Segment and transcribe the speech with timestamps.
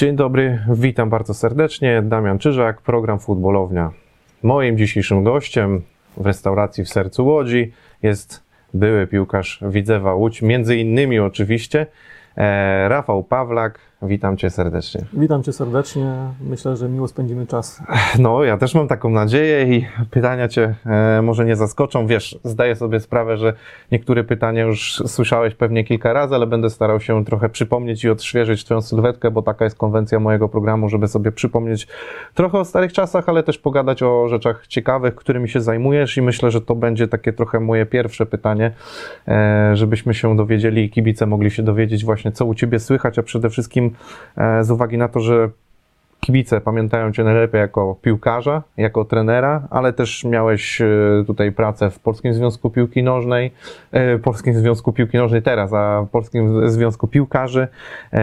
[0.00, 2.02] Dzień dobry, witam bardzo serdecznie.
[2.02, 3.90] Damian Czyżak, program Futbolownia.
[4.42, 5.82] Moim dzisiejszym gościem
[6.16, 8.44] w restauracji w sercu Łodzi jest
[8.74, 11.86] były piłkarz Widzewa Łódź, między innymi oczywiście
[12.36, 15.04] e, Rafał Pawlak, Witam Cię serdecznie.
[15.12, 16.14] Witam Cię serdecznie.
[16.40, 17.82] Myślę, że miło spędzimy czas.
[18.18, 22.06] No, ja też mam taką nadzieję i pytania Cię e, może nie zaskoczą.
[22.06, 23.52] Wiesz, zdaję sobie sprawę, że
[23.92, 28.64] niektóre pytania już słyszałeś pewnie kilka razy, ale będę starał się trochę przypomnieć i odświeżyć
[28.64, 31.88] Twoją sylwetkę, bo taka jest konwencja mojego programu, żeby sobie przypomnieć
[32.34, 36.50] trochę o starych czasach, ale też pogadać o rzeczach ciekawych, którymi się zajmujesz i myślę,
[36.50, 38.72] że to będzie takie trochę moje pierwsze pytanie,
[39.28, 43.22] e, żebyśmy się dowiedzieli i kibice mogli się dowiedzieć właśnie, co u Ciebie słychać, a
[43.22, 43.89] przede wszystkim
[44.36, 45.50] E, z uwagi na to, że
[46.20, 50.86] kibice pamiętają Cię najlepiej jako piłkarza, jako trenera, ale też miałeś e,
[51.26, 53.50] tutaj pracę w Polskim Związku Piłki Nożnej,
[53.92, 57.68] e, Polskim Związku Piłki Nożnej teraz, a w Polskim Związku Piłkarzy.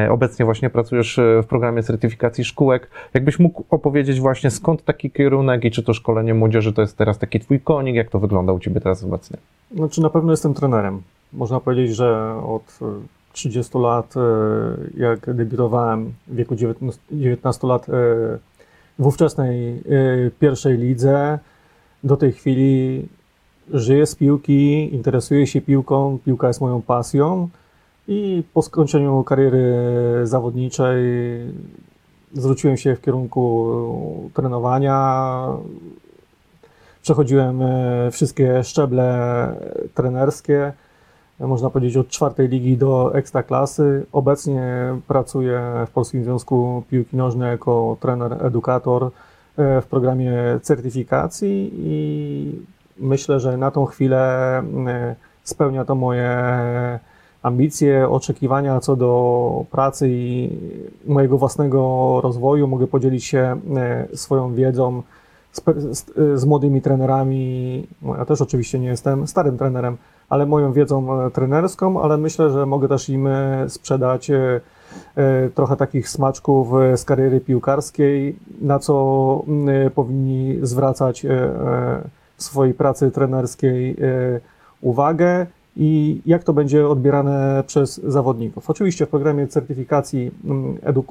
[0.09, 2.89] Obecnie właśnie pracujesz w programie certyfikacji szkółek.
[3.13, 7.17] Jakbyś mógł opowiedzieć właśnie skąd taki kierunek i czy to szkolenie młodzieży to jest teraz
[7.17, 9.37] taki Twój konik, jak to wygląda u Ciebie teraz obecnie?
[9.75, 11.01] Znaczy na pewno jestem trenerem.
[11.33, 12.79] Można powiedzieć, że od
[13.37, 14.21] 30 lat, e,
[14.97, 17.93] jak debiutowałem w wieku 19 lat e,
[18.99, 19.81] w ówczesnej e,
[20.39, 21.39] pierwszej lidze.
[22.03, 23.07] Do tej chwili
[23.73, 27.49] żyję z piłki, interesuję się piłką, piłka jest moją pasją
[28.07, 29.73] i po skończeniu kariery
[30.23, 31.03] zawodniczej
[32.33, 35.47] zwróciłem się w kierunku trenowania.
[37.01, 37.59] Przechodziłem
[38.11, 39.55] wszystkie szczeble
[39.93, 40.73] trenerskie
[41.39, 44.05] można powiedzieć, od czwartej ligi do ekstraklasy.
[44.11, 44.63] Obecnie
[45.07, 52.51] pracuję w Polskim Związku Piłki Nożnej jako trener, edukator e, w programie certyfikacji i
[52.99, 54.19] myślę, że na tą chwilę
[54.87, 56.39] e, spełnia to moje
[57.43, 60.49] ambicje, oczekiwania co do pracy i
[61.05, 62.67] mojego własnego rozwoju.
[62.67, 65.03] Mogę podzielić się e, swoją wiedzą
[65.57, 66.05] z, z,
[66.41, 67.87] z młodymi trenerami.
[68.01, 69.97] No, ja też oczywiście nie jestem starym trenerem,
[70.29, 74.61] ale moją wiedzą e, trenerską, ale myślę, że mogę też im e, sprzedać e,
[75.55, 79.43] trochę takich smaczków z kariery piłkarskiej, na co
[79.95, 81.25] powinni zwracać
[82.37, 83.95] w swojej pracy trenerskiej
[84.81, 88.69] uwagę i jak to będzie odbierane przez zawodników.
[88.69, 90.31] Oczywiście w programie certyfikacji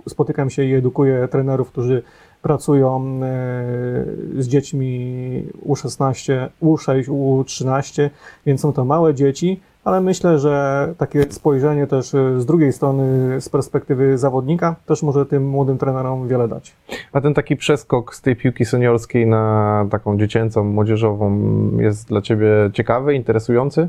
[0.08, 2.02] spotykam się i edukuję trenerów, którzy
[2.46, 8.10] pracują e, z dziećmi U16, U6, U13,
[8.46, 13.40] więc są to małe dzieci, ale myślę, że takie spojrzenie też e, z drugiej strony,
[13.40, 16.76] z perspektywy zawodnika, też może tym młodym trenerom wiele dać.
[17.12, 21.40] A ten taki przeskok z tej piłki seniorskiej na taką dziecięcą, młodzieżową
[21.78, 23.88] jest dla Ciebie ciekawy, interesujący?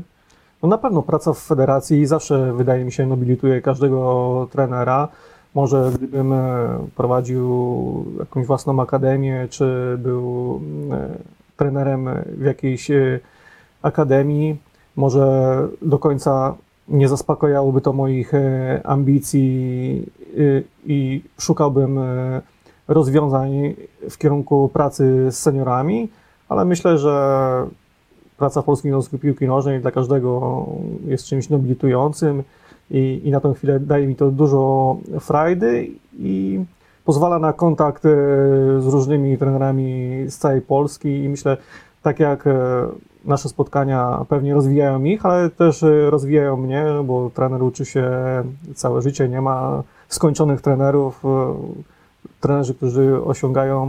[0.62, 5.08] No na pewno praca w federacji zawsze, wydaje mi się, nobilituje każdego trenera.
[5.54, 10.60] Może gdybym e, prowadził jakąś własną akademię, czy był
[10.92, 11.08] e,
[11.56, 13.20] trenerem w jakiejś e,
[13.82, 14.56] akademii,
[14.96, 16.54] może do końca
[16.88, 18.32] nie zaspokajałoby to moich
[18.84, 20.06] ambicji
[20.86, 22.00] i szukałbym
[22.88, 23.74] rozwiązań
[24.10, 26.08] w kierunku pracy z seniorami,
[26.48, 27.66] ale myślę, że
[28.36, 30.66] praca w Polskim Związku Piłki Nożnej dla każdego
[31.06, 32.42] jest czymś nobilitującym
[32.90, 35.88] i, i na tę chwilę daje mi to dużo frajdy
[36.18, 36.64] i
[37.04, 38.08] pozwala na kontakt e,
[38.80, 41.56] z różnymi trenerami z całej Polski i myślę,
[42.02, 42.52] tak jak e,
[43.24, 48.10] nasze spotkania pewnie rozwijają ich, ale też e, rozwijają mnie, bo trener uczy się
[48.74, 51.22] całe życie, nie ma skończonych trenerów.
[52.40, 53.88] Trenerzy, którzy osiągają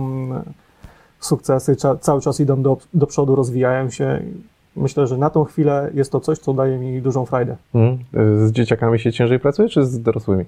[1.19, 4.21] sukcesy, cały czas idą do, do przodu, rozwijają się
[4.79, 7.55] myślę, że na tą chwilę jest to coś, co daje mi dużą frajdę.
[7.75, 7.99] Mhm.
[8.47, 10.45] Z dzieciakami się ciężej pracuje, czy z dorosłymi?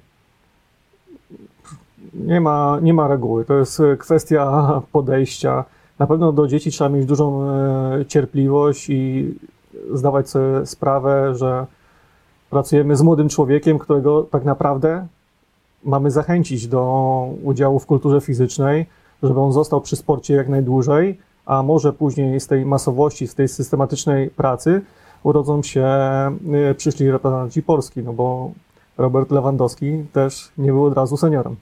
[2.14, 3.46] Nie ma, nie ma reguły.
[3.46, 4.62] To jest kwestia
[4.92, 5.66] podejścia.
[6.00, 9.34] Na pewno do dzieci trzeba mieć dużą e, cierpliwość i
[9.94, 11.66] zdawać sobie sprawę, że
[12.50, 15.08] pracujemy z młodym człowiekiem, którego tak naprawdę
[15.84, 18.86] mamy zachęcić do udziału w kulturze fizycznej,
[19.24, 23.48] żeby on został przy sporcie jak najdłużej, a może później z tej masowości, z tej
[23.48, 24.82] systematycznej pracy
[25.24, 25.88] urodzą się
[26.72, 28.52] y, przyszli reprezentanci Polski, no bo
[28.98, 31.56] Robert Lewandowski też nie był od razu seniorem.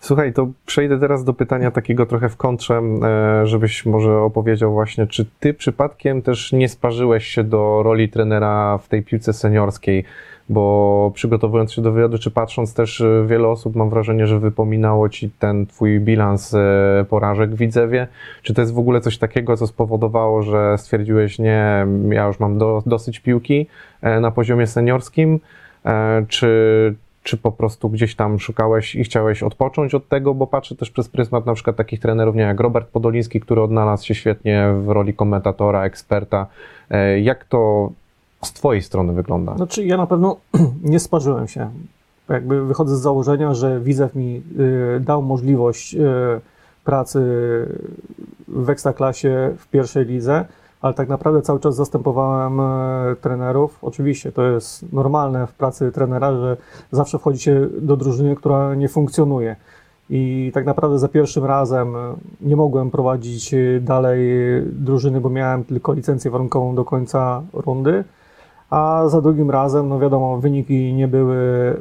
[0.00, 5.06] Słuchaj, to przejdę teraz do pytania takiego trochę w kontrze, e, żebyś może opowiedział właśnie,
[5.06, 10.04] czy ty przypadkiem też nie sparzyłeś się do roli trenera w tej piłce seniorskiej?
[10.48, 15.08] Bo przygotowując się do wywiadu, czy patrząc też, e, wiele osób mam wrażenie, że wypominało
[15.08, 18.06] ci ten twój bilans e, porażek w Widzewie.
[18.42, 22.58] Czy to jest w ogóle coś takiego, co spowodowało, że stwierdziłeś, nie, ja już mam
[22.58, 23.66] do, dosyć piłki
[24.02, 25.40] e, na poziomie seniorskim,
[26.28, 30.90] czy, czy po prostu gdzieś tam szukałeś i chciałeś odpocząć od tego, bo patrzę też
[30.90, 34.88] przez pryzmat na przykład takich trenerów, nie jak Robert Podoliński, który odnalazł się świetnie w
[34.88, 36.46] roli komentatora, eksperta.
[37.22, 37.90] Jak to
[38.44, 39.56] z twojej strony wygląda?
[39.56, 40.36] Znaczy, ja na pewno
[40.82, 41.70] nie sparzyłem się.
[42.28, 44.42] Jakby wychodzę z założenia, że Widzew mi
[44.96, 46.00] y, dał możliwość y,
[46.84, 47.20] pracy
[48.48, 50.44] w ekstraklasie w pierwszej lidze,
[50.84, 53.78] ale tak naprawdę cały czas zastępowałem e, trenerów.
[53.82, 56.56] Oczywiście to jest normalne w pracy trenera, że
[56.92, 59.56] zawsze wchodzi się do drużyny, która nie funkcjonuje.
[60.10, 64.20] I tak naprawdę za pierwszym razem e, nie mogłem prowadzić e, dalej
[64.64, 68.04] drużyny, bo miałem tylko licencję warunkową do końca rundy.
[68.74, 71.36] A za drugim razem, no wiadomo, wyniki nie były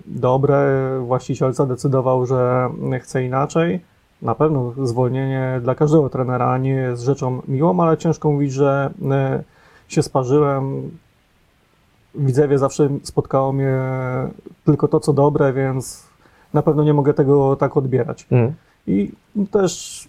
[0.06, 0.90] dobre.
[1.06, 2.70] Właściciel zadecydował, że
[3.02, 3.80] chce inaczej.
[4.22, 9.44] Na pewno zwolnienie dla każdego trenera nie jest rzeczą miłą, ale ciężko mówić, że e,
[9.88, 10.92] się sparzyłem.
[12.16, 13.80] Widzewie zawsze spotkało mnie
[14.66, 16.08] tylko to, co dobre, więc
[16.54, 18.28] na pewno nie mogę tego tak odbierać.
[18.32, 18.54] Mm.
[18.88, 19.12] I
[19.52, 20.04] też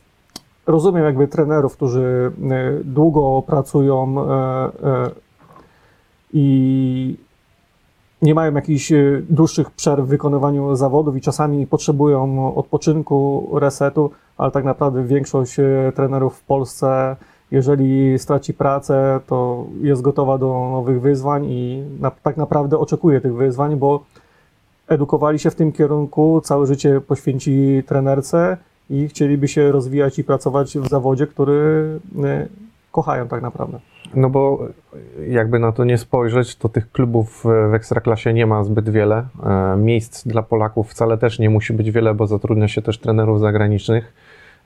[0.66, 5.23] rozumiem jakby trenerów, którzy e, długo pracują e,
[6.34, 7.16] i
[8.22, 14.50] nie mają jakichś e, dłuższych przerw w wykonywaniu zawodów i czasami potrzebują odpoczynku, resetu, ale
[14.50, 17.16] tak naprawdę większość e, trenerów w Polsce,
[17.50, 23.34] jeżeli straci pracę, to jest gotowa do nowych wyzwań i na, tak naprawdę oczekuje tych
[23.34, 24.04] wyzwań, bo
[24.88, 28.56] edukowali się w tym kierunku, całe życie poświęci trenerce
[28.90, 32.48] i chcieliby się rozwijać i pracować w zawodzie, który e,
[32.92, 33.78] kochają tak naprawdę.
[34.14, 34.68] No bo
[35.28, 39.26] jakby na to nie spojrzeć, to tych klubów w Ekstraklasie nie ma zbyt wiele.
[39.44, 43.40] E, Miejsc dla Polaków wcale też nie musi być wiele, bo zatrudnia się też trenerów
[43.40, 44.12] zagranicznych.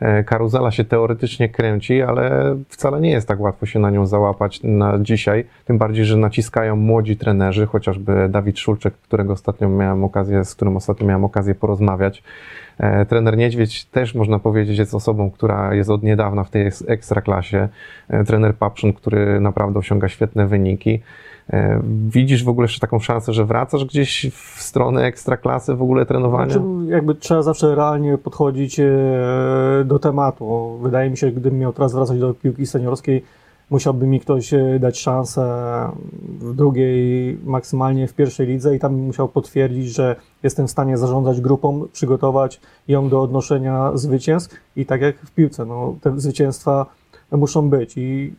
[0.00, 4.62] E, Karuzela się teoretycznie kręci, ale wcale nie jest tak łatwo się na nią załapać
[4.62, 5.44] na dzisiaj.
[5.64, 10.76] Tym bardziej, że naciskają młodzi trenerzy, chociażby Dawid Szulczek, którego ostatnio miałem okazję, z którym
[10.76, 12.22] ostatnio miałem okazję porozmawiać.
[12.78, 16.84] E, Trener Niedźwiedź też można powiedzieć jest osobą, która jest od niedawna w tej eks-
[16.88, 17.68] ekstraklasie.
[18.08, 21.00] E, Trener Papszun, który naprawdę osiąga świetne wyniki.
[21.50, 26.06] E, Widzisz w ogóle jeszcze taką szansę, że wracasz gdzieś w stronę ekstraklasy w ogóle
[26.06, 26.52] trenowania?
[26.52, 28.86] Znaczy, jakby trzeba zawsze realnie podchodzić e,
[29.84, 30.78] do tematu.
[30.82, 33.24] Wydaje mi się, gdybym miał teraz wracać do piłki seniorskiej,
[33.70, 35.42] musiałby mi ktoś e, dać szansę
[36.40, 41.40] w drugiej, maksymalnie w pierwszej lidze i tam musiał potwierdzić, że jestem w stanie zarządzać
[41.40, 46.86] grupą, przygotować ją do odnoszenia zwycięstw i tak jak w piłce, no, te zwycięstwa
[47.32, 48.34] muszą być i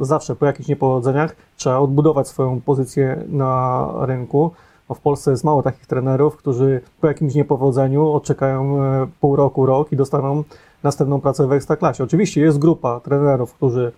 [0.00, 4.50] zawsze po jakichś niepowodzeniach trzeba odbudować swoją pozycję na rynku.
[4.94, 9.92] W Polsce jest mało takich trenerów, którzy po jakimś niepowodzeniu odczekają e, pół roku, rok
[9.92, 10.44] i dostaną
[10.82, 12.04] następną pracę w Ekstraklasie.
[12.04, 13.92] Oczywiście jest grupa trenerów, którzy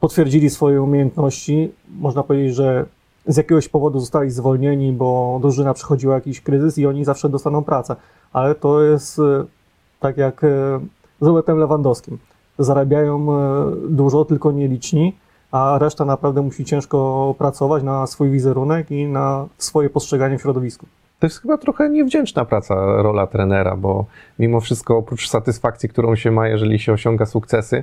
[0.00, 1.72] potwierdzili swoje umiejętności.
[1.88, 2.86] Można powiedzieć, że
[3.26, 7.96] z jakiegoś powodu zostali zwolnieni, bo drużyna przechodziła jakiś kryzys i oni zawsze dostaną pracę.
[8.32, 9.44] Ale to jest e,
[10.00, 10.80] tak jak e,
[11.20, 12.18] z Robertem Lewandowskim.
[12.58, 15.16] Zarabiają e, dużo, tylko nieliczni,
[15.52, 20.86] a reszta naprawdę musi ciężko pracować na swój wizerunek i na swoje postrzeganie w środowisku.
[21.18, 24.06] To jest chyba trochę niewdzięczna praca, rola trenera, bo
[24.38, 27.82] mimo wszystko oprócz satysfakcji, którą się ma, jeżeli się osiąga sukcesy,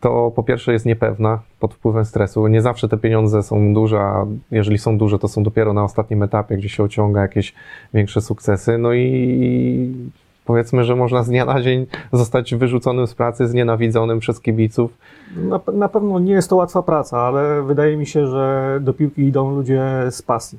[0.00, 2.46] to po pierwsze jest niepewna pod wpływem stresu.
[2.46, 6.22] Nie zawsze te pieniądze są duże, a jeżeli są duże, to są dopiero na ostatnim
[6.22, 7.54] etapie, gdzie się osiąga jakieś
[7.94, 8.78] większe sukcesy.
[8.78, 10.10] No i
[10.50, 14.98] powiedzmy, że można z dnia na dzień zostać wyrzuconym z pracy, znienawidzonym przez kibiców.
[15.36, 19.22] Na, na pewno nie jest to łatwa praca, ale wydaje mi się, że do piłki
[19.22, 20.58] idą ludzie z pasji.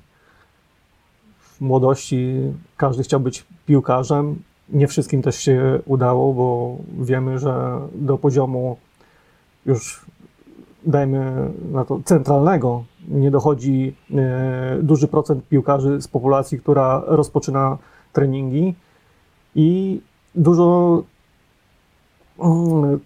[1.40, 2.36] W młodości
[2.78, 4.36] każdy chciał być piłkarzem.
[4.70, 8.78] Nie wszystkim też się udało, bo wiemy, że do poziomu
[9.66, 10.06] już
[10.86, 17.78] dajmy na to centralnego nie dochodzi e, duży procent piłkarzy z populacji, która rozpoczyna
[18.14, 18.76] treningi
[19.56, 20.02] i
[20.36, 21.04] dużo
[22.40, 23.00] mm,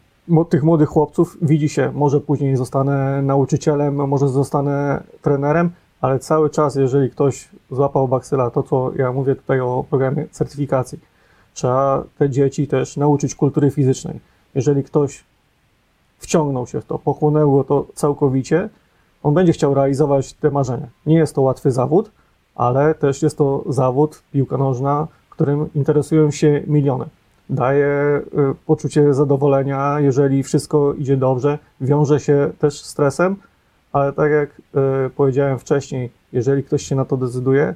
[0.50, 5.72] tych młodych chłopców widzi się, może później zostanę nauczycielem, może zostanę trenerem,
[6.02, 11.00] ale cały czas, jeżeli ktoś złapał baksyla, to co ja mówię tutaj o programie certyfikacji,
[11.54, 14.20] trzeba te dzieci też nauczyć kultury fizycznej.
[14.56, 15.24] Jeżeli ktoś
[16.20, 18.70] wciągnął się w to, pochłonęło to całkowicie,
[19.24, 20.88] on będzie chciał realizować te marzenia.
[21.06, 22.12] Nie jest to łatwy zawód,
[22.56, 27.06] ale też jest to zawód, piłka nożna, którym interesują się miliony.
[27.50, 33.36] Daje y, poczucie zadowolenia, jeżeli wszystko idzie dobrze, wiąże się też z stresem,
[33.94, 37.76] ale tak jak y, powiedziałem wcześniej, jeżeli ktoś się na to decyduje,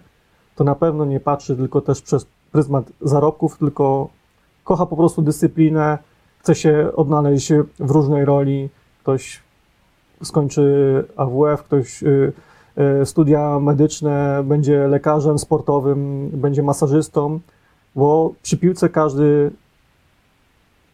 [0.56, 4.10] to na pewno nie patrzy tylko też przez pryzmat zarobków, tylko
[4.64, 5.98] kocha po prostu dyscyplinę,
[6.40, 8.70] chce się odnaleźć w różnej roli.
[9.02, 9.40] Ktoś
[10.24, 10.64] skończy
[11.16, 12.34] AWF, ktoś y,
[13.06, 17.40] studia medyczne, będzie lekarzem sportowym, będzie masażystą,
[17.96, 19.52] bo przy piłce każdy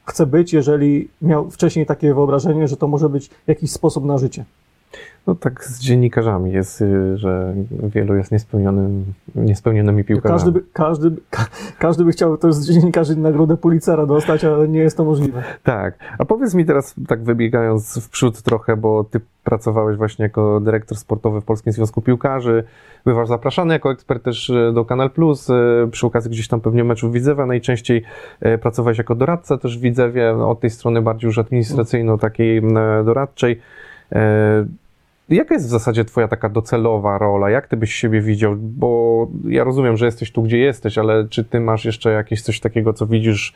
[0.05, 4.45] chce być, jeżeli miał wcześniej takie wyobrażenie, że to może być jakiś sposób na życie.
[5.27, 10.39] No tak z dziennikarzami jest, y, że wielu jest niespełnionym, niespełnionymi piłkarzami.
[10.39, 11.45] Każdy by, każdy, ka,
[11.79, 15.43] każdy by chciał też z dziennikarzy nagrodę Pulitzera dostać, ale nie jest to możliwe.
[15.63, 15.97] Tak.
[16.17, 20.97] A powiedz mi teraz, tak wybiegając w przód trochę, bo ty pracowałeś właśnie jako dyrektor
[20.97, 22.63] sportowy w Polskim Związku Piłkarzy,
[23.05, 25.53] bywasz zapraszany jako ekspert też e, do Kanal Plus, e,
[25.91, 28.03] przy okazji gdzieś tam pewnie meczów Widzewa, najczęściej
[28.61, 32.61] pracowałeś jako doradca też w Widzewie, no, od tej strony bardziej już administracyjno-takiej
[33.05, 33.61] doradczej.
[35.29, 37.49] Jaka jest w zasadzie twoja taka docelowa rola?
[37.49, 38.55] Jak ty byś siebie widział?
[38.55, 42.59] Bo ja rozumiem, że jesteś tu, gdzie jesteś, ale czy ty masz jeszcze jakieś coś
[42.59, 43.53] takiego, co widzisz,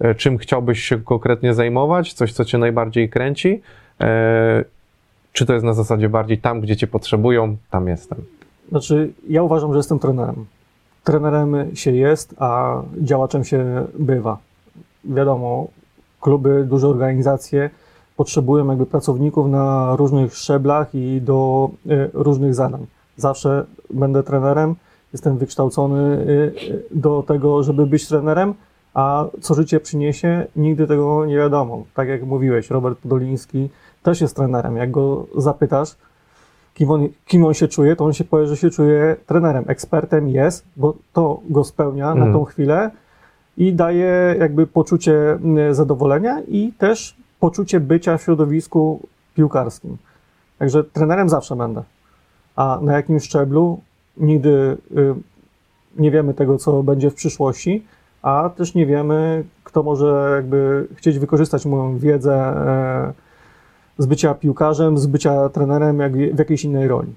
[0.00, 2.12] e, czym chciałbyś się konkretnie zajmować?
[2.12, 3.62] Coś, co cię najbardziej kręci?
[4.00, 4.64] E,
[5.32, 8.18] Czy to jest na zasadzie bardziej tam, gdzie cię potrzebują, tam jestem?
[8.68, 10.44] Znaczy, ja uważam, że jestem trenerem.
[11.04, 14.38] Trenerem się jest, a działaczem się bywa.
[15.04, 15.68] Wiadomo,
[16.20, 17.70] kluby, duże organizacje
[18.16, 22.86] potrzebują jakby pracowników na różnych szczeblach i do y, różnych zadań.
[23.16, 24.74] Zawsze będę trenerem,
[25.12, 28.54] jestem wykształcony y, do tego, żeby być trenerem,
[28.94, 31.84] a co życie przyniesie, nigdy tego nie wiadomo.
[31.94, 33.68] Tak jak mówiłeś, Robert Podoliński
[34.02, 34.76] też jest trenerem.
[34.76, 35.96] Jak go zapytasz,
[36.74, 39.64] kim on, kim on się czuje, to on się powie, że się czuje trenerem.
[39.66, 42.32] Ekspertem jest, bo to go spełnia na Mhm.
[42.32, 42.90] tą chwilę
[43.56, 45.38] i daje jakby poczucie
[45.70, 49.00] zadowolenia i też poczucie bycia w środowisku
[49.34, 49.96] piłkarskim.
[50.58, 51.82] Także trenerem zawsze będę.
[52.56, 53.80] A na jakim szczeblu
[54.16, 55.14] nigdy y,
[55.96, 57.84] nie wiemy tego, co będzie w przyszłości,
[58.22, 63.12] a też nie wiemy, kto może jakby chcieć wykorzystać moją wiedzę e,
[63.98, 67.14] z bycia piłkarzem, z bycia trenerem jak, w jakiejś innej roli.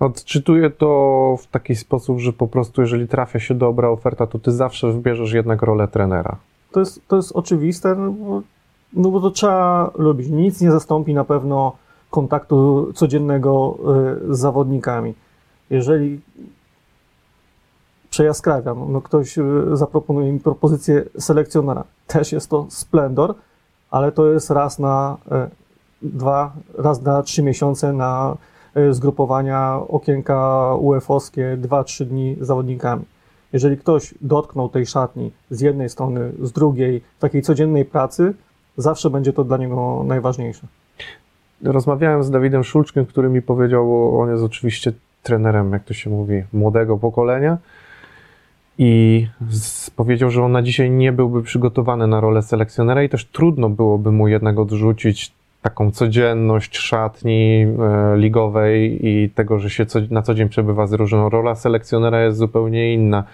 [0.00, 4.52] Odczytuję to w taki sposób, że po prostu jeżeli trafia się dobra oferta, to ty
[4.52, 6.36] zawsze wybierzesz jednak rolę trenera.
[6.72, 8.42] To jest, to jest oczywiste, no bo,
[8.94, 10.28] no bo to trzeba lubić.
[10.28, 11.72] Nic nie zastąpi na pewno
[12.10, 13.78] kontaktu codziennego
[14.30, 15.14] y, z zawodnikami.
[15.70, 16.20] Jeżeli
[18.10, 23.34] przejaskrawiam, no ktoś y, zaproponuje mi propozycję selekcjonera, też jest to splendor,
[23.90, 25.50] ale to jest raz na y,
[26.02, 28.36] dwa, raz na trzy miesiące na
[28.90, 33.04] zgrupowania okienka UEFA-owskie, dwa, trzy dni z zawodnikami.
[33.52, 38.34] Jeżeli ktoś dotknął tej szatni z jednej strony, z drugiej, takiej codziennej pracy,
[38.76, 40.66] zawsze będzie to dla niego najważniejsze.
[41.62, 46.10] Rozmawiałem z Dawidem Szulczkiem, który mi powiedział, bo on jest oczywiście trenerem, jak to się
[46.10, 47.58] mówi, młodego pokolenia.
[48.78, 49.26] I
[49.96, 54.12] powiedział, że on na dzisiaj nie byłby przygotowany na rolę selekcjonera i też trudno byłoby
[54.12, 60.48] mu jednak odrzucić taką codzienność szatni e, ligowej i tego, że się na co dzień
[60.48, 61.28] przebywa z różną.
[61.28, 63.24] Rola selekcjonera jest zupełnie inna.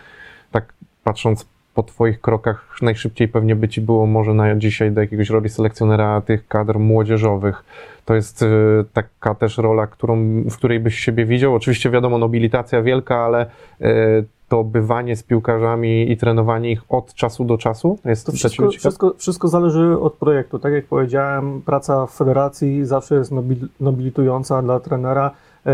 [0.51, 0.73] Tak
[1.05, 1.47] patrząc
[1.83, 6.21] po Twoich krokach, najszybciej pewnie by Ci było może na dzisiaj do jakiegoś roli selekcjonera
[6.21, 7.65] tych kadr młodzieżowych.
[8.05, 8.47] To jest e,
[8.93, 11.55] taka też rola, którą, w której byś siebie widział.
[11.55, 13.47] Oczywiście wiadomo, nobilitacja wielka, ale
[13.81, 18.71] e, to bywanie z piłkarzami i trenowanie ich od czasu do czasu jest To wszystko,
[18.71, 20.59] wszystko, wszystko zależy od projektu.
[20.59, 25.31] Tak jak powiedziałem, praca w federacji zawsze jest nobil, nobilitująca dla trenera
[25.67, 25.71] e,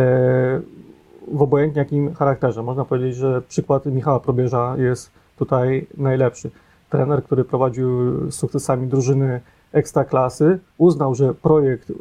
[1.33, 2.63] w obojętnie jakim charakterze.
[2.63, 6.51] Można powiedzieć, że przykład Michała Probierza jest tutaj najlepszy.
[6.91, 7.89] Trener, który prowadził
[8.31, 9.41] sukcesami drużyny
[9.73, 11.95] ekstraklasy, uznał, że projekt e,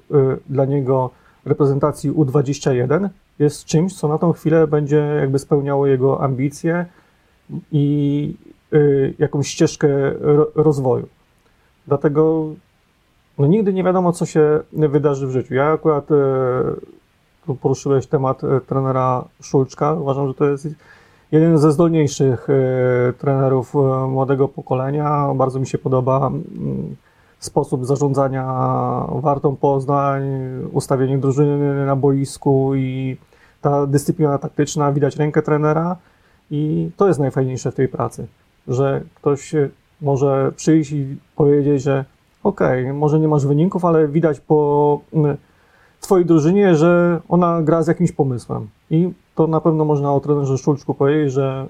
[0.49, 1.09] dla niego
[1.45, 6.85] reprezentacji U21 jest czymś, co na tą chwilę będzie jakby spełniało jego ambicje
[7.71, 8.35] i
[8.73, 9.87] y, jakąś ścieżkę
[10.19, 11.07] ro, rozwoju.
[11.87, 12.45] Dlatego
[13.37, 15.53] no, nigdy nie wiadomo, co się wydarzy w życiu.
[15.53, 16.15] Ja akurat e,
[17.45, 19.93] tu poruszyłeś temat trenera Szulczka.
[19.93, 20.67] Uważam, że to jest
[21.31, 25.33] jeden ze zdolniejszych e, trenerów e, młodego pokolenia.
[25.35, 26.95] Bardzo mi się podoba mm,
[27.39, 28.45] sposób zarządzania
[29.09, 30.23] Wartą Poznań,
[30.71, 33.17] ustawienie drużyny na boisku i
[33.61, 35.95] ta dyscyplina taktyczna, widać rękę trenera
[36.51, 38.27] i to jest najfajniejsze w tej pracy,
[38.67, 39.55] że ktoś
[40.01, 42.05] może przyjść i powiedzieć, że
[42.43, 45.37] okej, może nie masz wyników, ale widać po mm,
[46.01, 50.57] twojej drużynie, że ona gra z jakimś pomysłem i to na pewno można o trenerze
[50.57, 51.67] Szulczku powiedzieć, że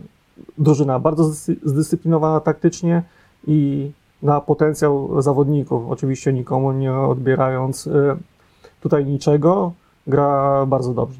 [0.58, 3.04] drużyna bardzo zdyscy- zdyscyplinowana taktycznie
[3.48, 3.92] i
[4.24, 7.92] na potencjał zawodników, oczywiście nikomu nie odbierając y,
[8.82, 9.72] tutaj niczego,
[10.08, 11.20] gra bardzo dobrze.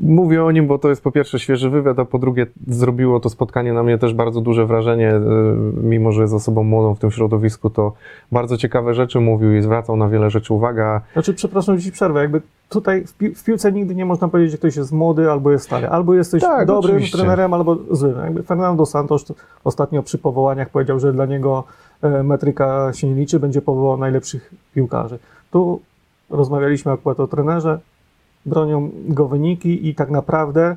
[0.00, 3.30] Mówię o nim, bo to jest po pierwsze świeży wywiad, a po drugie zrobiło to
[3.30, 5.20] spotkanie na mnie też bardzo duże wrażenie, e,
[5.82, 7.92] mimo że jest osobą młodą w tym środowisku, to
[8.32, 11.00] bardzo ciekawe rzeczy mówił i zwracał na wiele rzeczy uwagę.
[11.12, 14.58] Znaczy, przepraszam, ci przerwę, jakby tutaj w, pi w piłce nigdy nie można powiedzieć, że
[14.58, 15.88] ktoś jest młody albo jest stary.
[15.88, 17.18] Albo jesteś Tak, dobrym oczywiście.
[17.18, 18.16] trenerem, albo złym.
[18.24, 19.32] Jakby Fernando Santos
[19.64, 21.64] ostatnio przy powołaniach powiedział, że dla niego
[22.02, 25.18] e, metryka się nie liczy, będzie powołał najlepszych piłkarzy.
[25.50, 25.80] Tu
[26.30, 27.78] rozmawialiśmy akurat o trenerze,
[28.48, 30.76] bronią go wyniki i tak naprawdę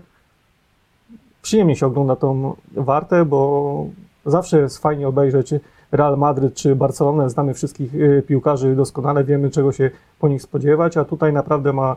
[1.41, 3.85] przyjemnie się ogląda tą wartę, bo
[4.25, 5.53] zawsze jest fajnie obejrzeć
[5.91, 7.29] Real Madryt czy Barcelonę.
[7.29, 11.95] Znamy wszystkich y, piłkarzy doskonale, wiemy czego się po nich spodziewać, a tutaj naprawdę ma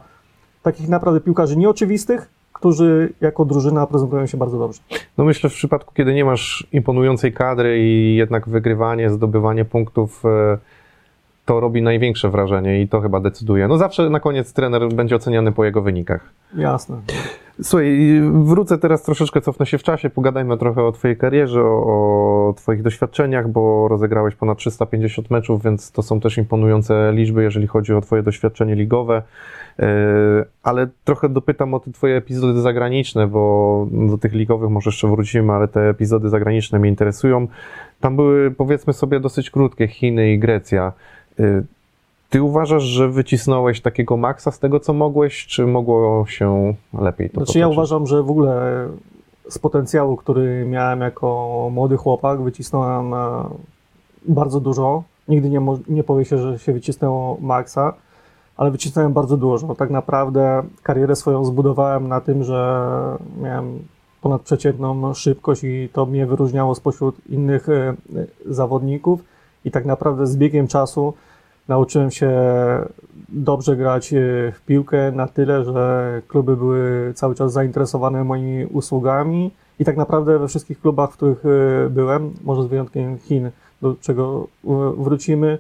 [0.63, 4.81] takich naprawdę piłkarzy nieoczywistych, którzy jako drużyna prezentują się bardzo dobrze.
[5.19, 10.59] No myślę, w przypadku, kiedy nie masz imponującej kadry i jednak wygrywanie, zdobywanie punktów, e,
[11.45, 13.69] to robi największe wrażenie i to chyba decyduje.
[13.69, 16.33] No zawsze na koniec trener będzie oceniany po jego wynikach.
[16.57, 16.97] Jasne.
[17.63, 22.55] Słuchaj, wrócę teraz troszeczkę, cofnę się w czasie, pogadajmy trochę o Twojej karierze, o, o
[22.57, 27.95] Twoich doświadczeniach, bo rozegrałeś ponad 350 meczów, więc to są też imponujące liczby, jeżeli chodzi
[27.95, 29.23] o Twoje doświadczenie ligowe.
[29.79, 29.87] Yy,
[30.63, 35.53] Ale trochę dopytam o te Twoje epizody zagraniczne, bo do tych ligowych może jeszcze wrócimy,
[35.53, 37.47] ale te epizody zagraniczne mnie interesują.
[38.01, 40.93] Tam były, powiedzmy sobie, dosyć krótkie Chiny i Grecja.
[41.39, 41.65] Yy,
[42.35, 47.45] Ty uważasz, że wycisnąłeś takiego maksa z tego, co mogłeś, czy mogło się lepiej to
[47.45, 48.89] Znaczy ja uważam, że w ogóle
[49.49, 53.45] z potencjału, który miałem jako młody chłopak, wycisnąłem e,
[54.29, 55.03] bardzo dużo.
[55.29, 57.95] Nigdy nie, nie powie się, że się wycisnęło maksa,
[58.57, 59.75] ale wycisnąłem bardzo dużo.
[59.75, 62.89] Tak naprawdę karierę swoją zbudowałem na tym, że
[63.43, 63.79] miałem
[64.23, 67.95] ponadprzeciętną szybkość i to mnie wyróżniało spośród innych e, e,
[68.47, 69.34] zawodników
[69.65, 71.15] i tak naprawdę z biegiem czasu
[71.69, 72.31] nauczyłem się
[73.29, 74.19] dobrze grać e,
[74.53, 80.39] w piłkę na tyle, że kluby były cały czas zainteresowane moimi usługami i tak naprawdę
[80.39, 83.51] we wszystkich klubach, w których e, byłem, może z wyjątkiem Chin,
[83.83, 84.69] do czego e,
[84.99, 85.59] wrócimy,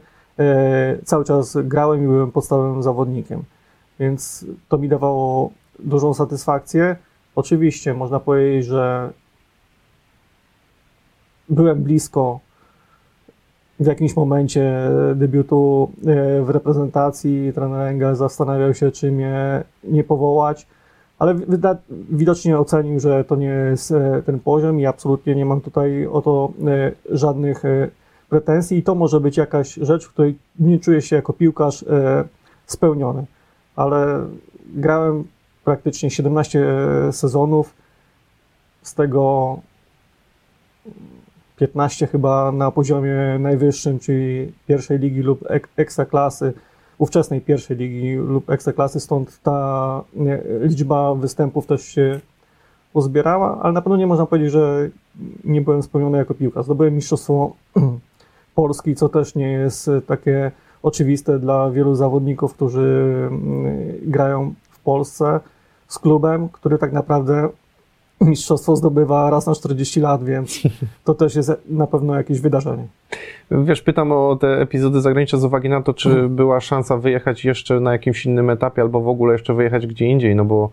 [1.04, 3.42] cały czas grałem i byłem podstawowym zawodnikiem.
[4.00, 6.96] Więc to mi dawało dużą satysfakcję.
[7.36, 9.12] Oczywiście można powiedzieć, że
[11.48, 12.40] byłem blisko
[13.84, 17.52] w jakimś momencie debiutu e, w reprezentacji.
[17.54, 20.66] Trener Engel zastanawiał się, czy mnie nie powołać,
[21.18, 21.34] ale
[22.10, 26.22] widocznie ocenił, że to nie jest e, ten poziom i absolutnie nie mam tutaj o
[26.22, 27.62] to e, żadnych
[28.28, 28.78] pretensji.
[28.78, 31.84] I to może być jakaś rzecz, w której nie czuję się jako piłkarz
[32.66, 33.24] spełniony.
[33.76, 34.26] Ale
[34.74, 35.24] grałem
[35.64, 36.66] praktycznie 17
[37.12, 37.74] sezonów,
[38.82, 39.58] z tego
[41.56, 46.52] 15 chyba na poziomie najwyższym, czyli pierwszej ligi lub ek- ekstraklasy,
[46.98, 50.02] ówczesnej pierwszej ligi lub ekstraklasy, stąd ta
[50.60, 52.20] liczba występów też się
[52.92, 54.90] uzbierała, ale na pewno nie można powiedzieć, że
[55.44, 56.64] nie byłem spełniony jako piłkarz.
[56.64, 57.52] Zdobyłem mistrzostwo
[58.54, 60.50] Polski, co też nie jest takie
[60.82, 65.40] oczywiste dla wielu zawodników, którzy mm, grają w Polsce
[65.88, 67.48] z klubem, który tak naprawdę
[68.20, 70.62] mistrzostwo zdobywa raz na 40 lat, więc
[71.04, 72.86] to też jest na pewno jakieś wydarzenie.
[73.50, 76.36] Wiesz, pytam o te epizody zagraniczne z uwagi na to, czy Mhm.
[76.36, 80.36] była szansa wyjechać jeszcze na jakimś innym etapie, albo w ogóle jeszcze wyjechać gdzie indziej,
[80.36, 80.70] no bo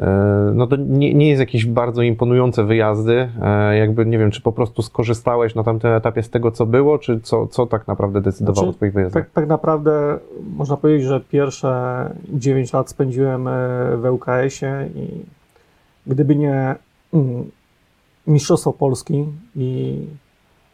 [0.00, 3.28] e, no to nie, nie jest jakieś bardzo imponujące wyjazdy.
[3.42, 6.98] E, Jakby nie wiem, czy po prostu skorzystałeś na tamtym etapie z tego, co było,
[6.98, 9.24] czy co, co tak naprawdę decydowało Znaczy, o Twoich wyjazdach?
[9.24, 10.18] Tak, tak naprawdę
[10.56, 13.50] można powiedzieć, że pierwsze 9 lat spędziłem e,
[13.96, 15.24] w ŁKS-ie i
[16.08, 16.74] gdyby nie
[17.14, 17.50] mm,
[18.26, 19.98] Mistrzostwo Polski i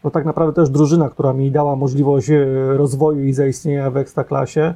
[0.04, 2.44] no tak naprawdę też drużyna, która mi dała możliwość e,
[2.76, 4.74] rozwoju i zaistnienia w Ekstraklasie,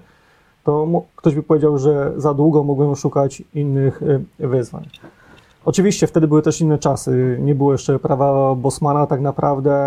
[0.65, 4.03] to ktoś by powiedział, że za długo mogłem szukać innych
[4.41, 4.89] e, wyzwań.
[5.65, 9.79] Oczywiście wtedy były też inne czasy, nie było jeszcze prawa Bosmana, tak naprawdę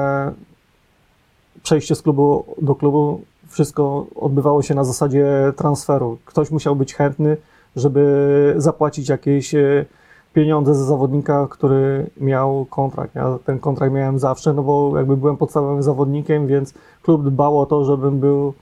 [1.63, 6.17] przejście z klubu do klubu, wszystko odbywało się na zasadzie transferu.
[6.25, 7.37] Ktoś musiał być chętny,
[7.75, 9.85] żeby zapłacić jakieś e,
[10.33, 13.15] pieniądze za zawodnika, który miał kontrakt.
[13.15, 17.65] Ja ten kontrakt miałem zawsze, no bo jakby byłem podstawowym zawodnikiem, więc klub dbał o
[17.65, 18.53] to, żebym był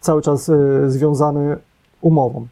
[0.00, 1.56] cały czas e, związany
[2.00, 2.46] umową.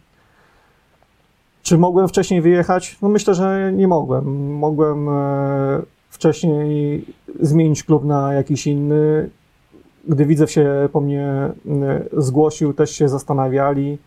[1.62, 2.98] Czy mogłem wcześniej wyjechać?
[3.02, 4.54] No myślę, że nie mogłem.
[4.54, 5.12] Mogłem e,
[6.10, 7.04] wcześniej
[7.40, 9.30] zmienić klub na jakiś inny.
[10.08, 11.52] Gdy Widzew się po mnie e,
[12.12, 13.98] zgłosił, też się zastanawiali,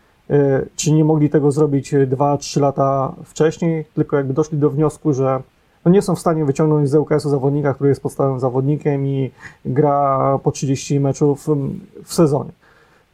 [0.76, 5.42] czy nie mogli tego zrobić 2-3 lata wcześniej, tylko jakby doszli do wniosku, że
[5.84, 9.30] no nie są w stanie wyciągnąć z ŁKS-u zawodnika, który jest podstawowym zawodnikiem i
[9.64, 12.50] gra po 30 meczów mm, w sezonie.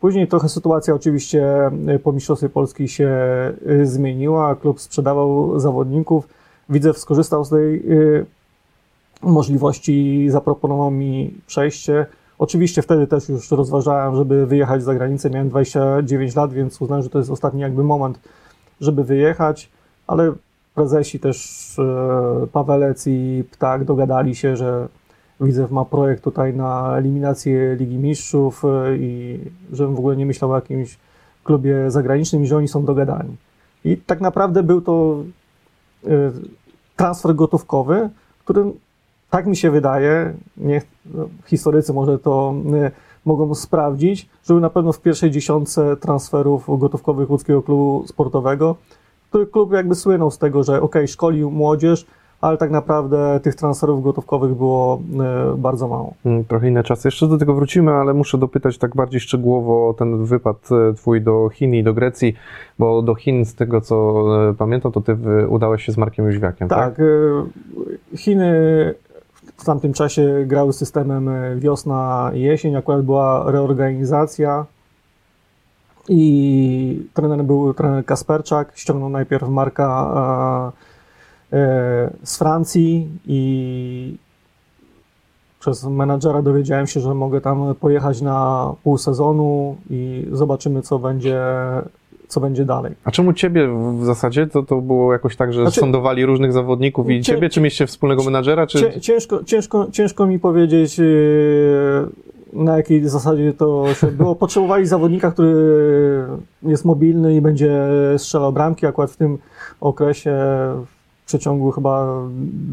[0.01, 3.11] Później trochę sytuacja oczywiście y, po Mistrzostwie Polski się
[3.83, 6.29] zmieniła, klub sprzedawał zawodników.
[6.69, 7.83] Widzew skorzystał z tej
[9.23, 12.07] możliwości, zaproponował mi przejście.
[12.39, 15.31] Oczywiście wtedy też już rozważałem, żeby wyjechać za granicę.
[15.31, 18.19] Miałem 29 lat, więc uznałem, że to jest ostatni jakby moment,
[18.81, 19.71] żeby wyjechać,
[20.07, 20.33] ale
[20.75, 21.39] prezesi też
[21.79, 24.89] e, Pawelec i Ptak dogadali się, że
[25.41, 29.41] Widzew ma projekt tutaj na eliminację Ligi Mistrzów e, i
[29.73, 30.99] żebym w ogóle nie myślał o jakimś
[31.45, 33.37] klubie zagranicznym i że oni są dogadani.
[33.85, 35.23] I tak naprawdę był to
[36.07, 36.09] e,
[36.97, 38.11] transfer gotówkowy,
[38.45, 38.65] który
[39.35, 42.55] tak mi się wydaje, niech no, historycy może to
[42.87, 42.91] y,
[43.25, 48.77] mogą sprawdzić, że był na pewno w pierwszej dziesiątce transferów gotówkowych łódzkiego klubu sportowego,
[49.29, 52.07] który klub jakby słynął z tego, że ok, szkolił młodzież,
[52.41, 55.03] ale tak naprawdę tych transferów gotówkowych było
[55.55, 56.15] y, bardzo mało.
[56.25, 57.09] Mm, Trochę inne czasy.
[57.09, 61.23] Jeszcze do tego wrócimy, ale muszę dopytać tak bardziej szczegółowo o ten wypad e, twój
[61.23, 62.35] do Chin i do Grecji,
[62.79, 64.25] bo do Chin, z tego co
[64.59, 65.17] pamiętam, to ty
[65.49, 66.79] udałeś się z Markiem Jóźwiakiem, tak?
[66.79, 68.55] Tak, y, Chiny
[69.57, 74.67] w tamtym czasie grały systemem y, wiosna i jesień, akurat była reorganizacja.
[76.09, 80.73] I trener był trener Kasperczak, ściągnął najpierw Marka
[81.53, 84.19] e, e, z Francji i
[85.61, 91.43] przez menadżera dowiedziałem się, że mogę tam pojechać na pół sezonu i zobaczymy, co będzie,
[92.29, 92.93] co będzie dalej.
[93.05, 93.69] A czemu ciebie
[94.01, 94.47] w zasadzie?
[94.47, 97.87] To, to było jakoś tak, że Znaczy- sądowali różnych zawodników i Cie- ciebie, czy mieliście
[97.87, 98.79] wspólnego menadżera, czy...
[98.79, 101.05] Cię, ciężko, ciężko, ciężko mi powiedzieć, yy,
[102.53, 104.35] na jakiej zasadzie to się było.
[104.35, 105.55] Potrzebowali zawodnika, który
[106.63, 108.87] jest mobilny i będzie strzelał bramki.
[108.87, 109.39] Akurat w tym
[109.81, 110.31] okresie
[111.23, 112.23] w przeciągu chyba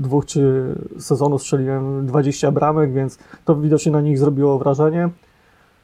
[0.01, 0.63] dwóch czy
[0.99, 5.09] sezonów strzeliłem 20 bramek, więc to widocznie na nich zrobiło wrażenie.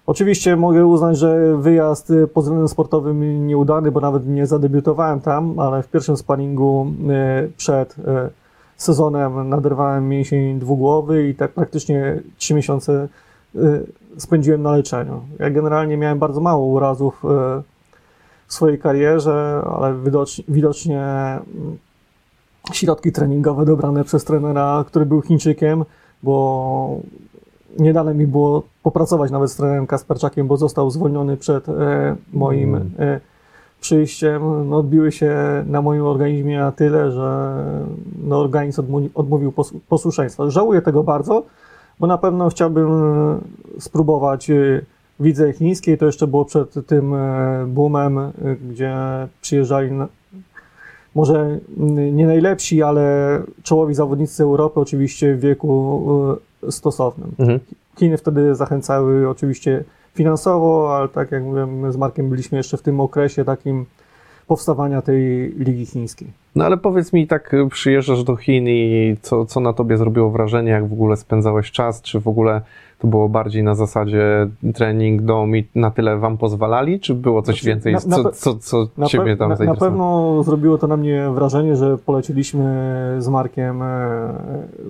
[0.08, 5.60] Oczywiście mogę uznać, że wyjazd y, pod względem sportowym nieudany, bo nawet nie zadebiutowałem tam,
[5.60, 6.88] ale w pierwszym sparingu
[7.46, 8.04] y, przed y,
[8.78, 13.08] sezonem naderwałem mięsień dwugłowy i tak praktycznie trzy miesiące
[14.18, 15.22] spędziłem na leczeniu.
[15.40, 17.24] Ja generalnie miałem bardzo mało urazów
[18.48, 21.78] w swojej karierze, ale widocznie, widocznie mm,
[22.74, 25.86] środki treningowe dobrane przez trenera, który był Chińczykiem,
[26.24, 27.00] bo
[27.80, 32.76] nie dane mi było popracować nawet z trenerem Kasperczakiem, bo został zwolniony przed e, moim
[32.76, 32.92] Mm.
[33.00, 33.20] e,
[33.82, 34.70] przyjściem.
[34.70, 35.36] No, odbiły się
[35.68, 37.56] na moim organizmie na tyle, że
[38.24, 38.82] no, organizm
[39.16, 40.50] odmówił pos- posłuszeństwa.
[40.50, 41.44] Żałuję tego bardzo,
[42.00, 43.40] bo na pewno chciałbym e,
[43.80, 44.82] spróbować e,
[45.20, 45.98] widzy chińskiej.
[45.98, 48.20] To jeszcze było przed tym e, boomem,
[48.70, 48.96] gdzie
[49.42, 50.08] przyjeżdżali na,
[51.18, 51.60] może
[52.12, 56.04] nie najlepsi, ale czołowi zawodnicy Europy, oczywiście w wieku
[56.64, 57.32] e, stosownym.
[57.40, 57.60] Mhm.
[58.00, 62.82] Chiny wtedy zachęcały oczywiście finansowo, ale tak jak mówiłem, my z Markiem byliśmy jeszcze w
[62.82, 63.86] tym okresie takim
[64.48, 66.28] powstawania tej Ligi Chińskiej.
[66.56, 70.32] No ale powiedz mi, tak y, przyjeżdżasz do Chin i co, co na tobie zrobiło
[70.32, 72.62] wrażenie, jak w ogóle spędzałeś czas, czy w ogóle
[73.00, 77.56] to było bardziej na zasadzie trening, dom i na tyle wam pozwalali, czy było coś
[77.56, 79.92] Znaczy, więcej, na- na co, co, co Na, ciebie tam na, na zainteresowało?
[79.92, 84.30] pewno zrobiło to na mnie wrażenie, że polecieliśmy z Markiem e,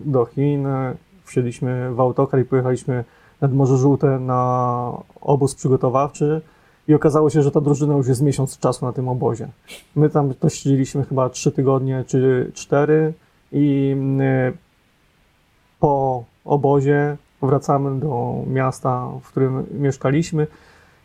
[0.06, 0.94] do Chin, e,
[1.24, 3.04] wsiedliśmy w autokar i pojechaliśmy
[3.42, 4.92] nad Morze Żółte na
[5.22, 6.42] obóz przygotowawczy
[6.88, 9.48] i okazało się, że ta drużyna już jest miesiąc czasu na tym obozie.
[9.96, 13.14] My tam to siedzieliśmy chyba trzy tygodnie czy cztery
[13.52, 14.54] i mm,
[15.80, 20.48] po obozie wracamy do miasta, w którym mieszkaliśmy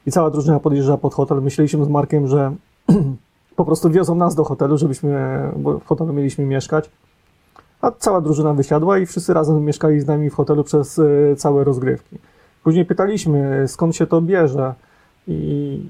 [0.06, 1.42] i cała drużyna podjeżdża pod hotel.
[1.42, 2.52] Myśleliśmy z Markiem, że
[3.56, 6.90] po prostu wiozą nas do hotelu, żebyśmy, bo w hotelu mieliśmy mieszkać.
[7.80, 11.64] A cała drużyna wysiadła i wszyscy razem mieszkali z nami w hotelu przez e, całe
[11.64, 12.18] rozgrywki.
[12.64, 14.74] Później pytaliśmy, skąd się to bierze
[15.28, 15.80] i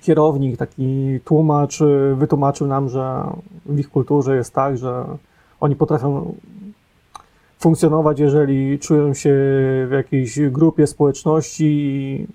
[0.00, 3.24] kierownik, taki tłumacz e, wytłumaczył nam, że
[3.66, 5.04] w ich kulturze jest tak, że
[5.60, 6.34] oni potrafią
[7.64, 9.30] funkcjonować, jeżeli czują się
[9.88, 12.26] w jakiejś grupie, społeczności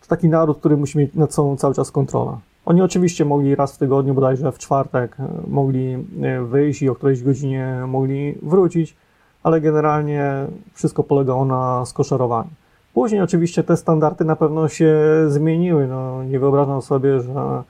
[0.00, 2.38] to taki naród, który musi mieć nad sobą cały czas kontrolę.
[2.66, 6.94] Oni oczywiście mogli raz w tygodniu, bodajże w czwartek, e, mogli e, wyjść i o
[6.94, 8.96] którejś godzinie mogli wrócić,
[9.42, 12.50] ale generalnie wszystko polegało na skoszarowaniu.
[12.94, 14.94] Później oczywiście te standardy na pewno się
[15.28, 15.86] zmieniły.
[15.86, 17.62] No, nie wyobrażam sobie, że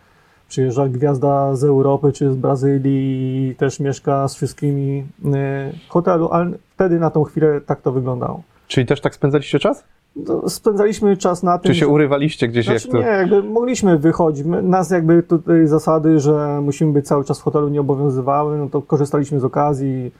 [0.49, 6.51] przyjeżdża gwiazda z Europy czy z Brazylii i też mieszka z wszystkimi w hotelu, ale
[6.75, 8.43] wtedy na tą chwilę tak to wyglądało.
[8.69, 9.85] Czyli też tak spędzaliście czas?
[10.17, 12.99] No, Spędzaliśmy czas na tym, Czy się że- urywaliście gdzieś znaczy jak to?
[12.99, 14.47] nie, jakby mogliśmy wychodzić.
[14.63, 18.83] Nas jakby tutaj zasady, że musimy być cały czas w hotelu nie obowiązywały, no to
[18.83, 20.13] korzystaliśmy z okazji.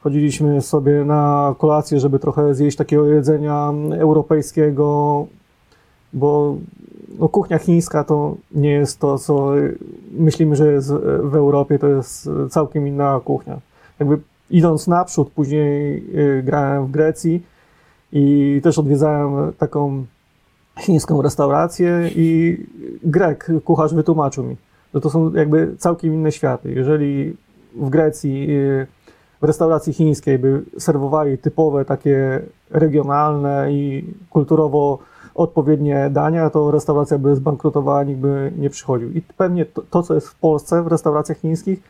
[0.00, 5.26] Chodziliśmy sobie na kolację, żeby trochę zjeść takiego jedzenia europejskiego.
[6.12, 6.56] bo
[7.18, 9.52] no, kuchnia chińska to nie jest to, co
[10.12, 13.58] myślimy, że jest w Europie, to jest całkiem inna kuchnia.
[13.98, 14.18] Jakby
[14.50, 17.42] idąc naprzód, później y, grałem w Grecji
[18.12, 20.04] i też odwiedzałem taką
[20.80, 22.58] chińską restaurację i
[23.02, 24.56] Grek, kucharz wytłumaczył mi,
[24.94, 26.72] że to są jakby całkiem inne światy.
[26.72, 27.36] Jeżeli
[27.76, 28.86] w Grecji y,
[29.40, 32.40] w restauracji chińskiej by serwowali typowe takie
[32.70, 34.98] regionalne i kulturowo
[35.34, 39.10] odpowiednie dania, to restauracja by zbankrutowała, nikt by nie przychodził.
[39.12, 41.82] I pewnie to, to co jest w Polsce w restauracjach chińskich,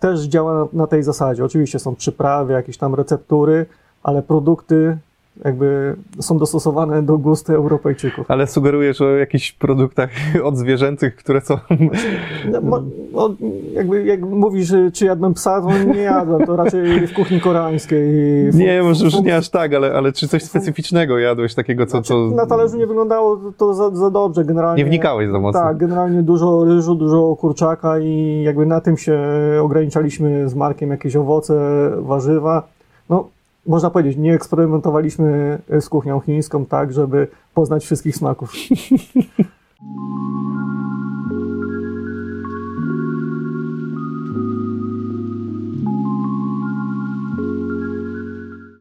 [0.00, 1.44] też działa na, na tej zasadzie.
[1.44, 3.66] Oczywiście są przyprawy, jakieś tam receptury,
[4.02, 4.98] ale produkty
[5.44, 8.30] jakby są dostosowane do gustu Europejczyków.
[8.30, 10.10] Ale sugerujesz o jakichś produktach
[10.44, 11.58] odzwierzęcych, które są...
[12.62, 13.34] No, no,
[13.72, 18.10] jakby jak mówisz, czy jadłem psa, to nie jadłem, to raczej w kuchni koreańskiej.
[18.54, 21.90] Nie, może już nie aż tak, ale, ale czy coś specyficznego jadłeś, takiego co...
[21.90, 22.36] Znaczy, co...
[22.36, 24.84] Na talerzu nie wyglądało to za, za dobrze, generalnie.
[24.84, 25.60] Nie wnikałeś za mocno.
[25.60, 29.20] Tak, generalnie dużo ryżu, dużo kurczaka i jakby na tym się
[29.62, 31.54] ograniczaliśmy z Markiem, jakieś owoce,
[31.98, 32.68] warzywa.
[33.10, 33.28] No,
[33.68, 38.52] można powiedzieć, nie eksperymentowaliśmy z kuchnią chińską tak, żeby poznać wszystkich smaków.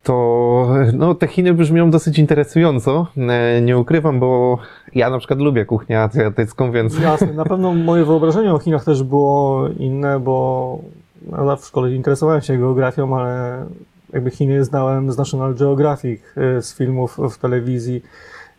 [0.04, 3.08] To no, te Chiny brzmią dosyć interesująco.
[3.18, 4.58] E, Nie ukrywam, bo
[4.96, 9.04] ja na przykład lubię kuchnię azjatycką, więc Jasne, na pewno moje wyobrażenie o Chinach też
[9.04, 10.80] było inne, bo
[11.32, 13.66] no, w szkole interesowałem się geografią, ale
[14.18, 16.22] jakby Chiny znałem z National Geographic,
[16.58, 18.04] y, z filmów w telewizji,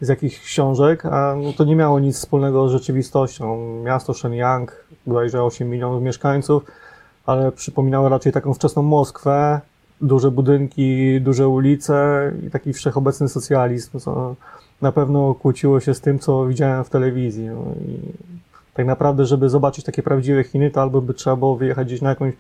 [0.01, 3.59] z jakichś książek, a no to nie miało nic wspólnego z rzeczywistością.
[3.85, 6.65] Miasto Shenyang, bodajże 8 milionów mieszkańców,
[7.27, 9.61] ale przypominało raczej taką wczesną Moskwę,
[10.01, 14.35] duże budynki, duże ulice i taki wszechobecny socjalizm, co
[14.83, 17.47] na pewno kłóciło się z tym, co widziałem w telewizji.
[17.49, 17.65] No
[18.75, 22.09] tak naprawdę, żeby zobaczyć takie prawdziwe Chiny, to albo by trzeba było wyjechać gdzieś na
[22.09, 22.35] jakąś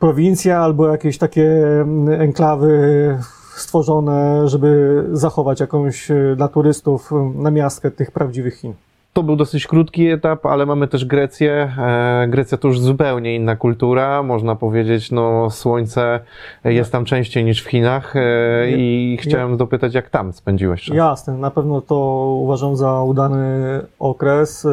[0.00, 1.46] prowincję, albo jakieś takie
[1.80, 3.18] mm, enklawy
[3.56, 8.74] stworzone, żeby zachować jakąś y, dla turystów namiastkę tych prawdziwych Chin.
[9.12, 11.72] to był dosyć krótki etap, ale mamy też Grecję.
[11.78, 16.20] E, Grecja to już zupełnie inna kultura, można powiedzieć, no słońce
[16.64, 18.20] jest tam częściej niż w Chinach e,
[18.70, 20.96] i chciałem dopytać, jak tam spędziłeś czas?
[20.96, 21.96] Jasne, na pewno to
[22.42, 24.66] uważam za udany okres.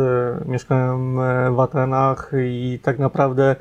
[0.46, 3.56] Mieszkałem e, w Atenach i tak naprawdę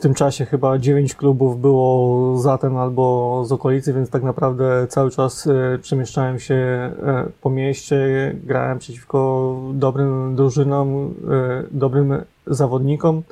[0.00, 4.86] w tym czasie chyba dziewięć klubów było z Aten albo z okolicy, więc tak naprawdę
[4.88, 6.92] cały czas e, przemieszczałem się e,
[7.40, 7.96] po mieście,
[8.44, 13.22] grałem przeciwko dobrym drużynom, e, dobrym zawodnikom.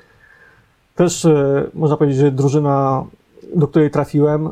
[0.94, 1.26] Też
[1.74, 3.04] można powiedzieć, że drużyna,
[3.56, 4.48] do której trafiłem,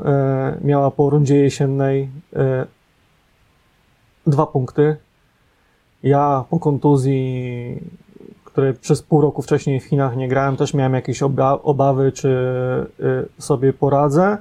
[0.64, 2.10] miała po rundzie jesiennej
[4.26, 4.96] dwa punkty.
[6.02, 7.82] Ja po kontuzji,
[8.56, 12.28] której przez pół roku wcześniej w Chinach nie grałem, też miałem jakieś oba- obawy, czy
[13.38, 14.38] y, sobie poradzę,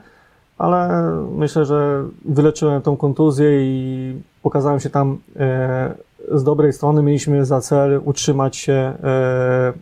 [0.58, 5.95] ale myślę, że wyleczyłem tą kontuzję i pokazałem się tam e,
[6.32, 7.04] z dobrej strony.
[7.04, 8.93] Mieliśmy za cel utrzymać się e,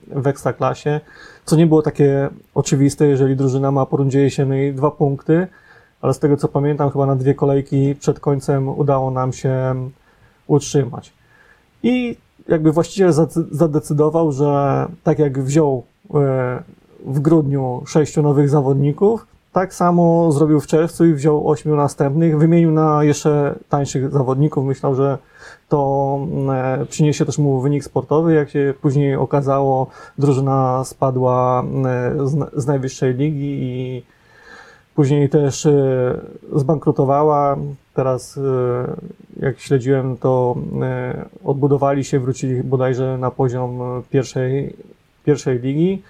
[0.08, 1.02] w ekstraklasie,
[1.46, 5.48] co nie było takie oczywiste, jeżeli drużyna ma po rundzie jesiennej dwa punkty,
[6.02, 9.76] ale z tego co pamiętam, chyba na dwie kolejki przed końcem udało nam się
[10.48, 11.14] utrzymać.
[11.84, 13.12] I jakby właściciel
[13.52, 16.64] zadecydował, że tak jak wziął e,
[17.06, 22.72] w grudniu sześciu nowych zawodników, tak samo zrobił w czerwcu i wziął ośmiu następnych, wymienił
[22.72, 24.66] na jeszcze tańszych zawodników.
[24.66, 25.18] Myślał, że
[25.70, 26.20] to
[26.54, 28.34] e, przyniesie też mu wynik sportowy.
[28.34, 34.04] Jak się później okazało, drużyna spadła e, z, najwyższej ligi i
[34.96, 35.68] później też
[36.56, 37.58] zbankrutowała.
[37.94, 38.42] Teraz, e,
[39.40, 44.76] jak śledziłem, to e, odbudowali się, wrócili bodajże na poziom e, pierwszej,
[45.26, 46.02] pierwszej ligi,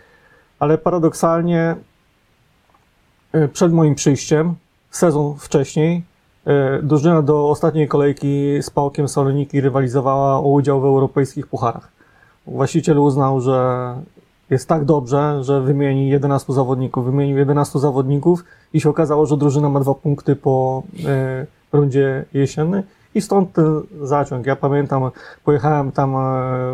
[0.59, 1.75] ale paradoksalnie
[3.53, 4.55] przed moim przyjściem,
[4.91, 6.03] sezon wcześniej,
[6.83, 11.91] drużyna do ostatniej kolejki z Pałkiem Saloniki rywalizowała o udział w europejskich pucharach.
[12.47, 13.95] Właściciel uznał, że
[14.49, 17.05] jest tak dobrze, że wymieni 11 zawodników.
[17.05, 18.43] Wymienił 11 zawodników
[18.73, 22.83] i się okazało, że drużyna ma dwa punkty po e, rundzie jesiennej
[23.15, 24.45] i stąd ten zaciąg.
[24.45, 25.11] Ja pamiętam,
[25.43, 26.19] pojechałem tam e,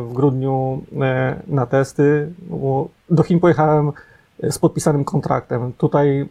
[0.04, 3.92] w grudniu e, na testy, bo do Chin pojechałem
[4.50, 5.74] z podpisanym kontraktem.
[5.78, 6.28] Tutaj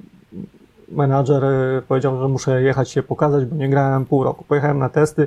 [0.92, 4.44] menadżer e, powiedział, że muszę jechać się pokazać, bo nie grałem pół roku.
[4.48, 5.26] Pojechałem na testy,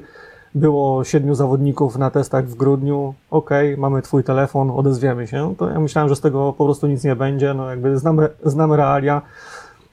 [0.56, 3.14] było siedmiu zawodników na testach w grudniu.
[3.32, 5.56] Okej, mamy twój telefon, odezwiemy się.
[5.58, 7.54] To ja myślałem, że z tego po prostu nic nie będzie.
[7.54, 9.22] No jakby znam, znam realia.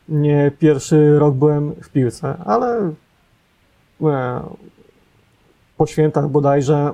[0.08, 2.92] Nie pierwszy rok byłem w piłce, ale e,
[5.76, 6.92] po świętach bodajże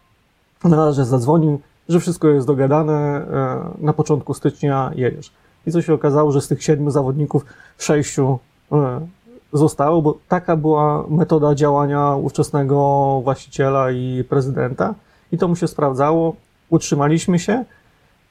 [0.64, 5.32] menadżer zadzwonił, że wszystko jest dogadane, e, na początku stycznia jedziesz.
[5.66, 7.44] I co się okazało, że z tych siedmiu zawodników
[7.78, 8.38] sześciu
[8.72, 9.06] e,
[9.52, 14.94] zostało, bo taka była metoda działania ówczesnego właściciela i prezydenta
[15.32, 16.36] i to mu się sprawdzało.
[16.70, 17.64] Utrzymaliśmy się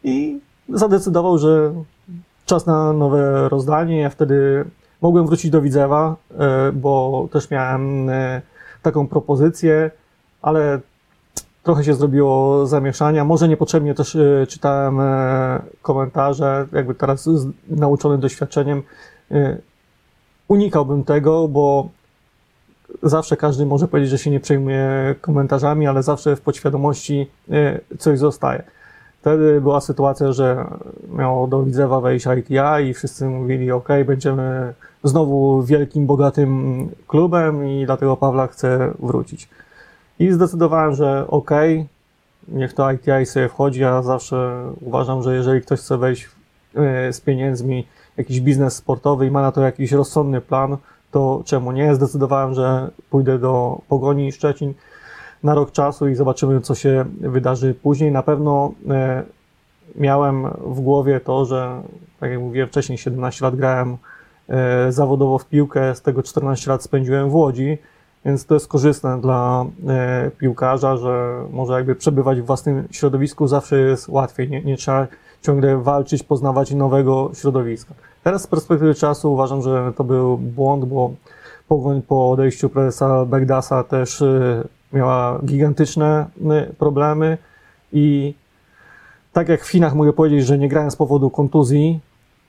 [0.03, 1.73] i zadecydował, że
[2.45, 3.99] czas na nowe rozdanie.
[3.99, 4.65] Ja wtedy
[5.05, 8.41] mogłem wrócić do Widzewa, e, bo też miałem e,
[8.81, 9.91] taką propozycję,
[10.41, 10.79] ale
[11.63, 13.25] trochę się zrobiło zamieszania.
[13.25, 14.99] Może niepotrzebnie też e, czytałem
[15.81, 17.29] komentarze, jakby teraz
[17.67, 18.83] nauczony doświadczeniem
[20.47, 21.89] unikałbym tego, bo
[23.03, 27.29] zawsze każdy może powiedzieć, że się nie przejmuje komentarzami, ale zawsze w podświadomości
[27.99, 28.63] coś zostaje.
[29.21, 30.65] Wtedy była sytuacja, że
[31.09, 34.73] miało do Widzewa wejść ITI i wszyscy mówili, ok, będziemy
[35.05, 39.49] znowu wielkim, bogatym klubem i dlatego Pawla chce wrócić.
[40.19, 41.51] I zdecydowałem, że ok,
[42.47, 46.29] niech to ITI sobie wchodzi, ja zawsze uważam, że jeżeli ktoś chce wejść
[46.75, 47.87] e, z pieniędzmi,
[48.17, 50.77] jakiś biznes sportowy i ma na to jakiś rozsądny plan,
[51.11, 51.95] to czemu nie?
[51.95, 54.73] Zdecydowałem, że pójdę do Pogoni Szczecin
[55.43, 58.11] na rok czasu i zobaczymy, co się wydarzy później.
[58.11, 59.23] Na pewno e,
[59.95, 61.81] miałem w głowie to, że,
[62.19, 63.97] tak jak mówiłem wcześniej, 17 lat grałem
[64.89, 67.77] zawodowo w piłkę, z tego 14 lat spędziłem w Łodzi,
[68.25, 73.79] więc to jest korzystne dla e, piłkarza, że może jakby przebywać w własnym środowisku zawsze
[73.79, 75.07] jest łatwiej, nie, nie trzeba
[75.41, 77.93] ciągle walczyć, poznawać nowego środowiska.
[78.23, 81.11] Teraz z perspektywy czasu uważam, że to był błąd, bo
[81.67, 84.23] Pogoń po odejściu prezesa Begdasa też
[84.93, 86.25] miała gigantyczne
[86.77, 87.37] problemy.
[87.93, 88.33] I
[89.33, 91.99] tak jak w Chinach mogę powiedzieć, że nie grałem z powodu kontuzji,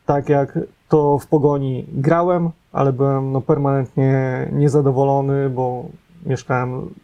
[0.07, 5.85] tak jak to w Pogoni grałem, ale byłem no, permanentnie niezadowolony, bo
[6.27, 6.95] mieszkałem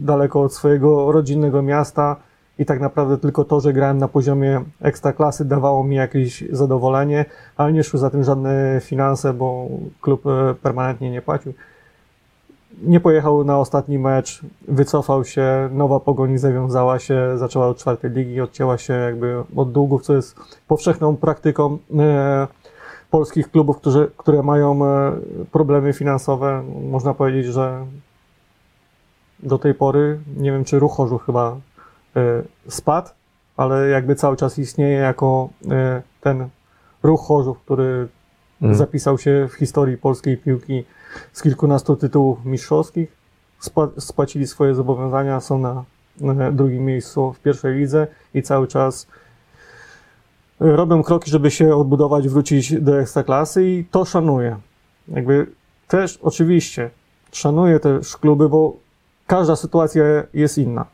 [0.00, 2.16] daleko od swojego rodzinnego miasta
[2.58, 7.24] i tak naprawdę tylko to, że grałem na poziomie ekstraklasy dawało mi jakieś zadowolenie,
[7.56, 9.68] ale nie szły za tym żadne finanse, bo
[10.00, 11.52] klub y, permanentnie nie płacił.
[12.82, 18.40] Nie pojechał na ostatni mecz, wycofał się, nowa pogoń zawiązała się, zaczęła od czwartej ligi,
[18.40, 20.36] odcięła się jakby od długów, co jest
[20.68, 22.46] powszechną praktyką e,
[23.10, 25.12] polskich klubów, którzy, które mają e,
[25.52, 26.62] problemy finansowe.
[26.90, 27.86] Można powiedzieć, że
[29.42, 31.56] do tej pory, nie wiem czy ruch Chorzów chyba
[32.16, 33.08] e, spadł,
[33.56, 36.48] ale jakby cały czas istnieje jako e, ten
[37.02, 38.08] ruch Chorzów, który
[38.62, 38.74] mm.
[38.74, 40.84] zapisał się w historii polskiej piłki
[41.32, 43.20] z kilkunastu tytułów mistrzowskich.
[43.98, 45.84] Spłacili swoje zobowiązania, są na,
[46.52, 49.06] drugim miejscu w pierwszej lidze i cały czas
[50.60, 54.56] robią kroki, żeby się odbudować, wrócić do ekstraklasy i to szanuję.
[55.08, 55.46] Jakby
[55.88, 56.90] też oczywiście
[57.32, 58.76] szanuję też kluby, bo
[59.26, 60.86] każda sytuacja jest inna.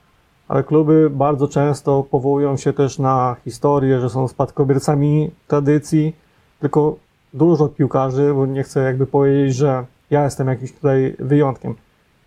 [0.48, 6.16] Ale kluby bardzo często powołują się też na historię, że są spadkobiercami tradycji,
[6.60, 6.96] tylko
[7.34, 11.74] dużo piłkarzy, bo nie chcę jakby powiedzieć, że ja jestem jakimś tutaj wyjątkiem.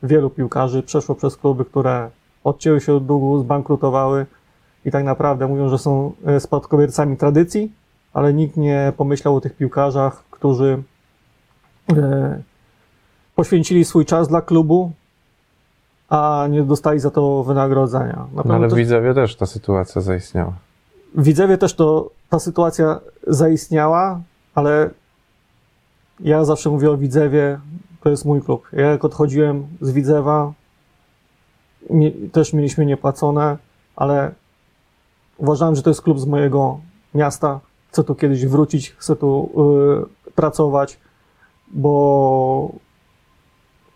[0.04, 2.10] Wielu piłkarzy przeszło przez kluby, które
[2.44, 4.26] odcięły się od długu, zbankrutowały
[4.86, 7.72] i tak naprawdę mówią, że są e, spadkobiercami tradycji,
[8.14, 10.84] ale nikt nie pomyślał o tych piłkarzach, którzy
[11.98, 12.42] e,
[13.36, 14.92] poświęcili swój czas dla klubu,
[16.10, 18.28] a nie dostali za to wynagrodzenia.
[18.34, 20.54] No ale w Widzewie też ta sytuacja zaistniała.
[21.16, 24.22] W Widzewie też to, ta sytuacja zaistniała,
[24.56, 24.90] ale
[26.20, 27.60] ja zawsze mówię o Widzewie,
[28.02, 28.68] to jest mój klub.
[28.74, 30.54] Ja jak odchodziłem z Widzewa,
[32.32, 33.58] też mieliśmy niepłacone,
[33.96, 34.32] ale
[35.40, 36.80] uważałem, że to jest klub z mojego
[37.16, 37.60] miasta.
[37.90, 39.50] Chcę tu kiedyś wrócić, chcę tu
[40.28, 41.00] y, pracować,
[41.72, 42.72] bo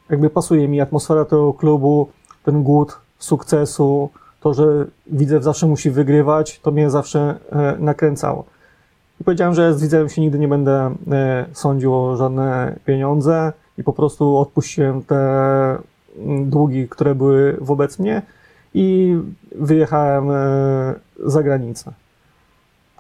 [0.10, 2.08] jakby pasuje mi atmosfera tego klubu,
[2.43, 8.45] ten głód sukcesu, to, że Widzew zawsze musi wygrywać, to mnie zawsze e, nakręcało.
[9.21, 13.84] I powiedziałem, że z widzem się nigdy nie będę e, sądził o żadne pieniądze i
[13.84, 15.77] po prostu odpuściłem te
[16.45, 18.21] długi, które były wobec mnie
[18.73, 19.17] i
[19.55, 21.93] wyjechałem e, za granicę.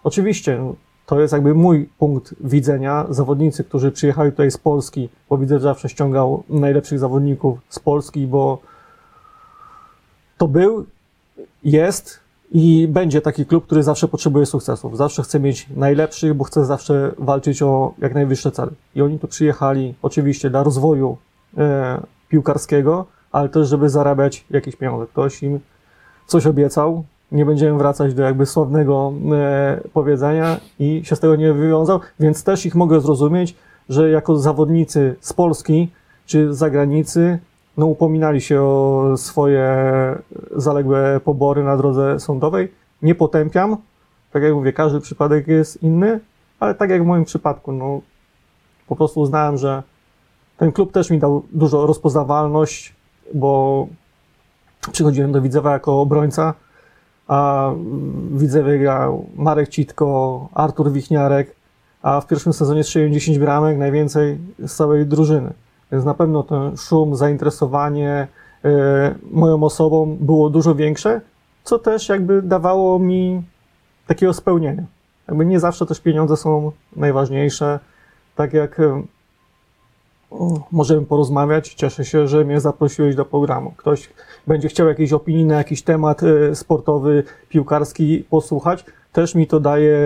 [0.03, 0.73] Oczywiście
[1.05, 3.05] to jest jakby mój punkt widzenia.
[3.09, 8.27] Zawodnicy, którzy przyjechali tutaj z Polski, bo widzę, że zawsze ściągał najlepszych zawodników z Polski,
[8.27, 8.61] bo
[10.37, 10.85] to był,
[11.63, 12.19] jest
[12.51, 14.97] i będzie taki klub, który zawsze potrzebuje sukcesów.
[14.97, 18.71] Zawsze chce mieć najlepszych, bo chce zawsze walczyć o jak najwyższe cele.
[18.95, 21.17] I oni tu przyjechali oczywiście dla rozwoju
[21.57, 25.07] e, piłkarskiego, ale też, żeby zarabiać jakieś pieniądze.
[25.07, 25.59] Ktoś im
[26.27, 31.53] coś obiecał, nie będziemy wracać do jakby sławnego e, powiedzenia i się z tego nie
[31.53, 33.55] wywiązał, więc też ich mogę zrozumieć,
[33.89, 35.91] że jako zawodnicy z Polski
[36.25, 37.39] czy z zagranicy
[37.77, 39.75] no, upominali się o swoje
[40.55, 42.71] zaległe pobory na drodze sądowej.
[43.01, 43.77] Nie potępiam,
[44.31, 46.19] tak jak mówię, każdy przypadek jest inny,
[46.59, 48.01] ale tak jak w moim przypadku, no,
[48.87, 49.83] po prostu uznałem, że
[50.57, 52.95] ten klub też mi dał dużo rozpoznawalność,
[53.33, 53.87] bo
[54.91, 56.53] przychodziłem do Widzewa jako obrońca,
[57.27, 57.71] a
[58.31, 61.55] w Widzewie grał Marek Citko, Artur Wichniarek,
[62.01, 65.53] a w pierwszym sezonie strzeliłem 10 bramek, najwięcej z całej drużyny.
[65.91, 68.27] Więc na pewno ten szum, zainteresowanie
[68.65, 71.21] e, moją osobą było dużo większe,
[71.63, 73.43] co też jakby dawało mi
[74.07, 74.83] takiego spełnienia.
[75.27, 77.79] Jakby nie zawsze też pieniądze są najważniejsze.
[78.35, 79.03] Tak jak e,
[80.71, 83.73] możemy porozmawiać, cieszę się, że mnie zaprosiłeś do programu.
[83.77, 84.09] Ktoś
[84.47, 89.99] będzie chciał jakiejś opinii na jakiś temat e, sportowy, piłkarski posłuchać, też mi to daje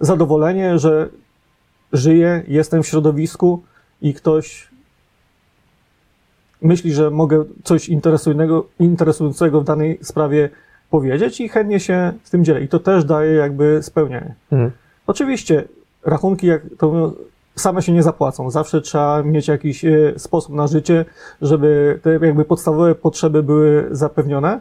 [0.00, 1.08] zadowolenie, że
[1.92, 3.62] żyję, jestem w środowisku
[4.02, 4.68] i ktoś
[6.62, 10.48] myśli, że mogę coś interesującego, interesującego w danej sprawie
[10.90, 12.60] powiedzieć i chętnie się z tym dzielę.
[12.60, 14.34] I to też daje jakby spełnienie.
[14.52, 14.70] Mhm.
[15.06, 15.64] Oczywiście
[16.04, 17.12] rachunki jak to
[17.60, 18.50] same się nie zapłacą.
[18.50, 21.04] Zawsze trzeba mieć jakiś e, sposób na życie,
[21.42, 24.60] żeby te jakby podstawowe potrzeby były zapewnione,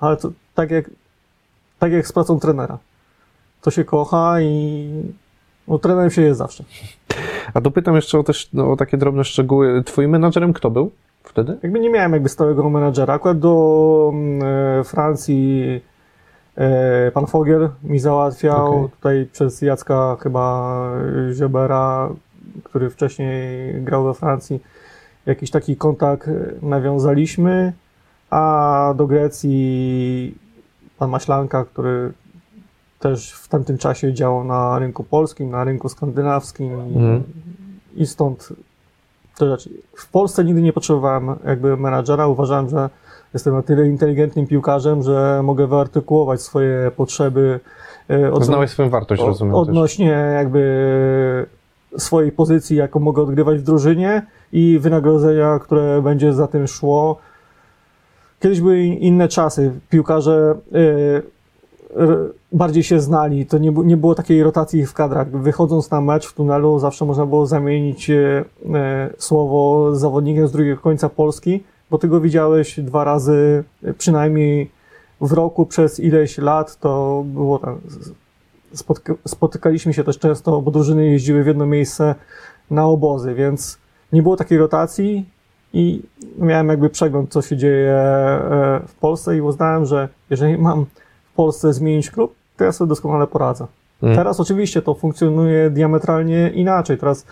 [0.00, 0.90] ale to tak jak,
[1.78, 2.78] tak jak z pracą trenera
[3.62, 4.88] to się kocha i
[5.68, 6.64] no, trenerem się jest zawsze.
[7.54, 9.82] A dopytam jeszcze o, też, no, o takie drobne szczegóły.
[9.84, 10.90] Twoim menadżerem kto był
[11.22, 11.58] wtedy?
[11.62, 13.14] Jakby nie miałem jakby stałego menadżera.
[13.14, 14.42] Akurat do mm,
[14.80, 15.80] e, Francji
[16.56, 18.76] e, pan Fogiel mi załatwiał.
[18.76, 18.88] Okay.
[18.88, 20.74] Tutaj przez Jacka chyba
[21.34, 22.08] Ziobera,
[22.64, 24.60] który wcześniej grał we Francji,
[25.26, 26.30] jakiś taki kontakt
[26.62, 27.72] nawiązaliśmy.
[28.30, 30.34] A do Grecji
[30.98, 32.12] pan Maślanka, który
[32.98, 37.22] też w tamtym czasie działał na rynku polskim, na rynku skandynawskim mhm.
[37.96, 38.52] i stąd
[39.38, 39.70] te rzeczy.
[39.96, 42.26] W Polsce nigdy nie potrzebowałem jakby menadżera.
[42.26, 42.90] Uważałem, że
[43.34, 47.60] jestem na tyle inteligentnym piłkarzem, że mogę wyartykułować swoje potrzeby.
[48.10, 49.54] E, Odno- Znałeś swoją wartość, rozumiem.
[49.54, 50.34] Odnośnie też.
[50.34, 51.46] jakby
[51.98, 57.18] swojej pozycji, jaką mogę odgrywać w drużynie i wynagrodzenia, które będzie za tym szło.
[58.40, 59.72] Kiedyś były inne czasy.
[59.90, 61.22] Piłkarze yy,
[62.52, 65.30] bardziej się znali, to nie, było takiej rotacji w kadrach.
[65.30, 70.52] Wychodząc na mecz w tunelu zawsze można było zamienić e, e, słowo z zawodnikiem z
[70.52, 73.64] drugiego końca Polski, bo ty go widziałeś dwa razy
[73.98, 74.70] przynajmniej
[75.20, 77.78] w roku przez ileś lat, to było tam,
[78.74, 82.14] spotyka, spotykaliśmy się też często, bo drużyny jeździły w jedno miejsce
[82.70, 83.78] na obozy, więc
[84.12, 85.26] nie było takiej rotacji
[85.72, 86.02] i
[86.38, 90.86] miałem jakby przegląd, co się dzieje e, w Polsce i uznałem, że jeżeli mam
[91.38, 93.66] Polsce zmienić klub, to ja sobie doskonale poradzę.
[94.02, 94.16] Mm.
[94.16, 96.98] Teraz oczywiście to funkcjonuje diametralnie inaczej.
[96.98, 97.26] Teraz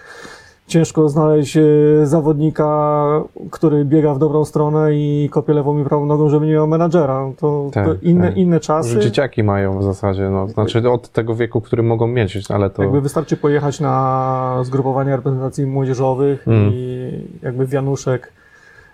[0.67, 1.63] ciężko znaleźć e,
[2.03, 3.07] zawodnika,
[3.51, 7.33] który biega w dobrą stronę i kopie lewą i prawą nogą, żeby nie miał menadżera.
[7.39, 8.37] To, tak, to inne, tak.
[8.37, 8.89] inne czasy.
[8.89, 12.83] Że dzieciaki mają w zasadzie, no, znaczy od tego wieku, który mogą mieć, ale to...
[12.83, 16.71] Jakby wystarczy pojechać na zgrupowania reprezentacji młodzieżowych mm.
[16.73, 17.11] i
[17.43, 18.33] jakby Wianuszek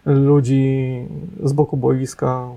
[0.06, 0.96] ludzi
[1.44, 2.48] z boku boiska.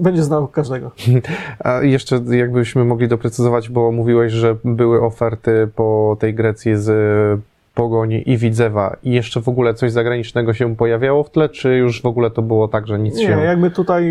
[0.00, 0.90] Będzie znał każdego.
[1.64, 7.40] A jeszcze jakbyśmy mogli doprecyzować, bo mówiłeś, że były oferty po tej Grecji z
[7.74, 12.02] Pogoni i Widzewa i jeszcze w ogóle coś zagranicznego się pojawiało w tle, czy już
[12.02, 13.36] w ogóle to było tak, że nic nie, się...
[13.36, 14.04] Nie, jakby tutaj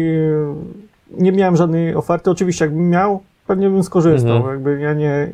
[1.17, 2.31] nie miałem żadnej oferty.
[2.31, 4.35] Oczywiście jakbym miał, pewnie bym skorzystał.
[4.35, 4.53] Mhm.
[4.53, 5.31] Jakby ja nie,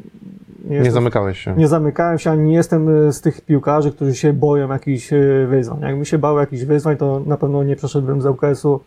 [0.65, 1.53] nie, jestem, nie zamykałeś się.
[1.57, 5.47] Nie zamykałem się, ani nie jestem e, z tych piłkarzy, którzy się boją jakichś e,
[5.47, 5.82] wyzwań.
[5.82, 8.80] Jakbym się bał jakichś wyzwań, to na pewno nie przeszedłbym z UKS-u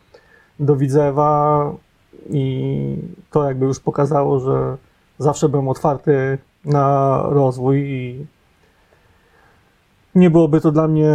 [0.61, 1.71] do Widzewa
[2.31, 2.97] i
[3.31, 4.77] to jakby już pokazało, że
[5.19, 8.27] zawsze byłem otwarty na rozwój i
[10.15, 11.11] nie byłoby to dla mnie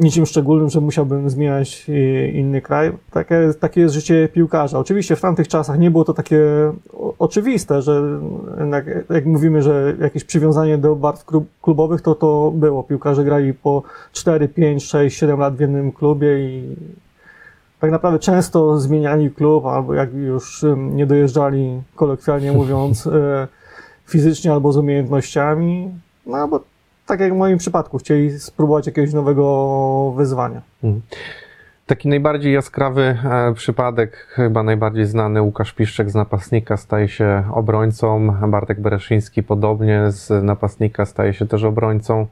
[0.00, 2.92] niczym szczególnym, że musiałbym zmieniać e, inny kraj.
[3.10, 4.78] Takie, takie jest życie piłkarza.
[4.78, 6.38] Oczywiście w tamtych czasach nie było to takie
[7.18, 8.02] oczywiste, że
[9.10, 11.24] jak, mówimy, że jakieś przywiązanie do barw
[11.62, 12.82] klubowych, to to było.
[12.82, 16.76] Piłkarze grali po 4, 5, 6, 7 lat w jednym klubie i
[17.80, 23.48] tak naprawdę często zmieniali klub, albo jak już nie dojeżdżali, kolokwialnie mówiąc, e,
[24.06, 25.90] fizycznie albo z umiejętnościami,
[26.26, 26.60] no bo
[27.12, 30.62] tak jak w moim przypadku, chcieli spróbować jakiegoś nowego wyzwania.
[30.84, 31.02] Mhm.
[31.86, 38.36] Taki najbardziej jaskrawy e, przypadek, chyba najbardziej znany, Łukasz Piszczek z napastnika staje się obrońcą,
[38.48, 42.26] Bartek Bereszyński podobnie z napastnika staje się też obrońcą.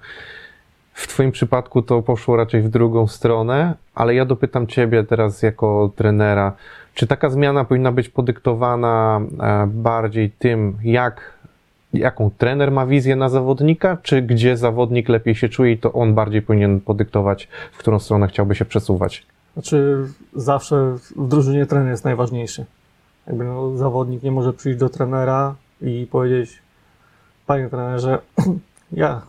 [0.93, 5.91] W Twoim przypadku to poszło raczej w drugą stronę, ale ja dopytam Ciebie teraz jako
[5.97, 6.53] trenera,
[6.95, 11.40] czy taka zmiana powinna być podyktowana e, bardziej tym, jak
[11.93, 16.15] jaką trener ma wizję na zawodnika, czy gdzie zawodnik lepiej się czuje i to on
[16.15, 19.27] bardziej powinien podyktować, w którą stronę chciałby się przesuwać?
[19.53, 22.65] Znaczy, zawsze w drużynie trener jest najważniejszy.
[23.27, 26.59] Jakby no, zawodnik nie może przyjść do trenera i powiedzieć,
[27.47, 28.19] panie trenerze,
[28.93, 29.23] ja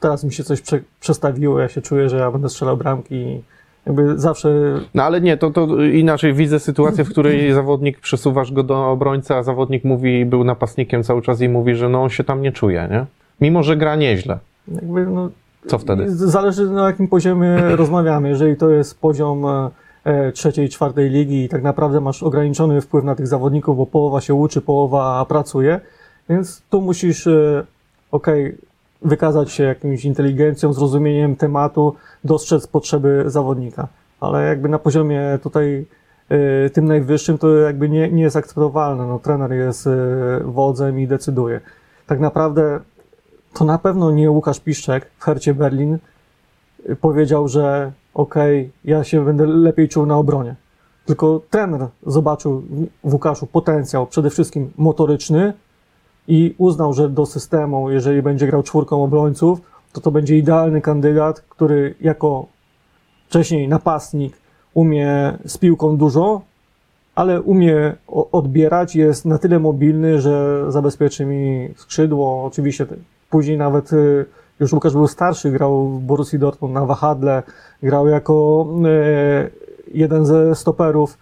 [0.00, 3.42] teraz mi się coś prze, przestawiło, ja się czuję, że ja będę strzelał bramki.
[3.88, 4.48] Jakby zawsze
[4.94, 9.34] No ale nie, to, to inaczej widzę sytuację, w której zawodnik przesuwasz go do obrońcy,
[9.34, 12.52] a zawodnik mówi, był napastnikiem cały czas i mówi, że no on się tam nie
[12.52, 13.06] czuje, nie?
[13.40, 14.38] Mimo, że gra nieźle.
[14.68, 15.30] jakby no,
[15.66, 16.04] Co wtedy?
[16.16, 18.28] Zależy na jakim poziomie rozmawiamy.
[18.28, 19.70] Jeżeli to jest poziom e,
[20.04, 24.20] e, trzeciej, czwartej ligi i tak naprawdę masz ograniczony wpływ na tych zawodników, bo połowa
[24.20, 25.80] się uczy, połowa pracuje,
[26.28, 27.64] więc tu musisz, e,
[28.10, 28.56] okej,
[29.02, 31.94] wykazać się jakąś inteligencją, zrozumieniem tematu,
[32.24, 33.88] dostrzec potrzeby zawodnika.
[34.20, 35.86] Ale jakby na poziomie tutaj
[36.28, 39.06] e, tym najwyższym to jakby nie, nie jest akceptowalne.
[39.06, 39.90] No, trener jest e,
[40.44, 41.60] wodzem i decyduje.
[42.06, 42.80] Tak naprawdę
[43.54, 45.98] to na pewno nie Łukasz Piszczek w Hercie Berlin
[46.90, 50.54] y, powiedział, że okej, ja się będę lepiej czuł na obronie.
[51.06, 52.62] Tylko trener zobaczył
[53.04, 55.52] w Łukaszu potencjał przede wszystkim motoryczny
[56.28, 59.60] i uznał, że do systemu, jeżeli będzie grał czwórką obrońców,
[59.92, 62.46] to to będzie idealny kandydat, który jako
[63.28, 64.36] wcześniej napastnik
[64.74, 66.40] umie z piłką dużo,
[67.14, 67.96] ale umie
[68.32, 72.44] odbierać, jest na tyle mobilny, że zabezpieczy mi skrzydło.
[72.44, 72.86] Oczywiście
[73.30, 74.26] później nawet y,
[74.60, 77.42] już Łukasz był starszy, grał w Borussii Dortmund na wahadle,
[77.82, 79.50] grał jako y,
[79.94, 81.18] jeden ze stoperów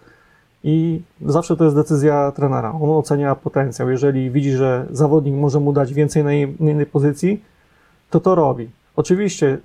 [0.63, 2.71] i zawsze to jest decyzja trenera.
[2.71, 3.89] On ocenia potencjał.
[3.89, 7.43] Jeżeli widzi, że zawodnik może mu dać więcej na innej pozycji,
[8.09, 8.69] to to robi.
[8.95, 9.57] Oczywiście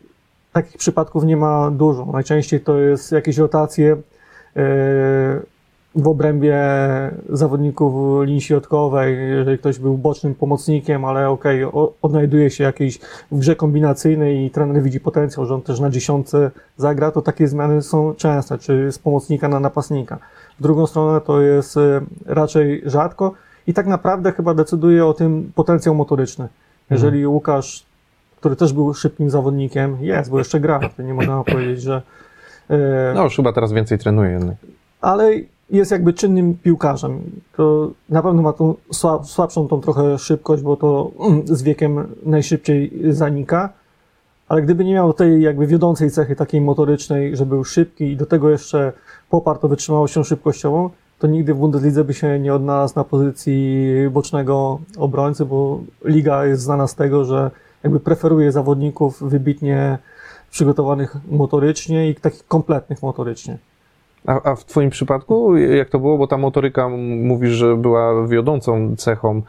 [0.52, 2.06] takich przypadków nie ma dużo.
[2.12, 4.62] Najczęściej to jest jakieś rotacje yy,
[5.94, 6.58] w obrębie
[7.28, 12.98] zawodników linii środkowej, jeżeli ktoś był bocznym pomocnikiem, ale okej, o- odnajduje się jakiejś
[13.32, 17.48] w grze kombinacyjnej i trener widzi potencjał, że on też na dziesiątce zagra, to takie
[17.48, 20.18] zmiany są częste, czy z pomocnika na napastnika.
[20.60, 23.32] Drugą stronę to jest e, raczej rzadko
[23.66, 26.48] i tak naprawdę chyba decyduje o tym potencjał motoryczny.
[26.90, 27.84] Jeżeli Łukasz,
[28.36, 32.02] który też był szybkim zawodnikiem, jest, bo jeszcze gra, to nie można powiedzieć, że
[32.70, 34.56] e, No już chyba teraz więcej trenuje jednak.
[35.00, 35.30] ale
[35.70, 37.20] jest jakby czynnym piłkarzem.
[37.56, 42.14] To na pewno ma tą sła- słabszą tą trochę szybkość, bo to mm, z wiekiem
[42.26, 43.68] najszybciej zanika.
[44.48, 48.26] Ale gdyby nie miał tej jakby wiodącej cechy takiej motorycznej, że był szybki i do
[48.26, 48.92] tego jeszcze
[49.32, 54.78] poparł to wytrzymałością szybkościową, to nigdy w Bundeslidze by się nie odnalazł na pozycji bocznego
[54.98, 57.50] obrońcy, bo liga jest znana z tego, że
[57.82, 59.98] jakby preferuje zawodników wybitnie
[60.50, 63.58] przygotowanych motorycznie i takich kompletnych motorycznie.
[64.26, 66.18] A, a w Twoim przypadku, jak to było?
[66.18, 66.88] Bo ta motoryka
[67.22, 69.42] mówisz, że była wiodącą cechą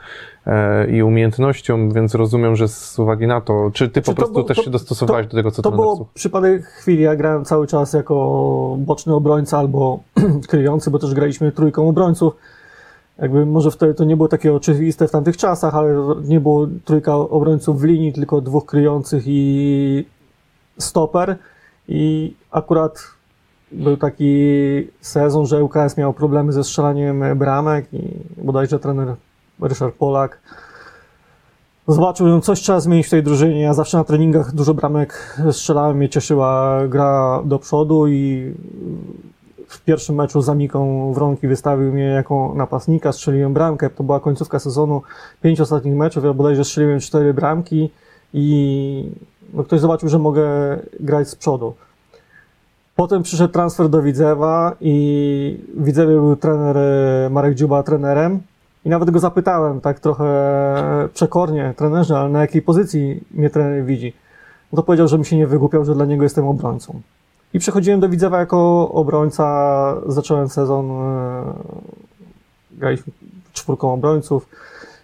[0.48, 4.16] e, i umiejętnością, więc rozumiem, że z uwagi na to, czy Ty Czy po to
[4.16, 7.04] prostu było- też to- się dostosowałeś do tego, co To było przypadek chwili.
[7.04, 10.00] Ja grałem cały czas jako boczny obrońca albo
[10.50, 12.34] kryjący, bo też graliśmy trójką obrońców.
[13.20, 17.16] Jakby może wtedy to nie było takie oczywiste w tamtych czasach, ale nie było trójka
[17.16, 20.06] obrońców w linii, tylko dwóch kryjących i
[20.78, 21.36] stoper.
[21.88, 23.04] I akurat
[23.74, 24.34] był taki
[25.02, 28.02] sezon, że UKS miał problemy ze strzelaniem bramek i
[28.38, 29.16] bodajże trener
[29.60, 30.40] Ryszard Polak
[31.88, 33.62] Zobaczył, że coś trzeba zmienić w tej drużynie.
[33.62, 38.54] Ja zawsze na treningach dużo bramek strzelałem, mnie cieszyła gra do przodu i
[39.68, 43.90] w pierwszym meczu z Amiką Wronki wystawił mnie jako napastnika, strzeliłem bramkę.
[43.90, 45.02] To była końcówka sezonu,
[45.42, 47.90] pięć ostatnich meczów, ja bodajże strzeliłem cztery bramki
[48.34, 49.12] i
[49.54, 50.44] no, ktoś zobaczył, że mogę
[51.00, 51.74] grać z przodu.
[52.96, 58.40] Potem przyszedł transfer do Widzewa i w Widzewie był trener e, Marek Dziuba trenerem
[58.86, 60.26] i nawet go zapytałem tak trochę
[61.14, 64.14] przekornie, trenerze, ale na jakiej pozycji mnie trener widzi?
[64.72, 67.02] No to powiedział, że mi się nie wygłupiał, że dla niego jestem obrońcą.
[67.54, 71.54] I przechodziłem do Widzewa jako obrońca, zacząłem sezon, e,
[72.72, 73.14] graliśmy
[73.54, 74.48] czwórką obrońców,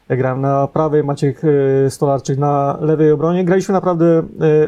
[0.10, 1.42] ja grałem na prawej, Maciek
[1.86, 3.46] e, Stolarczyk na lewej obronie.
[3.46, 4.24] Graliśmy naprawdę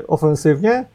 [0.08, 0.86] ofensywnie,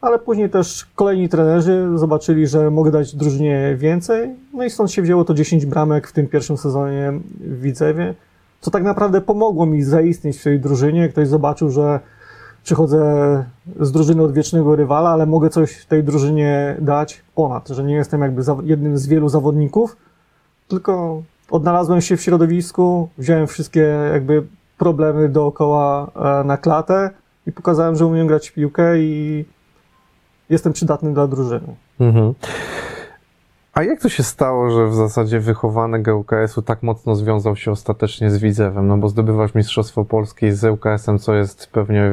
[0.00, 5.02] ale później też kolejni trenerzy zobaczyli, że mogę dać drużynie więcej, no i stąd się
[5.02, 8.14] wzięło to 10 bramek w tym pierwszym sezonie w Widzewie,
[8.60, 11.08] co tak naprawdę pomogło mi zaistnieć w tej drużynie.
[11.08, 12.00] Ktoś zobaczył, że
[12.64, 13.44] przychodzę
[13.80, 18.20] z drużyny od wiecznego rywala, ale mogę coś tej drużynie dać ponad, że nie jestem
[18.20, 19.96] jakby jednym z wielu zawodników,
[20.68, 23.80] tylko odnalazłem się w środowisku, wziąłem wszystkie
[24.12, 24.42] jakby
[24.78, 27.10] problemy dookoła e, na klatę
[27.46, 29.44] i pokazałem, że umiem grać w piłkę i
[30.50, 31.74] jestem przydatny dla drużyny.
[32.00, 32.34] Mhm.
[33.78, 38.30] A jak to się stało, że w zasadzie wychowanek ŁKS-u tak mocno związał się ostatecznie
[38.30, 38.86] z Widzewem?
[38.86, 42.10] No bo zdobywasz Mistrzostwo Polskie z ŁKS-em, co jest pewnie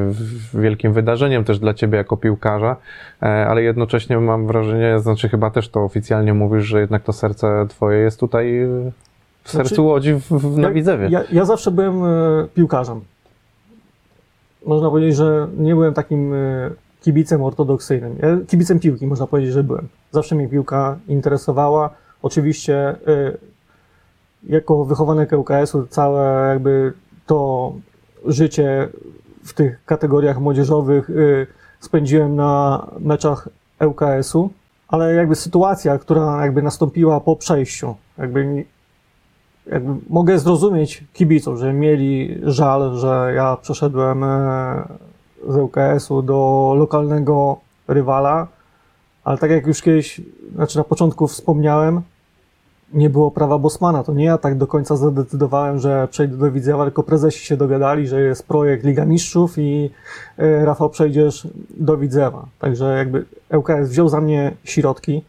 [0.53, 2.75] wielkim wydarzeniem też dla ciebie jako piłkarza,
[3.23, 7.65] e, ale jednocześnie mam wrażenie, znaczy chyba też to oficjalnie mówisz, że jednak to serce
[7.69, 8.67] twoje jest tutaj e,
[9.43, 11.07] w Znaczy, sercu Łodzi w, w, na Widzewie.
[11.11, 13.01] Ja, ja zawsze byłem e, piłkarzem.
[14.65, 16.33] Można powiedzieć, że nie byłem takim
[17.05, 18.17] kibicem ortodoksyjnym.
[18.47, 19.87] Kibicem piłki, można powiedzieć, że byłem.
[20.11, 21.89] Zawsze mnie piłka interesowała.
[22.21, 22.95] Oczywiście e,
[24.43, 26.93] jako wychowanek ŁKS-u całe jakby
[27.25, 27.73] to
[28.25, 28.89] życie
[29.43, 31.47] w tych kategoriach młodzieżowych y,
[31.79, 33.49] spędziłem na meczach
[33.85, 34.49] ŁKS-u,
[34.87, 38.65] ale jakby sytuacja, która jakby nastąpiła po przejściu, jakby,
[39.71, 44.87] jakby mogę zrozumieć kibiców, że mieli żal, że ja przeszedłem e,
[45.47, 48.47] z ŁKS-u do lokalnego rywala,
[49.23, 50.21] ale tak jak już kiedyś,
[50.55, 52.01] znaczy na początku wspomniałem,
[52.93, 54.03] nie było prawa Bosmana.
[54.03, 58.07] To nie ja tak do końca zadecydowałem, że przejdę do Widzewa, tylko prezesi się dogadali,
[58.07, 59.89] że jest projekt Liga Mistrzów i
[60.37, 62.45] e, Rafał przejdziesz do Widzewa.
[62.59, 63.25] Także jakby
[63.57, 65.23] ŁKS wziął za mnie środki,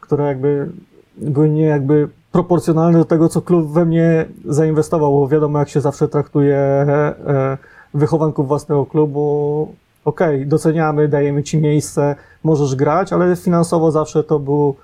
[0.00, 0.68] które jakby
[1.16, 5.80] były nie jakby proporcjonalne do tego, co klub we mnie zainwestował, bo wiadomo, jak się
[5.80, 7.58] zawsze traktuje e,
[7.96, 9.68] wychowanków własnego klubu.
[10.04, 14.74] Okej, doceniamy, dajemy ci miejsce, możesz grać, ale finansowo zawsze to był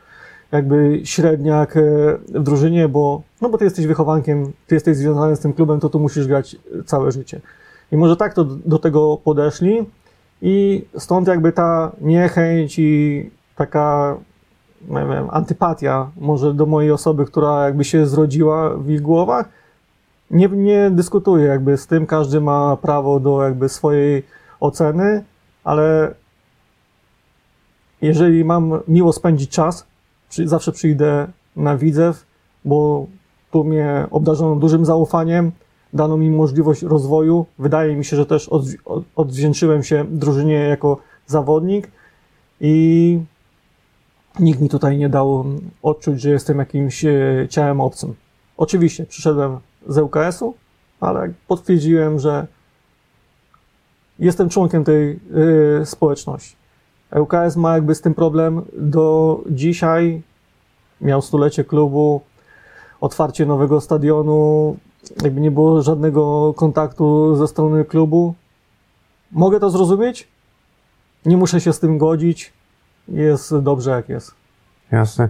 [0.53, 1.81] jakby średniak e,
[2.29, 5.89] w drużynie, bo, no bo ty jesteś wychowankiem, ty jesteś związany z tym klubem, to
[5.89, 6.57] tu musisz grać
[6.87, 7.41] całe życie.
[7.93, 9.87] I może tak to do tego podeszli
[10.43, 14.17] i stąd jakby ta niechęć i taka
[14.89, 19.49] nie wiem, antypatia może do mojej osoby, która jakby się zrodziła w ich głowach.
[20.33, 24.23] Nie, nie dyskutuję jakby z tym, każdy ma prawo do jakby swojej
[24.61, 25.25] oceny,
[25.65, 26.15] ale
[28.03, 29.87] jeżeli mam miło spędzić czas,
[30.29, 31.27] przy, zawsze przyjdę
[31.57, 32.27] na Widzew,
[32.65, 33.07] bo
[33.51, 35.53] tu mnie obdarzono dużym zaufaniem,
[35.93, 37.47] dano mi możliwość rozwoju.
[37.59, 41.91] Wydaje mi się, że też odw- od- odwdzięczyłem się drużynie jako zawodnik
[42.61, 43.21] i
[44.41, 45.45] nikt mi tutaj nie dał
[45.83, 48.15] odczuć, że jestem jakimś e, ciałem obcym.
[48.57, 50.55] Oczywiście przyszedłem z ŁKS-u,
[51.01, 52.47] ale potwierdziłem, że
[54.19, 55.21] jestem członkiem tej
[55.81, 56.57] y, społeczności.
[57.17, 60.23] ŁKS ma jakby z tym problem do dzisiaj.
[61.01, 62.21] Miał stulecie klubu,
[63.01, 64.77] otwarcie nowego stadionu,
[65.23, 68.35] jakby nie było żadnego kontaktu ze strony klubu.
[69.33, 70.29] Mogę to zrozumieć,
[71.27, 72.53] nie muszę się z tym godzić,
[73.09, 74.42] jest dobrze jak jest.
[74.93, 75.29] Jasne.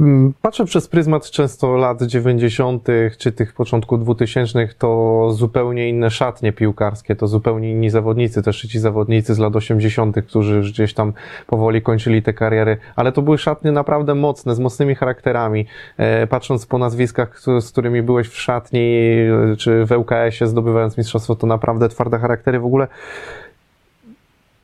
[0.00, 2.88] Mm, Patrzę przez pryzmat często lat 90.,
[3.18, 8.78] czy tych początku 2000, to zupełnie inne szatnie piłkarskie, to zupełnie inni zawodnicy, też ci
[8.78, 11.12] zawodnicy z lat 80., którzy gdzieś tam
[11.46, 15.66] powoli kończyli te kariery, ale to były szatnie naprawdę mocne, z mocnymi charakterami.
[15.96, 18.98] E, Patrząc po nazwiskach, z którymi byłeś w szatni,
[19.52, 22.60] e, czy w ŁKS-ie zdobywając mistrzostwo, to naprawdę twarde charaktery.
[22.60, 22.88] W ogóle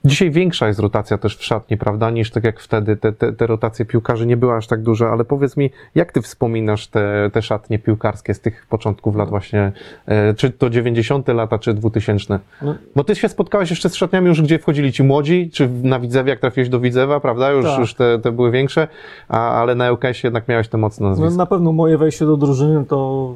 [0.05, 2.97] Dzisiaj większa jest rotacja też w szatni, prawda, niż tak jak wtedy.
[2.97, 6.23] Te, te, te rotacje piłkarzy nie były aż tak duże, ale powiedz mi, jak ty
[6.23, 9.73] wspominasz te, te szatnie piłkarskie z tych początków lat właśnie,
[10.07, 12.39] e, czy to 90 lata, czy 2000?
[12.63, 16.01] No, Bo ty się spotkałeś jeszcze z szatniami już, gdzie wchodzili ci młodzi, czy na
[16.01, 17.79] Widzewie, jak trafiłeś do Widzewa, prawda, już, Tak.
[17.79, 18.89] już te, te były większe,
[19.29, 21.37] a, ale na ŁKS jednak miałeś te mocne no, nazwiska.
[21.37, 23.35] na pewno moje wejście do drużyny to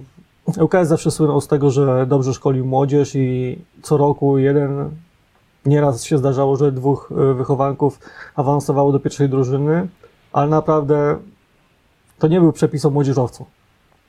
[0.60, 4.90] ŁKS zawsze słynął z tego, że dobrze szkolił młodzież i co roku jeden,
[5.66, 7.98] nieraz się zdarzało, że dwóch e, wychowanków
[8.36, 9.88] awansowało do pierwszej drużyny,
[10.32, 11.16] ale naprawdę
[12.18, 13.44] to nie był przepis o młodzieżowcu.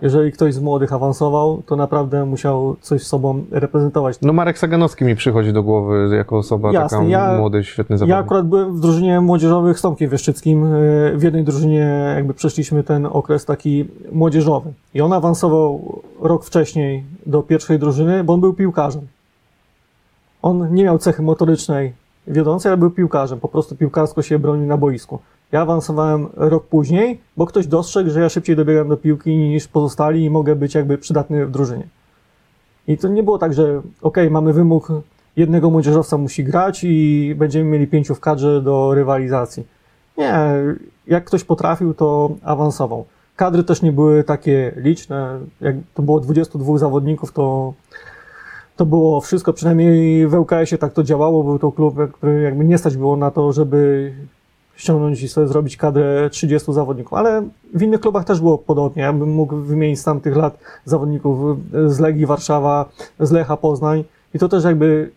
[0.01, 4.17] Jeżeli ktoś z młodych awansował, to naprawdę musiał coś z sobą reprezentować.
[4.21, 7.97] No Marek Saganowski mi przychodzi do głowy jako osoba Jasne, taka ja- młody, świetny Ja
[7.97, 8.17] zawodnik.
[8.25, 10.61] akurat byłem w drużynie młodzieżowych z Tomkiem Wieszczyckim.
[10.63, 14.73] Yy, W jednej drużynie jakby przeszliśmy ten okres taki młodzieżowy.
[14.93, 19.01] I on awansował rok wcześniej do pierwszej drużyny, bo on był piłkarzem.
[20.45, 21.93] On nie miał cechy motorycznej
[22.27, 23.39] wiodącej, ale był piłkarzem.
[23.39, 25.19] Po prostu piłkarsko się bronił na boisku.
[25.51, 30.23] Ja awansowałem rok później, bo ktoś dostrzegł, że ja szybciej dobiegam do piłki niż pozostali
[30.23, 31.87] i mogę być jakby przydatny w drużynie.
[32.87, 34.91] I to nie było tak, że okej, mamy wymóg,
[35.35, 39.67] jednego młodzieżowca musi grać i będziemy mieli pięciu w kadrze do rywalizacji.
[40.17, 40.33] Nie,
[41.07, 43.05] jak ktoś potrafił, to awansował.
[43.35, 45.39] Kadry też nie były takie liczne.
[45.61, 47.73] Jak to było 22 zawodników, to,
[48.75, 51.43] to było wszystko, przynajmniej w ŁKS-ie tak to działało.
[51.43, 54.13] Był to klub, który jakby nie stać było na to, żeby
[54.75, 57.13] ściągnąć i sobie zrobić kadrę 30 zawodników.
[57.13, 59.03] Ale w innych klubach też było podobnie.
[59.03, 61.57] Ja bym mógł wymienić z tamtych lat zawodników
[61.87, 62.85] z Legii Warszawa,
[63.19, 64.03] z Lecha Poznań
[64.33, 65.11] i to też jakby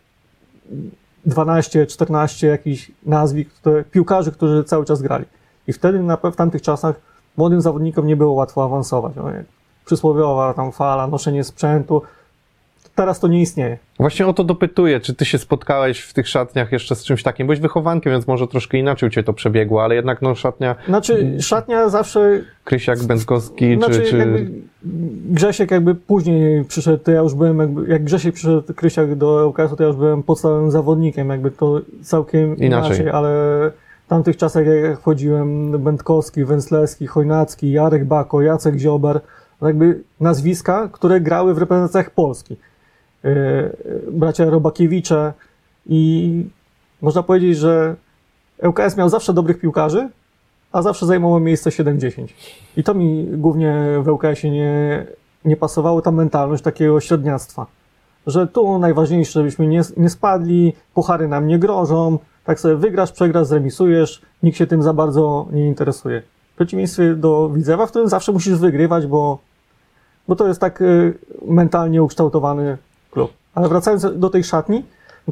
[1.27, 3.51] 12, 14 jakichś nazwisk,
[3.91, 5.25] piłkarzy, którzy cały czas grali.
[5.67, 7.01] I wtedy na, w tamtych czasach
[7.37, 9.13] młodym zawodnikom nie było łatwo awansować.
[9.17, 9.25] No,
[9.85, 12.03] przysłowiowa tam fala, noszenie sprzętu.
[12.99, 13.79] Teraz to nie istnieje.
[13.99, 17.47] Właśnie o to dopytuję, czy ty się spotkałeś w tych szatniach jeszcze z czymś takim?
[17.47, 21.37] Byłeś wychowankiem, więc może troszkę inaczej u ciebie to przebiegło, ale jednak no szatnia Znaczy,
[21.41, 24.11] szatnia zawsze Krysiak, Bęckowski, Znaczy, czy...
[24.11, 24.17] czy...
[24.17, 24.51] jakby
[25.31, 29.77] Grzesiek jakby później przyszedł, to ja już byłem jakby, jak Grzesiek przyszedł Krysiak do ŁKS-u,
[29.77, 32.67] to ja już byłem podstawowym zawodnikiem, jakby to całkiem Inaczej.
[32.67, 33.31] inaczej, ale
[34.07, 39.21] w tamtych czasach jak wchodziłem, Będkowski, Węslewski, Chojnacki, Jarek Bako, Jacek Ziober,
[39.61, 42.57] to jakby nazwiska, które grały w reprezentacjach Polski.
[43.25, 43.73] Yy,
[44.13, 45.33] bracia Robakiewicze
[45.87, 46.45] i
[47.03, 47.97] można powiedzieć, że
[48.63, 50.09] ŁKS miał zawsze dobrych piłkarzy,
[50.73, 52.27] a zawsze zajmowało miejsce 7-10.
[52.77, 55.07] I to mi głównie w ŁKS-ie nie,
[55.45, 57.67] nie pasowało, ta mentalność takiego średniactwa.
[58.27, 63.47] Że tu najważniejsze, żebyśmy nie, nie spadli, puchary nam nie grożą, tak sobie wygrasz, przegrasz,
[63.47, 66.23] zremisujesz, nikt się tym za bardzo nie interesuje.
[66.53, 69.39] W przeciwieństwie do Widzewa, w którym zawsze musisz wygrywać, bo,
[70.29, 72.79] bo to jest tak y, mentalnie ukształtowany.
[73.59, 74.85] Ale wracając do tej szatni,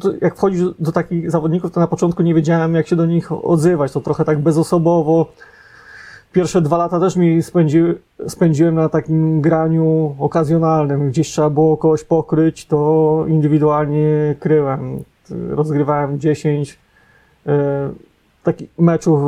[0.05, 3.33] no jak wchodzisz do takich zawodników, to na początku nie wiedziałem, jak się do nich
[3.33, 3.93] odzywać.
[3.93, 5.27] To trochę tak bezosobowo.
[6.33, 7.83] Pierwsze dwa lata też mi spędzi,
[8.29, 11.11] spędziłem na takim graniu okazjonalnym.
[11.11, 15.05] Gdzieś trzeba było kogoś pokryć, to indywidualnie kryłem.
[15.51, 16.79] Rozgrywałem 10
[17.47, 17.91] e,
[18.43, 19.20] takich meczów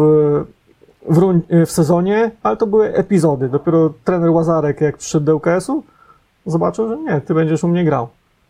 [1.08, 3.48] w, w sezonie, ale to były epizody.
[3.48, 5.82] Dopiero trener Łazarek, jak przyszedł do ŁKS-u,
[6.46, 8.08] zobaczył, że nie, ty będziesz u mnie grał.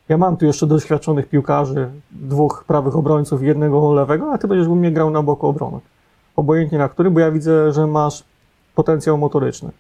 [0.09, 4.75] Ja mam tu jeszcze doświadczonych piłkarzy, dwóch prawych obrońców jednego lewego, a ty będziesz u
[4.75, 5.79] mnie grał na boku obrony.
[6.37, 8.25] Obojętnie na którym, bo ja widzę, że masz
[8.75, 9.71] potencjał motoryczny.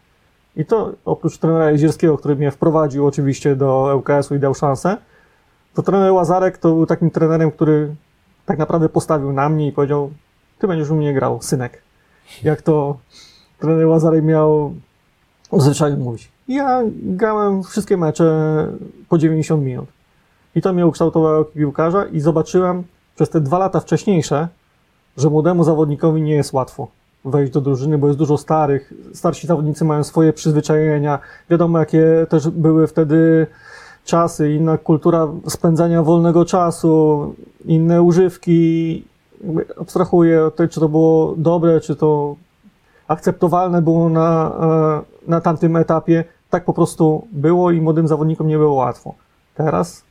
[0.57, 4.97] I to oprócz trenera Jezierskiego, który mnie wprowadził oczywiście do ŁKS-u i dał szansę,
[5.75, 7.95] to trener Łazarek to był takim trenerem, który
[8.47, 10.11] tak naprawdę postawił na mnie i powiedział,
[10.59, 11.83] ty będziesz u mnie grał, synek.
[12.43, 12.97] Jak to
[13.59, 14.75] trener Łazarek miał
[15.53, 16.33] w zwyczaju mówić.
[16.49, 18.69] Ja grałem wszystkie mecze
[19.09, 19.98] po 90 minut.
[20.55, 22.85] I to mnie ukształtowało jako piłkarza i zobaczyłem
[23.17, 24.49] przez te dwa lata wcześniejsze,
[25.17, 26.89] że młodemu zawodnikowi nie jest łatwo
[27.25, 28.93] wejść do drużyny, bo jest dużo starych.
[29.15, 31.19] Starsi zawodnicy mają swoje przyzwyczajenia.
[31.51, 33.47] Wiadomo, jakie też były wtedy
[34.05, 37.35] czasy, inna kultura spędzania wolnego czasu,
[37.65, 39.05] inne używki.
[39.81, 42.37] Abstrahuję od tego, czy to było dobre, czy to
[43.09, 46.25] akceptowalne było na, e, na tamtym etapie.
[46.51, 49.15] Tak po prostu było i młodym zawodnikom nie było łatwo.
[49.55, 50.03] Teraz,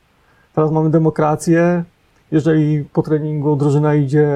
[0.58, 1.84] teraz mamy demokrację.
[2.32, 4.28] Jeżeli po treningu drużyna idzie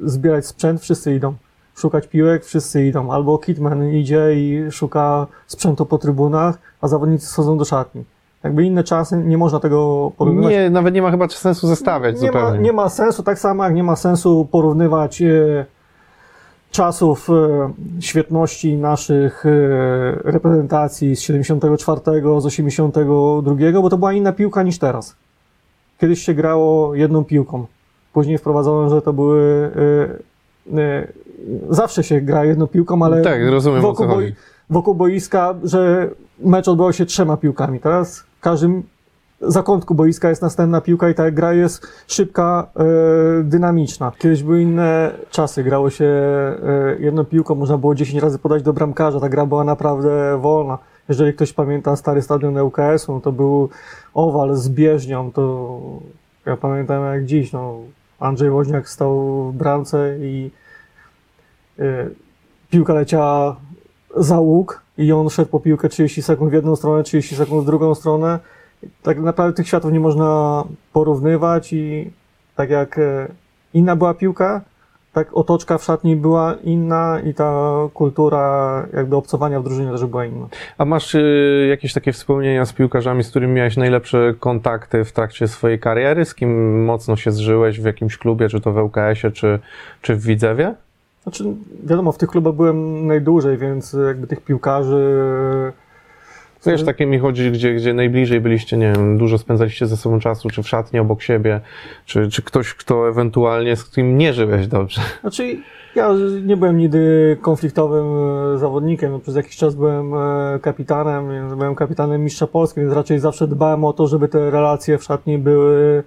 [0.00, 1.34] zbierać sprzęt, wszyscy idą.
[1.76, 3.12] Szukać piłek, wszyscy idą.
[3.12, 8.04] Albo Kitman idzie i szuka sprzętu po trybunach, a zawodnicy schodzą do szatni.
[8.44, 10.52] Jakby inne czasy, nie można tego porównywać.
[10.52, 12.60] Nie, nawet nie ma chyba sensu zestawiać Nie ma, zupełnie.
[12.62, 15.66] nie ma sensu, tak samo jak nie ma sensu porównywać e,
[16.70, 19.50] czasów e, świetności naszych e,
[20.24, 22.00] reprezentacji z 74,
[22.40, 25.16] z 82, bo to była inna piłka niż teraz.
[26.04, 27.66] Kiedyś się grało jedną piłką.
[28.12, 29.70] Później wprowadzono, że to były.
[30.76, 31.08] E, e,
[31.70, 34.34] zawsze się gra jedną piłką, ale Tak, rozumiem, wokół, chodzi.
[34.70, 37.80] wokół boiska, że mecz odbywał się trzema piłkami.
[37.80, 38.82] Teraz w każdym
[39.40, 42.84] zakątku boiska jest następna piłka i ta gra jest szybka, e,
[43.42, 44.12] dynamiczna.
[44.18, 48.72] Kiedyś były inne czasy, grało się e, jedną piłką, można było 10 razy podać do
[48.72, 50.78] bramkarza, ta gra była naprawdę wolna.
[51.08, 53.68] Jeżeli ktoś pamięta stary stadion ŁKS-u, no to był
[54.14, 55.80] owal z bieżnią, to
[56.46, 57.78] ja pamiętam jak dziś, no,
[58.20, 60.50] Andrzej Woźniak stał w bramce i
[61.78, 62.08] e,
[62.70, 63.56] piłka leciała
[64.16, 67.66] za łuk i on szedł po piłkę 30 sekund w jedną stronę, 30 sekund w
[67.66, 68.38] drugą stronę.
[69.02, 72.10] Tak naprawdę tych światów nie można porównywać i
[72.56, 73.28] tak jak e,
[73.74, 74.60] inna była piłka,
[75.14, 80.24] tak otoczka w szatni była inna i ta kultura jakby obcowania w drużynie też była
[80.24, 80.46] inna.
[80.78, 85.48] A masz y, jakieś takie wspomnienia z piłkarzami, z którymi miałeś najlepsze kontakty w trakcie
[85.48, 86.24] swojej kariery?
[86.24, 89.58] Z kim mocno się zżyłeś w jakimś klubie, czy to w ŁKS-ie, czy,
[90.02, 90.74] czy w Widzewie?
[91.22, 91.44] Znaczy,
[91.84, 95.72] wiadomo, w tych klubach byłem najdłużej, więc jakby tych piłkarzy...
[96.66, 100.50] Wiesz, takie mi chodzi, gdzie, gdzie najbliżej byliście, nie wiem, dużo spędzaliście ze sobą czasu,
[100.50, 101.60] czy w szatni obok siebie,
[102.06, 105.00] czy, czy ktoś, kto ewentualnie, z którym nie żyłeś dobrze.
[105.20, 105.56] Znaczy,
[105.94, 106.10] ja
[106.42, 108.06] nie byłem nigdy konfliktowym
[108.54, 109.12] e, zawodnikiem.
[109.12, 113.48] No, Przez jakiś czas byłem e, kapitanem, więc byłem kapitanem mistrza Polski, więc raczej zawsze
[113.48, 116.02] dbałem o to, żeby te relacje w szatni były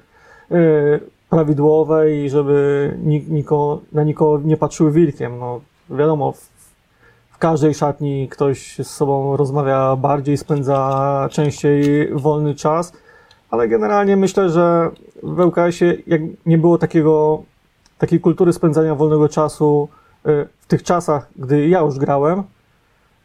[0.52, 0.56] e,
[1.30, 5.40] prawidłowe i żeby nikt, niko, na nikogo nie patrzyły wilkiem.
[5.40, 6.34] No, wiadomo,
[7.38, 12.94] w, każdej szatni ktoś z sobą rozmawia bardziej, spędza częściej wolny czas,
[13.50, 14.90] ale generalnie myślę, że
[15.24, 17.44] w ŁKS-ie jak nie było takiego
[17.98, 19.90] takiej kultury spędzania wolnego czasu
[20.28, 22.44] y, w tych czasach, gdy ja już grałem,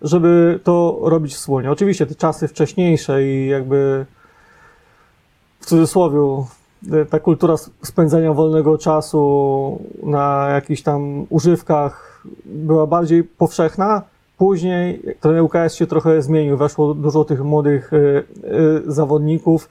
[0.03, 1.71] żeby to robić wspólnie.
[1.71, 4.07] Oczywiście te czasy wcześniejsze i jakby
[5.61, 6.45] w cudzysłowie
[6.93, 12.12] e, ta kultura spędzania wolnego czasu na jakichś tam używkach
[12.45, 14.03] była bardziej powszechna.
[14.39, 18.23] Później ten UKS się trochę zmienił, weszło dużo tych młodych e, e,
[18.87, 19.69] zawodników.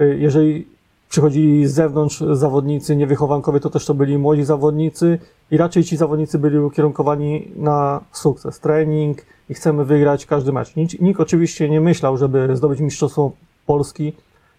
[0.00, 0.66] E, Jeżeli
[1.08, 5.18] przychodzili z zewnątrz zawodnicy niewychowankowie, to też to byli młodzi zawodnicy
[5.50, 9.18] i raczej ci zawodnicy byli ukierunkowani na sukces, trening
[9.48, 10.76] i chcemy wygrać każdy mecz.
[10.76, 13.32] Nikt, nikt oczywiście nie myślał, żeby zdobyć mistrzostwo
[13.66, 14.12] Polski,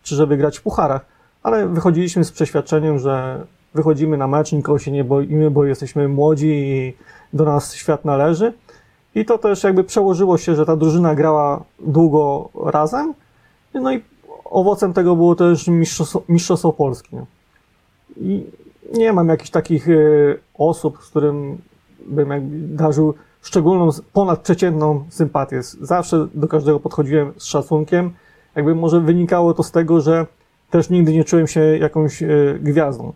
[0.03, 1.05] czy żeby grać w pucharach,
[1.43, 3.45] ale wychodziliśmy z przeświadczeniem, że
[3.77, 6.93] wychodzimy na mecz, nikogo się nie boimy, bo jesteśmy młodzi i
[7.33, 8.53] do nas świat należy.
[9.15, 13.13] I to też jakby przełożyło się, że ta drużyna grała długo razem.
[13.73, 14.01] No i
[14.45, 16.73] owocem tego było też mistrzostwo, mistrzostwo?
[18.17, 18.45] I
[18.93, 19.93] nie mam jakichś takich e,
[20.57, 21.57] osób, z którym
[22.07, 25.63] bym jakby darzył szczególną, ponadprzeciętną sympatię.
[25.81, 28.11] Zawsze do każdego podchodziłem z szacunkiem.
[28.55, 30.25] Jakby może wynikało to z tego, że
[30.69, 32.27] też nigdy nie czułem się jakąś e,
[32.61, 33.13] gwiazdą.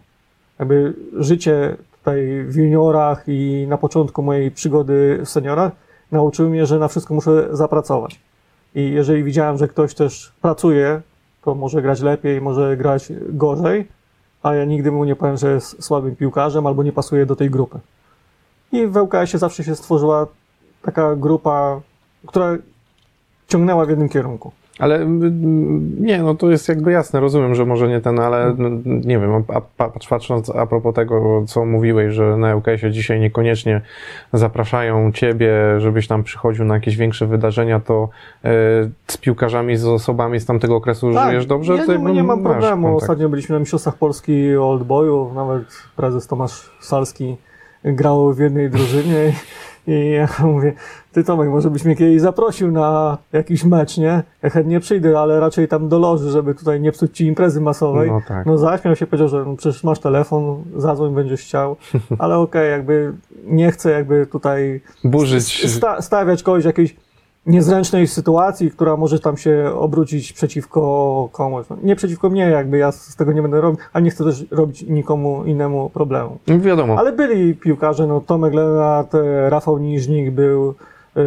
[0.62, 5.72] Jakby życie tutaj w juniorach i na początku mojej przygody w seniorach
[6.12, 8.20] nauczyło mnie, że na wszystko muszę zapracować.
[8.76, 11.02] I jeżeli widziałem, że ktoś też pracuje,
[11.44, 13.88] to może grać lepiej, może grać gorzej,
[14.44, 17.50] a ja nigdy mu nie powiem, że jest słabym piłkarzem albo nie pasuje do tej
[17.50, 17.80] grupy.
[18.72, 20.28] I w ŁKS-ie zawsze się stworzyła
[20.82, 21.82] taka grupa,
[22.28, 22.58] która
[23.48, 24.52] ciągnęła w jednym kierunku.
[24.82, 28.70] Ale mm, nie, no to jest jakby jasne, rozumiem, że może nie ten, ale no,
[28.86, 29.44] nie wiem,
[29.78, 33.82] a, patrząc a propos tego, co mówiłeś, że na UKS-ie dzisiaj niekoniecznie
[34.34, 38.10] zapraszają ciebie, żebyś tam przychodził na jakieś większe wydarzenia, to
[38.44, 38.50] e,
[39.08, 41.78] z piłkarzami, z osobami z tamtego okresu żyjesz dobrze?
[41.78, 42.84] Tak, Ja nie, nie mam problemu.
[42.84, 43.02] kontakt.
[43.04, 45.64] Ostatnio byliśmy na Mistrzostwach Polski Old Boyów, nawet
[45.96, 47.38] prezes Tomasz Salski
[47.84, 49.34] grał w jednej drużynie
[49.88, 50.74] i ja mówię,
[51.12, 54.24] ty Tomek, może byś mnie kiedyś zaprosił na jakiś mecz, nie?
[54.44, 58.12] Ja chętnie przyjdę, ale raczej tam do loży, żeby tutaj nie psuć ci imprezy masowej.
[58.12, 58.46] No tak.
[58.46, 61.76] No zaśmiał się, powiedział, że no, przecież masz telefon, zadzwoń, będziesz chciał,
[62.20, 63.14] ale okej, jakby
[63.46, 65.70] nie chcę jakby tutaj Burzyć.
[65.72, 66.96] sta- stawiać kogoś jakiejś
[67.46, 71.66] niezręcznej sytuacji, która może tam się obrócić przeciwko komuś.
[71.70, 74.46] No, Nie przeciwko mnie, jakby ja z tego nie będę robił, a nie chcę też
[74.52, 76.38] robić nikomu innemu problemu.
[76.48, 77.00] No Wiadomo.
[77.00, 80.76] Ale byli piłkarze, no Tomek Lenart, e, Rafał Niżnik był,
[81.16, 81.22] e,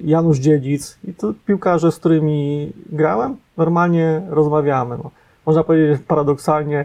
[0.00, 4.98] Janusz Dziedzic i to piłkarze, z którymi grałem, normalnie rozmawiamy.
[5.04, 5.10] No.
[5.46, 6.84] Można powiedzieć paradoksalnie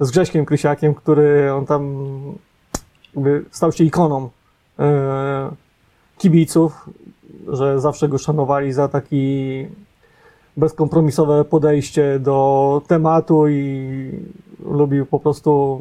[0.00, 2.06] z Grześkiem Krysiakiem, który on tam
[3.14, 4.30] jakby stał się ikoną
[4.78, 5.50] e,
[6.18, 6.88] kibiców,
[7.52, 9.66] że zawsze go szanowali za taki
[10.56, 14.10] bezkompromisowe podejście do tematu i
[14.64, 15.80] lubił po prostu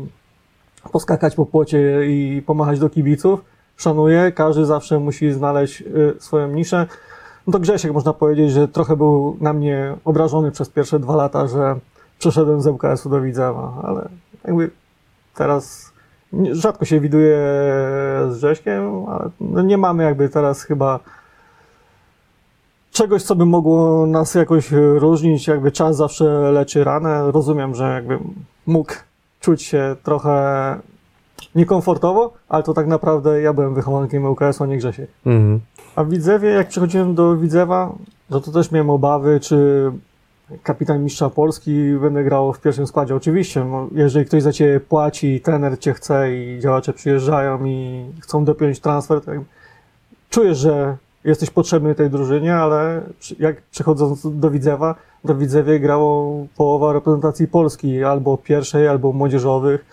[0.92, 3.42] poskakać po płocie i pomachać do kibiców.
[3.78, 6.88] Szanuję, każdy zawsze musi znaleźć y, swoją niszę.
[7.48, 11.48] No to Grzesiek można powiedzieć, że trochę był na mnie obrażony przez pierwsze dwa lata,
[11.48, 11.76] że
[12.20, 14.10] przeszedłem z ŁKS-u do Widzewa, ale
[14.46, 14.70] jakby
[15.36, 15.94] teraz
[16.52, 17.38] rzadko się widuję
[18.30, 21.00] z Grześkiem, ale no nie mamy jakby teraz chyba
[23.00, 27.32] czegoś, co by mogło nas jakoś różnić, jakby czas zawsze leczy ranę.
[27.32, 28.20] Rozumiem, że jakby
[28.66, 28.94] mógł
[29.40, 30.76] czuć się trochę
[31.56, 35.10] niekomfortowo, ale to tak naprawdę ja byłem wychowankiem ŁKS-u, a nie Grzesiek.
[35.26, 35.60] Mhm.
[35.96, 37.94] A w Widzewie, jak przychodziłem do Widzewa,
[38.30, 39.92] no to też miałem obawy, czy
[40.64, 43.16] kapitan mistrza Polski będę grał w pierwszym składzie.
[43.16, 48.46] Oczywiście, no, jeżeli ktoś za ciebie płaci, trener cię chce i działacze przyjeżdżają i chcą
[48.46, 49.32] dopiąć transfer, to
[50.30, 53.02] czujesz, że jesteś potrzebny tej drużynie, ale
[53.40, 59.86] jak przychodząc do Widzewa, do Widzewie grało połowa reprezentacji Polski, albo pierwszej, albo młodzieżowych.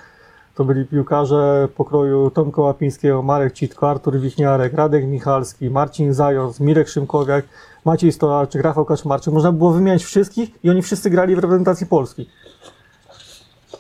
[0.55, 6.89] To byli piłkarze pokroju Tomka Łapińskiego, Marek Citko, Artur Wichniarek, Radek Michalski, Marcin Zając, Mirek
[6.89, 7.45] Szymkowiak,
[7.85, 9.35] Maciej Stolarczyk, Rafał Kaczmarczyk.
[9.35, 12.29] Można było wymieniać wszystkich i oni wszyscy grali w reprezentacji Polski.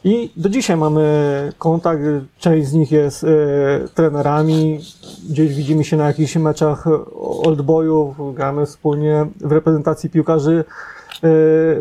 [0.05, 2.03] I do dzisiaj mamy kontakt,
[2.39, 3.29] część z nich jest e,
[3.95, 4.81] trenerami,
[5.31, 6.85] gdzieś widzimy się na jakichś meczach
[7.45, 10.65] oldboyów, gramy wspólnie w reprezentacji piłkarzy
[11.23, 11.29] e,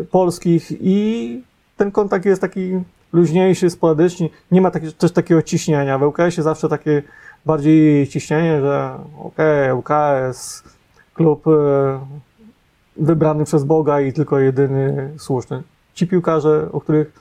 [0.04, 1.42] polskich i
[1.76, 2.80] ten kontakt jest taki
[3.12, 4.28] luźniejszy, sporadyczny.
[4.50, 5.98] Nie ma taki, też takiego ciśnienia.
[5.98, 7.02] W ŁKS-ie zawsze takie
[7.46, 10.62] bardziej ciśnienie, że okej, ŁKS,
[11.14, 11.50] klub e,
[12.96, 15.62] wybrany przez Boga i tylko jedyny słuszny.
[15.94, 17.12] Ci piłkarze, o których,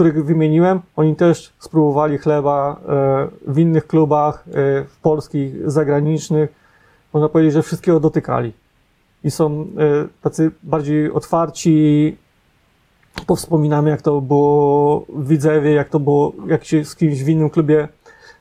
[0.00, 4.52] których wymieniłem, oni też spróbowali chleba e, w innych klubach, e,
[4.84, 6.52] w polskich, zagranicznych.
[7.12, 8.52] Można powiedzieć, że wszystkiego dotykali.
[9.24, 9.66] I są e,
[10.22, 12.16] tacy bardziej otwarci,
[13.26, 17.50] powspominamy, jak to było w Widzewie, jak to było, jak się z kimś w innym
[17.50, 17.88] klubie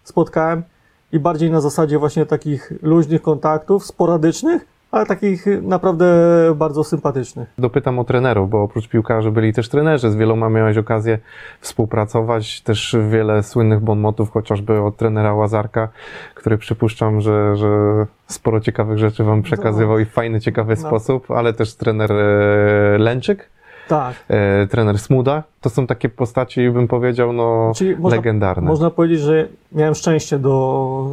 [0.03, 0.63] spotkałem
[1.11, 6.05] i bardziej na zasadzie właśnie takich luźnych kontaktów, sporadycznych, ale takich naprawdę
[6.55, 7.49] bardzo sympatycznych.
[7.57, 10.11] Dopytam o trenerów, bo oprócz piłkarzy byli też trenerzy.
[10.11, 11.19] Z wieloma miałeś okazję
[11.61, 12.61] współpracować.
[12.61, 15.89] Też wiele słynnych bonmotów, chociażby od trenera Łazarka,
[16.35, 17.67] który przypuszczam, że, że
[18.27, 20.87] sporo ciekawych rzeczy wam przekazywał i w fajny, ciekawy No.
[20.87, 23.49] sposób, ale też trener e, Lęczyk,
[23.87, 24.15] Tak.
[24.27, 25.43] e, trener Smuda.
[25.61, 28.67] To są takie postaci, bym powiedział, no Czyli można, legendarne.
[28.67, 31.05] można powiedzieć, że miałem szczęście do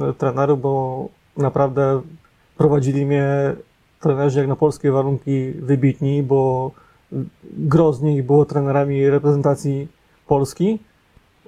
[0.00, 1.06] mm, trenerów, bo
[1.36, 2.00] naprawdę
[2.58, 3.26] prowadzili mnie
[4.00, 6.70] trenerzy jak na polskie warunki wybitni, bo
[7.52, 9.88] gro z nich było trenerami reprezentacji
[10.26, 10.78] Polski.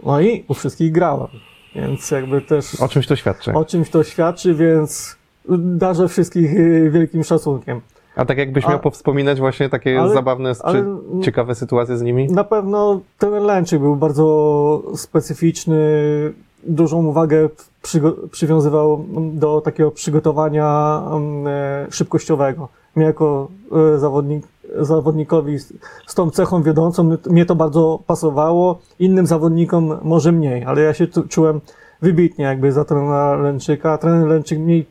[0.02, 1.28] No i u wszystkich grałem.
[1.74, 3.52] Więc jakby też O czymś to świadczy.
[3.52, 5.16] o czymś to świadczy, więc
[5.59, 7.80] darzę wszystkich y, wielkim szacunkiem.
[8.16, 10.84] A tak jakbyś A- miał powspominać właśnie takie ale- zabawne czy ale-
[11.22, 12.26] ciekawe sytuacje z nimi?
[12.28, 15.76] Na pewno ten Lęczyk był bardzo specyficzny,
[16.67, 17.49] dużą uwagę
[18.31, 22.69] przywiązywał do takiego przygotowania mm, e, szybkościowego.
[22.97, 23.49] Mnie jako
[23.95, 24.47] e, zawodnik,
[24.81, 30.95] zawodnikowi z, tą cechą wiodącą, mnie- to bardzo pasowało, innym zawodnikom może mniej, ale ja
[30.95, 31.61] się czułem
[32.03, 33.99] wybitnie jakby za trenera Lęczyka.
[33.99, 34.87] Trener Lęczyk mniej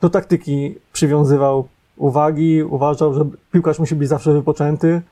[0.00, 5.02] do taktyki przywiązywał uwagi, uważał, że piłkarz musi być zawsze wypoczęty,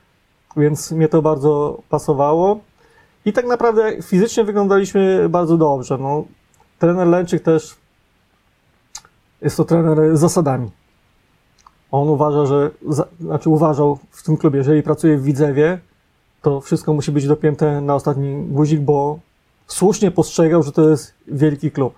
[0.57, 2.59] więc mnie to bardzo pasowało.
[3.27, 5.97] I tak naprawdę fizycznie wyglądaliśmy bardzo dobrze.
[5.97, 6.23] No,
[6.79, 7.75] trener Lęczyk też
[9.41, 10.71] jest to trener z zasadami.
[11.91, 12.69] On uważa, że,
[13.19, 15.79] znaczy uważał w tym klubie, jeżeli pracuje w Widzewie,
[16.41, 19.19] to wszystko musi być dopięte na ostatni guzik, bo
[19.67, 21.93] słusznie postrzegał, że to jest wielki klub.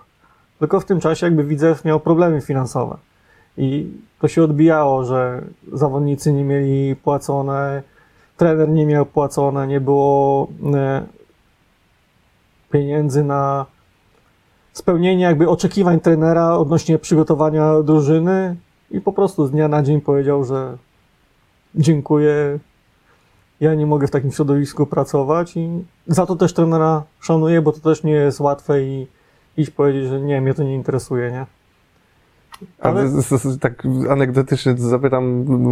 [0.58, 2.96] Tylko w tym czasie jakby Widzew miał problemy finansowe.
[3.56, 7.82] I to się odbijało, że zawodnicy nie mieli płacone,
[8.36, 11.19] trener nie miał płacone, nie było e,
[12.70, 13.66] pieniędzy na
[14.72, 18.56] spełnienie jakby oczekiwań trenera odnośnie przygotowania drużyny
[18.90, 20.76] i po prostu z dnia na dzień powiedział, że
[21.74, 22.58] dziękuję,
[23.60, 27.80] ja nie mogę w takim środowisku pracować i za to też trenera szanuję, bo to
[27.80, 29.06] też nie jest łatwe i
[29.56, 31.46] iść powiedzieć, że nie, mnie to nie interesuje, nie?
[32.80, 35.24] A Ale- z, tak anegdotycznie zapytam,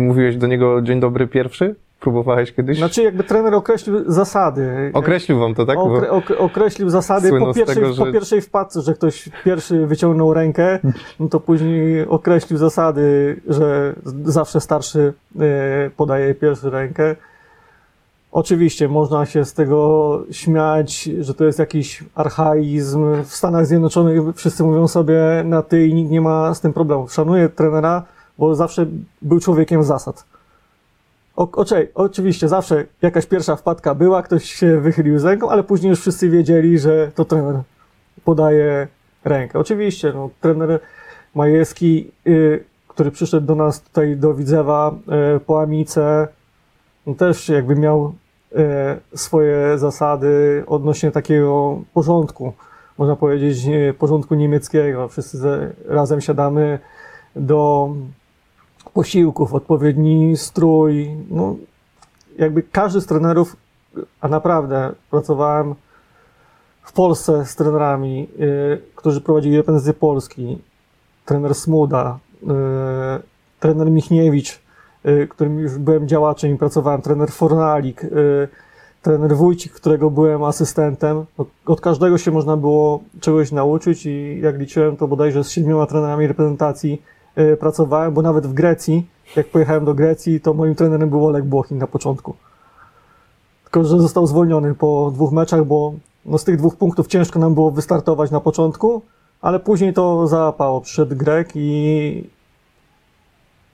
[0.07, 1.75] mówiłeś do niego dzień dobry pierwszy?
[2.01, 2.79] Próbowałeś kiedyś?
[2.79, 4.91] Znaczy jakby trener określił zasady.
[4.95, 5.79] Określił wam to, tak?
[5.79, 10.35] Okre, ok, określił zasady po pierwszej, tego, że- po pierwszej wpadce, że ktoś pierwszy wyciągnął
[10.35, 10.79] rękę,
[11.21, 13.95] no to później określił zasady, że
[14.25, 17.17] zawsze starszy e, podaje pierwszy rękę.
[18.33, 23.23] Oczywiście można się z tego śmiać, że to jest jakiś archaizm.
[23.25, 27.09] W Stanach Zjednoczonych wszyscy mówią sobie na ty i nikt nie ma z tym problemu.
[27.09, 28.03] Szanuję trenera,
[28.39, 28.87] bo zawsze
[29.23, 30.25] był człowiekiem zasad.
[31.95, 36.31] Oczywiście zawsze jakaś pierwsza wpadka była, ktoś się wychylił z ręką, ale później już wszyscy
[36.31, 37.63] wiedzieli, że to trener
[38.25, 38.89] podaje
[39.25, 39.59] rękę.
[39.59, 40.81] Oczywiście, no, trener
[41.35, 44.95] Majewski, y, który przyszedł do nas tutaj do Widzewa
[45.37, 46.29] y, po Amice,
[47.07, 48.15] no, też jakby miał
[49.13, 52.53] y, swoje zasady odnośnie takiego porządku,
[52.99, 53.59] można powiedzieć
[53.99, 55.09] porządku niemieckiego.
[55.09, 56.79] Wszyscy ze, razem siadamy
[57.37, 57.91] do
[58.99, 61.11] posiłków, odpowiedni strój.
[61.31, 61.57] No,
[62.39, 63.57] jakby każdy z trenerów,
[64.21, 65.75] a naprawdę pracowałem
[66.83, 70.59] w Polsce z trenerami, y, którzy prowadzili reprezentację Polski.
[71.25, 72.47] Trener Smuda, y,
[73.61, 74.61] trener Michniewicz,
[75.07, 78.07] y, którym już byłem działaczem i pracowałem, trener Fornalik,
[79.03, 81.25] trener Wójcik, którego byłem asystentem.
[81.37, 85.87] Od, od każdego się można było czegoś nauczyć i jak liczyłem, to bodajże z siedmioma
[85.87, 87.03] trenerami reprezentacji
[87.61, 91.79] pracowałem, bo nawet w Grecji, jak pojechałem do Grecji, to moim trenerem był Oleg Błochin
[91.79, 92.35] na początku.
[93.65, 97.55] Tylko, że został zwolniony po dwóch meczach, bo no z tych dwóch punktów ciężko nam
[97.55, 99.03] było wystartować na początku,
[99.41, 100.81] ale później to załapało.
[100.81, 102.25] Przyszedł Grek i,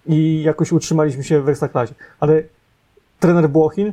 [0.06, 1.94] i jakoś utrzymaliśmy się w Ekstraklasie.
[2.20, 2.42] Ale
[3.20, 3.92] trener Błochin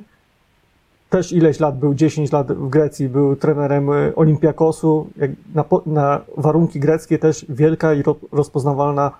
[1.09, 5.07] też ileś lat był, 10 lat w Grecji, był trenerem y, Olimpiakosu.
[5.55, 9.11] Na, na warunki greckie też wielka i ro, rozpoznawalna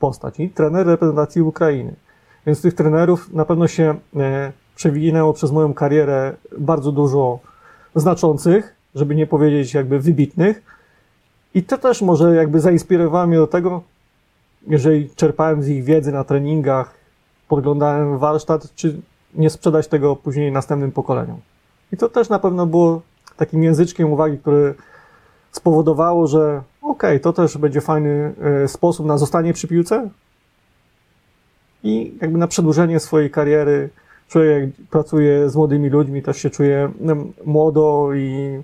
[0.00, 0.40] postać.
[0.40, 1.94] I trener reprezentacji Ukrainy.
[2.46, 7.38] Więc tych trenerów na pewno się e, przewinęło przez moją karierę bardzo dużo
[7.94, 10.62] znaczących, żeby nie powiedzieć jakby wybitnych.
[11.54, 13.82] I to też może jakby zainspirowało mnie do tego,
[14.66, 16.94] jeżeli czerpałem z ich wiedzy na treningach,
[17.48, 19.00] podglądałem warsztat, czy
[19.34, 21.40] nie sprzedać tego później następnym pokoleniom.
[21.92, 23.02] I to też na pewno było
[23.36, 24.74] takim języczkiem uwagi, który
[25.52, 28.34] spowodowało, że okej, to też będzie fajny
[28.64, 30.08] e, sposób na zostanie przy piłce
[31.82, 33.88] i jakby na przedłużenie swojej kariery.
[34.28, 36.90] Człowiek pracuje z młodymi ludźmi, też się czuje
[37.44, 38.60] młodo i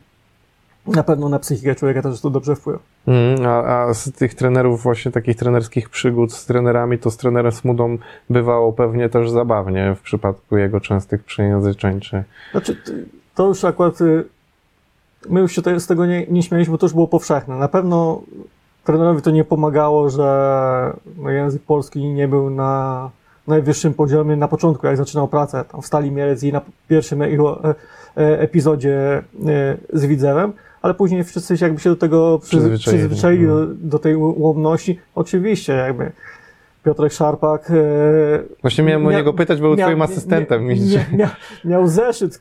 [0.87, 2.78] na pewno na psychikę człowieka też to dobrze wpływa.
[3.07, 7.53] Mm, a, a z tych trenerów, właśnie takich trenerskich przygód z trenerami, to z trenerem
[7.53, 7.99] Smudą
[8.30, 12.24] bywało pewnie też zabawnie w przypadku jego częstych przejęzyczeń, czy...
[12.51, 12.82] Znaczy,
[13.34, 14.24] to już akurat y,
[15.29, 17.57] my już się te- z tego nie, nie śmialiśmy, bo to już było powszechne.
[17.57, 18.22] Na pewno
[18.85, 23.11] trenerowi to nie pomagało, że no, język polski nie był na
[23.47, 27.64] najwyższym poziomie na początku, jak zaczynał pracę tam w Stali Mielec i na pierwszym jego
[27.64, 27.74] e,
[28.16, 29.22] e, epizodzie e,
[29.93, 30.53] z Widzewem,
[30.83, 32.99] ale później wszyscy się jakby się do tego przy, Przyzwyczaili.
[32.99, 34.99] przyzwyczaili, do, do tej łomności.
[35.14, 36.12] Oczywiście jakby
[36.87, 37.74] Piotrek Szarpak e,
[38.62, 40.66] Właśnie miałem o Mia- niego pytać, był Mia- twoim asystentem.
[40.66, 42.41] mia- mia- mia- miał zeszyt.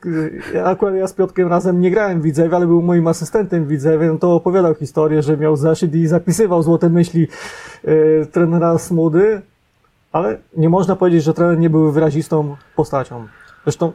[0.65, 4.07] Akurat ja z Piotkiem razem nie grałem w Widzewie, ale był moim asystentem w Widzewie.
[4.07, 7.27] No to opowiadał historię, że miał zeszyt i zapisywał złote myśli
[7.83, 9.41] e, trenera Smudy,
[10.11, 13.27] ale nie można powiedzieć, że trener nie był wyrazistą postacią.
[13.63, 13.91] Zresztą,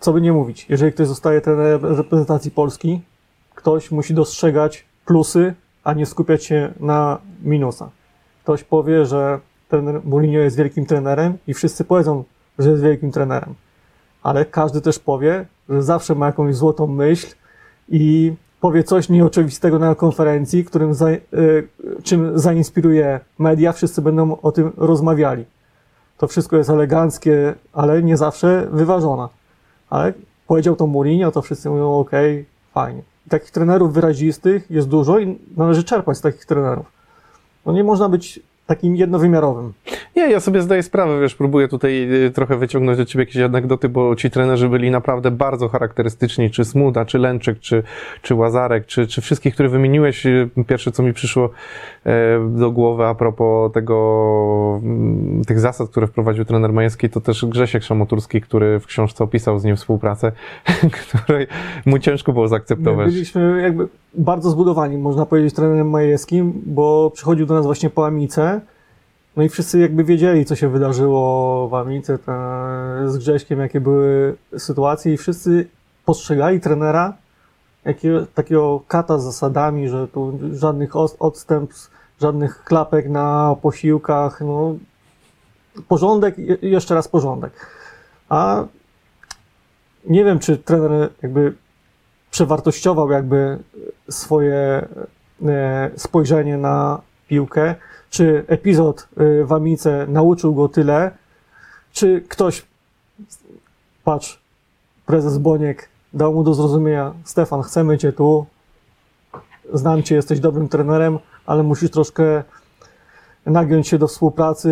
[0.00, 3.02] co by nie mówić, jeżeli ktoś zostaje trenerem reprezentacji Polski,
[3.54, 5.54] ktoś musi dostrzegać plusy,
[5.84, 8.03] a nie skupiać się na minusach.
[8.44, 12.24] Ktoś powie, że trener Mourinho jest wielkim trenerem i wszyscy powiedzą,
[12.58, 13.54] że jest wielkim trenerem.
[14.22, 17.34] Ale każdy też powie, że zawsze ma jakąś złotą myśl
[17.88, 21.20] i powie coś nieoczywistego na konferencji, którym za, y,
[22.02, 25.44] czym zainspiruje media, wszyscy będą o tym rozmawiali.
[26.18, 29.28] To wszystko jest eleganckie, ale nie zawsze wyważone.
[29.90, 30.12] Ale
[30.46, 33.02] powiedział to Mourinho, to wszyscy mówią, okej, fajnie.
[33.26, 36.93] I takich trenerów wyrazistych jest dużo i należy czerpać z takich trenerów.
[37.66, 39.72] No nie można być takim jednowymiarowym.
[40.16, 43.88] Nie, ja sobie zdaję sprawę, wiesz, próbuję tutaj y, trochę wyciągnąć od ciebie jakieś anegdoty,
[43.88, 47.82] bo ci trenerzy byli naprawdę bardzo charakterystyczni, czy Smuda, czy Lęczyk, czy,
[48.22, 50.26] czy Łazarek, czy, czy wszystkich, które wymieniłeś.
[50.26, 51.50] y, Pierwsze, co mi przyszło
[52.06, 52.10] e,
[52.50, 57.82] do głowy a propos tego, mm, tych zasad, które wprowadził trener Majewski, to też Grzesiek
[57.82, 60.32] Szamoturski, który w książce opisał z nim współpracę,
[61.16, 61.46] której
[61.86, 63.12] mu ciężko było My zaakceptować.
[63.12, 68.53] byliśmy jakby bardzo zbudowani, można powiedzieć, trenerem majewskim, bo przychodził do nas właśnie po Amice,
[69.36, 72.32] no i wszyscy jakby wiedzieli, co się wydarzyło w Amice te,
[73.06, 75.68] z Grześkiem, jakie były sytuacje i wszyscy
[76.04, 77.14] postrzegali trenera
[77.84, 84.74] jakiego, takiego kata z zasadami, że tu żadnych odstępstw, żadnych klapek na posiłkach, no
[85.88, 87.52] porządek i jeszcze raz porządek.
[88.28, 88.64] A
[90.06, 91.54] nie wiem, czy trener jakby
[92.30, 93.58] przewartościował jakby
[94.10, 94.88] swoje
[95.46, 97.74] e, spojrzenie na piłkę,
[98.14, 101.10] czy epizod e, w Amice nauczył go tyle,
[101.92, 102.66] czy ktoś,
[104.04, 104.40] patrz,
[105.06, 108.46] prezes Boniek dał mu do zrozumienia, Stefan, chcemy cię tu,
[109.72, 112.42] znam cię, jesteś dobrym trenerem, ale musisz troszkę
[113.46, 114.68] nagiąć się do współpracy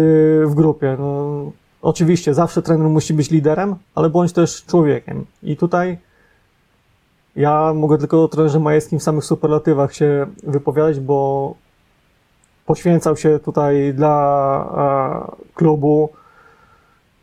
[0.47, 0.97] w grupie.
[0.99, 5.27] No, oczywiście, zawsze trener musi być liderem, ale bądź też człowiekiem.
[5.43, 5.99] I tutaj
[7.37, 11.55] ja mogę tylko o trenerze Majewskim w samych superlatywach się wypowiadać, bo
[12.67, 16.09] poświęcał się tutaj dla e, klubu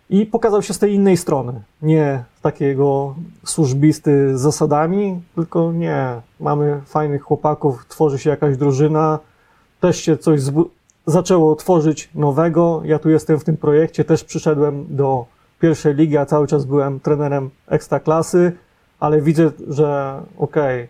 [0.09, 1.61] i pokazał się z tej innej strony.
[1.81, 3.15] Nie takiego
[3.45, 6.21] służbisty z zasadami, tylko nie.
[6.39, 9.19] Mamy fajnych chłopaków, tworzy się jakaś drużyna,
[9.79, 10.41] też się coś
[11.05, 12.81] zaczęło tworzyć nowego.
[12.85, 15.25] Ja tu jestem w tym projekcie, też przyszedłem do
[15.59, 18.51] pierwszej ligi, a cały czas byłem trenerem ekstraklasy
[18.99, 20.87] ale widzę, że okej,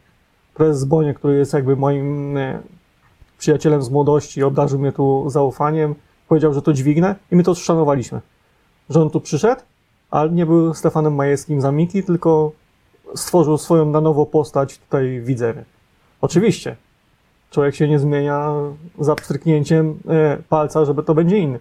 [0.53, 2.59] prezes Bonie, który jest jakby moim e,
[3.39, 5.95] przyjacielem z młodości, obdarzył mnie tu zaufaniem,
[6.27, 8.21] powiedział, że to dźwignę i my to szanowaliśmy.
[8.89, 9.61] Że on tu przyszedł,
[10.11, 12.51] ale nie był Stefanem Majewskim z Amiki, tylko
[13.15, 15.65] stworzył swoją na nowo postać tutaj w Widzewie.
[16.21, 16.75] Oczywiście,
[17.51, 18.53] człowiek się nie zmienia
[18.99, 21.59] za pstryknięciem e, palca, żeby to będzie inny.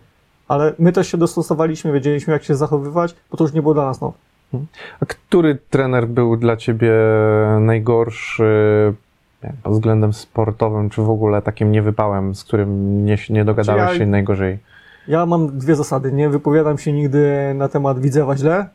[0.48, 3.84] Ale my też się dostosowaliśmy, wiedzieliśmy jak się zachowywać, bo to już nie było dla
[3.84, 4.16] nas nowe.
[5.00, 6.92] A który trener był dla ciebie
[7.60, 8.44] najgorszy
[9.62, 13.98] pod względem sportowym, czy w ogóle takim niewypałem, z którym nie, nie dogadałeś Znaczy ja-
[13.98, 14.58] się najgorzej?
[15.08, 16.12] Ja mam dwie zasady.
[16.12, 18.68] Nie wypowiadam się nigdy na temat Widzewa źle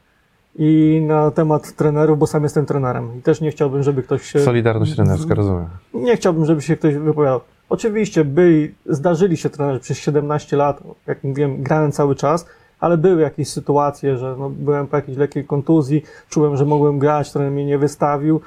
[0.56, 3.18] i na temat trenerów, bo sam jestem trenerem.
[3.20, 4.40] I też nie chciałbym, żeby ktoś się...
[4.40, 5.68] Solidarność trenerska, rozumiem.
[5.94, 7.42] Nie chciałbym, żeby się ktoś wypowiadał.
[7.70, 12.46] Oczywiście byli, zdarzyli się trenerzy przez 17 lat, jak mówiłem, grałem cały czas,
[12.80, 17.32] ale były jakieś sytuacje, że no, byłem po jakiejś lekkiej kontuzji, czułem, że mogłem grać,
[17.32, 18.42] trener mnie nie wystawił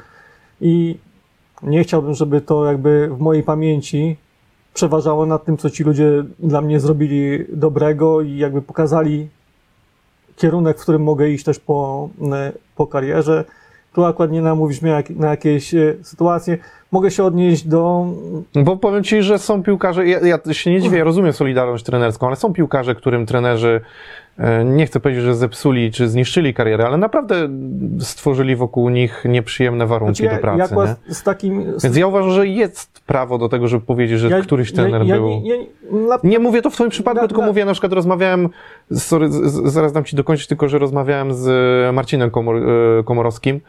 [0.61, 0.99] i
[1.63, 4.17] nie chciałbym, żeby to jakby w mojej pamięci
[4.75, 9.29] przeważało nad tym, co ci ludzie dla mnie zrobili dobrego i jakby pokazali
[10.37, 13.45] kierunek, w którym mogę iść też po, e, po karierze.
[13.93, 16.59] Tu akurat nie namówisz mnie jak- na jakieś e, sytuacje.
[16.93, 18.07] mogę się odnieść do
[18.65, 22.27] Bo powiem ci, że są piłkarze, ja, ja się nie dziwię, ja rozumiem solidarność trenerską,
[22.27, 23.81] ale są piłkarze, którym trenerzy,
[24.65, 27.49] nie chcę powiedzieć, że zepsuli czy zniszczyli karierę, ale naprawdę
[28.01, 30.75] stworzyli wokół nich nieprzyjemne warunki Znaczy, do pracy.
[31.09, 31.79] z takim.
[31.81, 35.15] Z, Więc ja uważam, że jest prawo do tego, żeby powiedzieć, że któryś trener ja,
[35.15, 35.29] ja, był...
[35.29, 35.57] nie- ja,
[36.09, 38.49] na, Nie mówię to w twoim przypadku, Na- tylko na- mówię, na przykład rozmawiałem,
[38.95, 39.29] sorry,
[39.65, 42.63] zaraz dam ci dokończyć, tylko że rozmawiałem z Marcinem Komor, e,
[43.05, 43.61] Komorowskim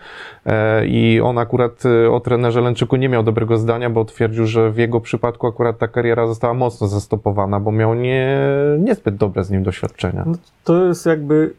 [0.46, 4.72] e, i on akurat e, o trenerze Lęczyku nie miał dobrego zdania, bo twierdził, że
[4.72, 8.38] w jego przypadku akurat ta kariera została mocno zastopowana, bo miał nie,
[8.80, 10.26] niezbyt dobre z nim doświadczenia.
[10.64, 11.54] To jest jakby.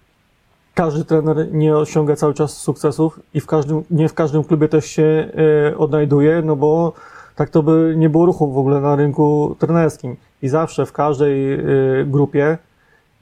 [0.74, 4.86] Każdy trener nie osiąga cały czas sukcesów i w każdym, nie w każdym klubie też
[4.86, 5.28] się
[5.72, 6.92] e, odnajduje, no bo
[7.36, 10.16] tak to by nie było ruchu w ogóle na rynku trenerskim.
[10.42, 11.58] I zawsze w każdej e,
[12.06, 12.58] grupie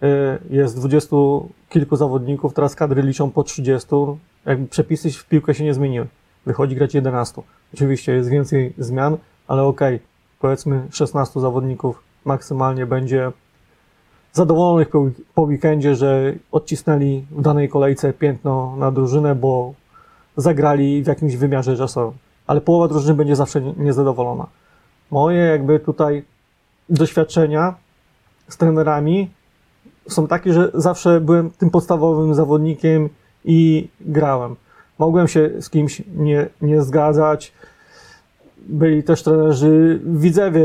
[0.02, 3.88] e, jest dwudziestu kilku zawodników, teraz kadry liczą po 30.
[4.46, 6.06] Jakby przepisy w piłkę się nie zmieniły.
[6.46, 7.42] Wychodzi grać 11.
[7.74, 9.16] Oczywiście jest więcej zmian,
[9.48, 10.00] ale okej,
[10.40, 13.32] powiedzmy 16 zawodników maksymalnie będzie
[14.36, 19.74] zadowolonych po, po weekendzie, że odcisnęli w danej kolejce piętno na drużynę, bo
[20.36, 22.18] zagrali w jakimś wymiarze czasowym.
[22.46, 24.46] Ale połowa drużyny będzie zawsze nie- niezadowolona.
[25.10, 26.24] Moje jakby tutaj
[26.88, 27.74] doświadczenia
[28.48, 29.30] z trenerami
[30.08, 33.08] są takie, że zawsze byłem tym podstawowym zawodnikiem
[33.44, 34.56] i grałem.
[34.98, 37.52] Mogłem się z kimś nie, nie zgadzać.
[38.68, 40.64] Byli też trenerzy widzewie,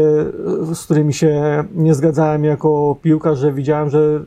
[0.74, 4.24] z którymi się nie zgadzałem jako piłkarz, że widziałem, że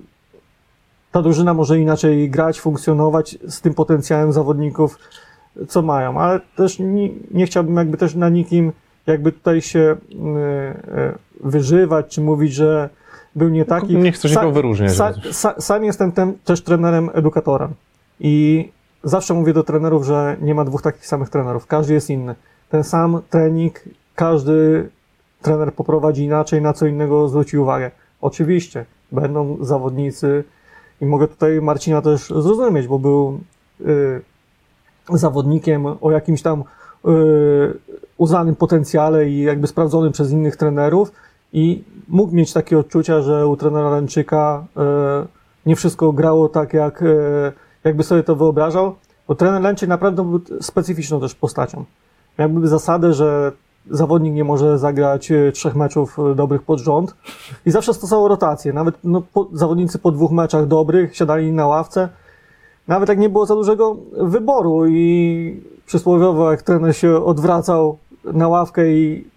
[1.13, 4.99] ta drużyna może inaczej grać, funkcjonować z tym potencjałem zawodników,
[5.69, 6.21] co mają.
[6.21, 8.73] Ale też nie, nie chciałbym jakby też na nikim
[9.07, 12.89] jakby tutaj się y, y, wyżywać, czy mówić, że
[13.37, 13.97] był nie taki.
[13.97, 14.93] Nie chcesz nikogo wyróżniać.
[14.93, 17.75] Sa, sa, sam jestem tem, też trenerem, edukatorem.
[18.21, 18.69] I
[19.05, 21.67] zawsze mówię do trenerów, że nie ma dwóch takich samych trenerów.
[21.67, 22.35] Każdy jest inny.
[22.75, 23.85] Ten sam trening,
[24.15, 24.89] każdy
[25.43, 27.91] trener poprowadzi inaczej, na co innego zwróci uwagę.
[28.21, 30.45] Oczywiście, będą zawodnicy
[31.01, 33.41] i mogę tutaj Marcina też zrozumieć, bo był
[33.81, 34.23] y,
[35.19, 36.65] zawodnikiem o jakimś tam y,
[38.17, 41.13] uznanym potencjale i jakby sprawdzonym przez innych trenerów
[41.53, 45.27] i mógł mieć takie odczucia, że u trenera Lęczyka e,
[45.67, 47.07] nie wszystko grało tak, jak e,
[47.85, 48.95] jakby sobie to wyobrażał,
[49.29, 51.85] bo trener Lęczyk naprawdę był specyficzną też postacią.
[52.39, 53.53] Jakby zasadę, że
[53.91, 57.15] zawodnik nie może zagrać e, trzech meczów e, dobrych pod rząd
[57.67, 58.73] i zawsze stosował rotację.
[58.73, 62.09] Nawet no, po, zawodnicy po dwóch meczach dobrych siadali na ławce,
[62.89, 68.93] nawet jak nie było za dużego wyboru i przysłowiowo jak trener się odwracał na ławkę
[68.93, 69.29] i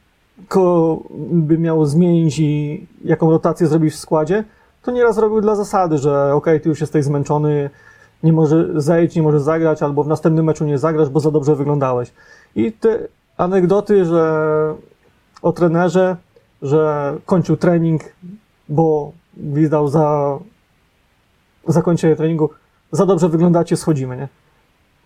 [0.48, 1.00] kogo
[1.32, 4.44] by miał zmienić i jaką rotację zrobić w składzie,
[4.82, 7.70] to nieraz robił dla zasady, że okej, ty już jesteś zmęczony,
[8.24, 11.56] nie może zejść, nie może zagrać, albo w następnym meczu nie zagrasz, bo za dobrze
[11.56, 12.14] wyglądałeś.
[12.58, 13.08] I te
[13.38, 14.76] anegdoty, że
[15.42, 16.16] o trenerze,
[16.62, 18.02] że kończył trening,
[18.70, 20.38] bo gwizdał za
[21.68, 22.50] zakończenie treningu,
[22.92, 24.28] za dobrze wyglądacie, schodzimy, nie?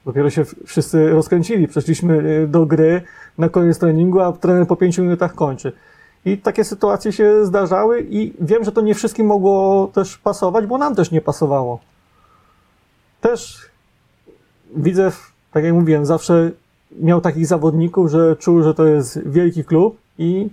[0.05, 1.67] Dopiero się wszyscy rozkręcili.
[1.67, 3.01] Przeszliśmy y, do gry
[3.37, 5.71] na koniec treningu, a trener po pięciu minutach kończy.
[6.25, 10.77] I takie sytuacje się zdarzały i wiem, że to nie wszystkim mogło też pasować, bo
[10.77, 11.79] nam też nie pasowało.
[13.21, 13.69] Też
[14.75, 15.11] widzę,
[15.51, 16.51] tak jak mówiłem, zawsze
[16.99, 20.49] miał takich zawodników, że czuł, że to jest wielki klub i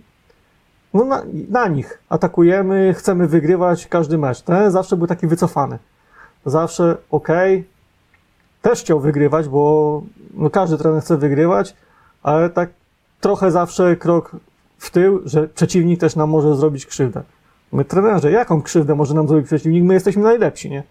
[0.94, 4.42] no na, na nich atakujemy, chcemy wygrywać każdy mecz.
[4.42, 5.78] Ten zawsze był taki wycofany.
[6.46, 7.64] Zawsze okej,
[8.62, 10.02] też chciał wygrywać, bo
[10.34, 11.76] no każdy trener chce wygrywać,
[12.22, 12.70] ale tak
[13.20, 14.36] trochę zawsze krok
[14.78, 17.22] w tył, że przeciwnik też nam może zrobić krzywdę.
[17.72, 19.84] My trenerzy, jaką krzywdę może nam zrobić przeciwnik?
[19.84, 20.82] My jesteśmy najlepsi, nie?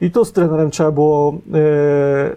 [0.00, 2.36] I tu z trenerem trzeba było, e,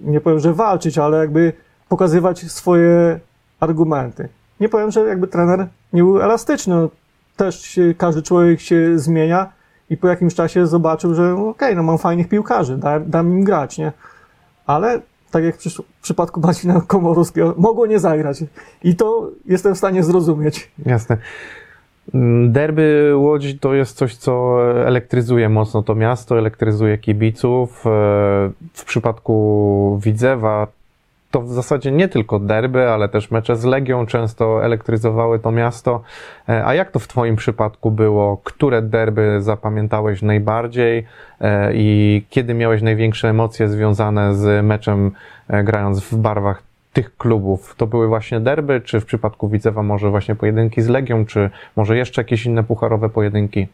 [0.00, 1.52] nie powiem, że walczyć, ale jakby
[1.88, 3.20] pokazywać swoje
[3.60, 4.28] argumenty.
[4.60, 6.74] Nie powiem, że jakby trener nie był elastyczny.
[6.74, 6.88] No,
[7.36, 9.52] Też każdy człowiek się zmienia
[9.90, 13.44] i po jakimś czasie zobaczył, że no okej, no mam fajnych piłkarzy, dam, dam im
[13.44, 13.92] grać, nie?
[14.66, 15.00] Ale
[15.30, 18.44] tak jak w przypadku Marcina Komorowskiego, mogło nie zagrać.
[18.82, 20.70] I to jestem w stanie zrozumieć.
[20.86, 21.16] Jasne.
[22.14, 27.86] Mm, Derby Łodzi to jest coś, co elektryzuje mocno to miasto, elektryzuje kibiców.
[27.86, 27.90] E,
[28.72, 30.66] W przypadku Widzewa
[31.36, 36.00] to w zasadzie nie tylko derby, ale też mecze z Legią często elektryzowały to miasto.
[36.48, 38.40] E, A jak to w Twoim przypadku było?
[38.44, 41.06] Które derby zapamiętałeś najbardziej
[41.40, 45.10] e, i kiedy miałeś największe emocje związane z meczem
[45.48, 47.74] e, grając w barwach tych klubów?
[47.76, 51.96] To były właśnie derby, czy w przypadku Widzewa może właśnie pojedynki z Legią, czy może
[51.96, 53.66] jeszcze jakieś inne pucharowe pojedynki?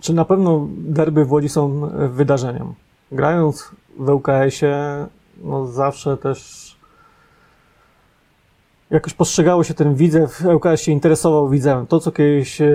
[0.00, 2.74] Czy na pewno derby w Łodzi są wydarzeniem?
[3.12, 5.06] Grając w ŁKS-ie,
[5.44, 6.67] no zawsze też
[8.90, 11.86] jakoś postrzegało się ten widzew, ŁKS się interesował widzem.
[11.86, 12.66] To, co kiedyś e,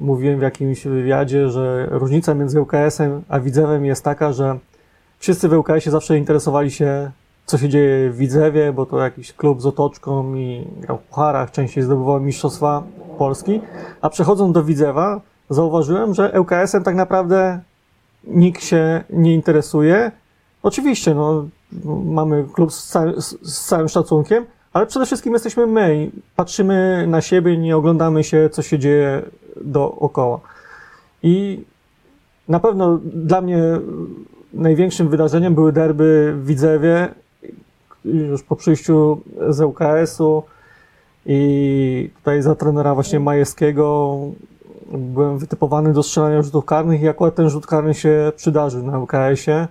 [0.00, 4.58] mówiłem w jakimś wywiadzie, że różnica między ŁKS-em a widzewem jest taka, że
[5.18, 7.10] wszyscy w ŁKS-ie zawsze interesowali się,
[7.46, 11.50] co się dzieje w Widzewie, bo to jakiś klub z otoczką i grał w pucharach,
[11.50, 12.82] częściej zdobywał mistrzostwa
[13.18, 13.60] Polski,
[14.00, 15.20] a przechodząc do Widzewa,
[15.50, 17.60] zauważyłem, że ŁKS-em tak naprawdę
[18.24, 20.12] nikt się nie interesuje.
[20.62, 21.44] Oczywiście, no,
[22.04, 27.56] mamy klub z, całym- z, całym szacunkiem, ale przede wszystkim jesteśmy my patrzymy na siebie,
[27.56, 29.22] nie oglądamy się, co się dzieje
[29.64, 30.40] dookoła.
[31.22, 31.64] I
[32.48, 33.62] na pewno dla mnie
[34.52, 37.08] największym wydarzeniem były derby w Widzewie,
[38.04, 40.42] już po przyjściu z ŁKS-u
[41.26, 44.18] i tutaj za trenera właśnie Majewskiego
[44.92, 49.68] byłem wytypowany do strzelania rzutów karnych i akurat ten rzut karny się przydarzył na ŁKS-ie.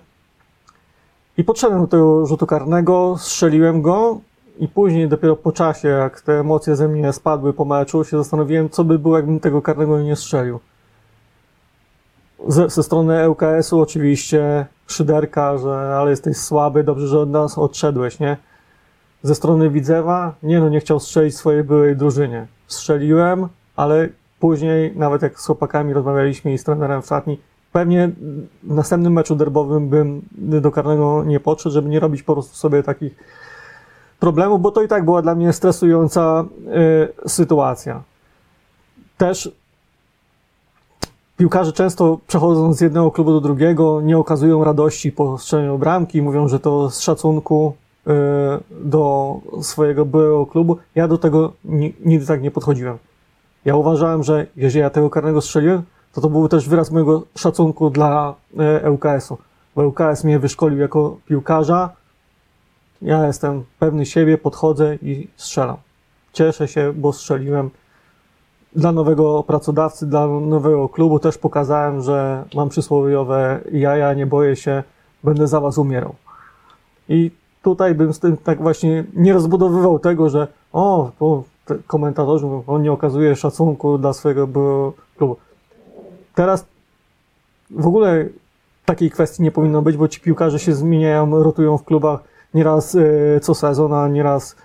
[1.36, 4.20] I podszedłem do tego rzutu karnego, strzeliłem go
[4.58, 8.70] i później dopiero po czasie, jak te emocje ze mnie spadły po meczu, się zastanowiłem,
[8.70, 10.60] co by było, jakbym tego karnego nie strzelił.
[12.48, 18.20] Ze, ze strony ŁKS-u oczywiście szyderka, że ale jesteś słaby, dobrze, że od nas odszedłeś,
[18.20, 18.36] nie?
[19.22, 22.46] Ze strony Widzewa, nie no, nie chciał strzelić swojej byłej drużynie.
[22.66, 24.08] Strzeliłem, ale
[24.40, 27.38] później, nawet jak z chłopakami rozmawialiśmy i z trenerem w szatni,
[27.72, 28.10] pewnie
[28.62, 32.82] w następnym meczu derbowym bym do karnego nie podszedł, żeby nie robić po prostu sobie
[32.82, 33.16] takich
[34.20, 36.44] problemów, bo to i tak była dla mnie stresująca
[37.24, 38.02] y, sytuacja.
[39.18, 39.52] Też
[41.36, 46.48] piłkarze często przechodząc z jednego klubu do drugiego nie okazują radości po strzeleniu bramki, mówią,
[46.48, 47.74] że to z szacunku
[48.06, 48.10] y,
[48.70, 50.76] do swojego byłego klubu.
[50.94, 52.98] Ja do tego ni- nigdy tak nie podchodziłem.
[53.64, 55.82] Ja uważałem, że jeżeli ja tego karnego strzeliłem,
[56.12, 58.34] to to był też wyraz mojego szacunku dla
[58.84, 59.38] y, ŁKS-u.
[59.76, 61.90] Bo ŁKS mnie wyszkolił jako piłkarza.
[63.02, 65.76] Ja jestem pewny siebie, podchodzę i strzelam.
[66.32, 67.70] Cieszę się, bo strzeliłem
[68.76, 74.82] dla nowego pracodawcy, dla nowego klubu też pokazałem, że mam przysłowiowe jaja, nie boję się,
[75.24, 76.14] będę za was umierał.
[77.08, 77.30] I
[77.62, 81.10] tutaj bym z tym tak właśnie nie rozbudowywał tego, że o,
[81.86, 84.48] komentatorzy mówią, on nie okazuje szacunku dla swojego
[85.16, 85.36] klubu.
[86.34, 86.66] Teraz
[87.70, 88.28] w ogóle
[88.84, 92.20] takiej kwestii nie powinno być, bo ci piłkarze się zmieniają, rotują w klubach
[92.54, 94.56] nieraz e, co sezon, a nieraz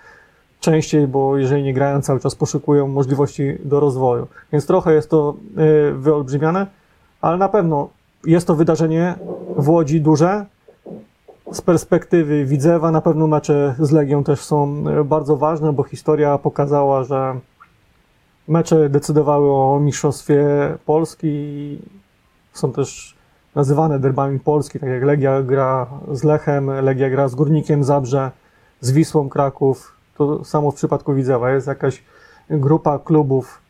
[0.60, 4.26] częściej, bo jeżeli nie grają, cały czas poszukują możliwości do rozwoju.
[4.52, 5.34] Więc trochę jest to
[5.90, 6.66] y, wyolbrzymiane,
[7.20, 7.88] ale na pewno
[8.24, 9.14] jest to wydarzenie
[9.56, 10.46] w Łodzi duże.
[11.52, 16.38] Z perspektywy Widzewa na pewno mecze z Legią też są y, bardzo ważne, bo historia
[16.38, 17.40] pokazała, że
[18.48, 20.46] mecze decydowały o mistrzostwie
[20.86, 21.78] Polski i
[22.52, 23.19] są też
[23.54, 28.30] nazywane derbami Polski, tak jak Legia gra z Lechem, Legia gra z Górnikiem Zabrze,
[28.80, 31.50] z Wisłą Kraków, to samo w przypadku Widzewa.
[31.50, 32.02] Jest jakaś
[32.50, 33.60] grupa klubów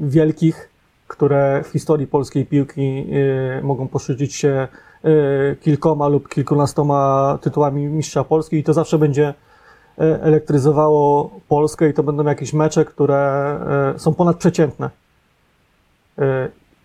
[0.00, 0.68] wielkich,
[1.08, 3.06] które w historii polskiej piłki
[3.58, 4.68] y, mogą poszydzić się
[5.04, 9.34] y, kilkoma lub kilkunastoma tytułami mistrza Polski i to zawsze będzie y,
[10.02, 13.60] elektryzowało Polskę i to będą jakieś mecze, które
[13.96, 14.90] są ponadprzeciętne.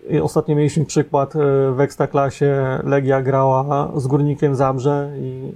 [0.10, 1.40] I Ostatnio mieliśmy przykład y,
[1.72, 2.80] w Ekstraklasie.
[2.84, 5.52] Legia grała z Górnikiem Zabrze i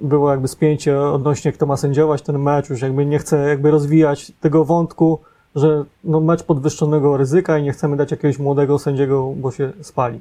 [0.00, 4.32] było jakby spięcie odnośnie kto ma sędziować ten mecz, już jakby nie chcę jakby rozwijać
[4.40, 5.18] tego wątku,
[5.54, 10.20] że no mecz podwyższonego ryzyka i nie chcemy dać jakiegoś młodego sędziego, bo się spali.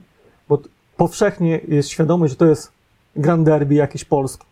[0.50, 0.60] Bo
[0.98, 2.72] powszechnie jest świadomość, że to jest
[3.16, 4.46] grand derby jakieś polskie,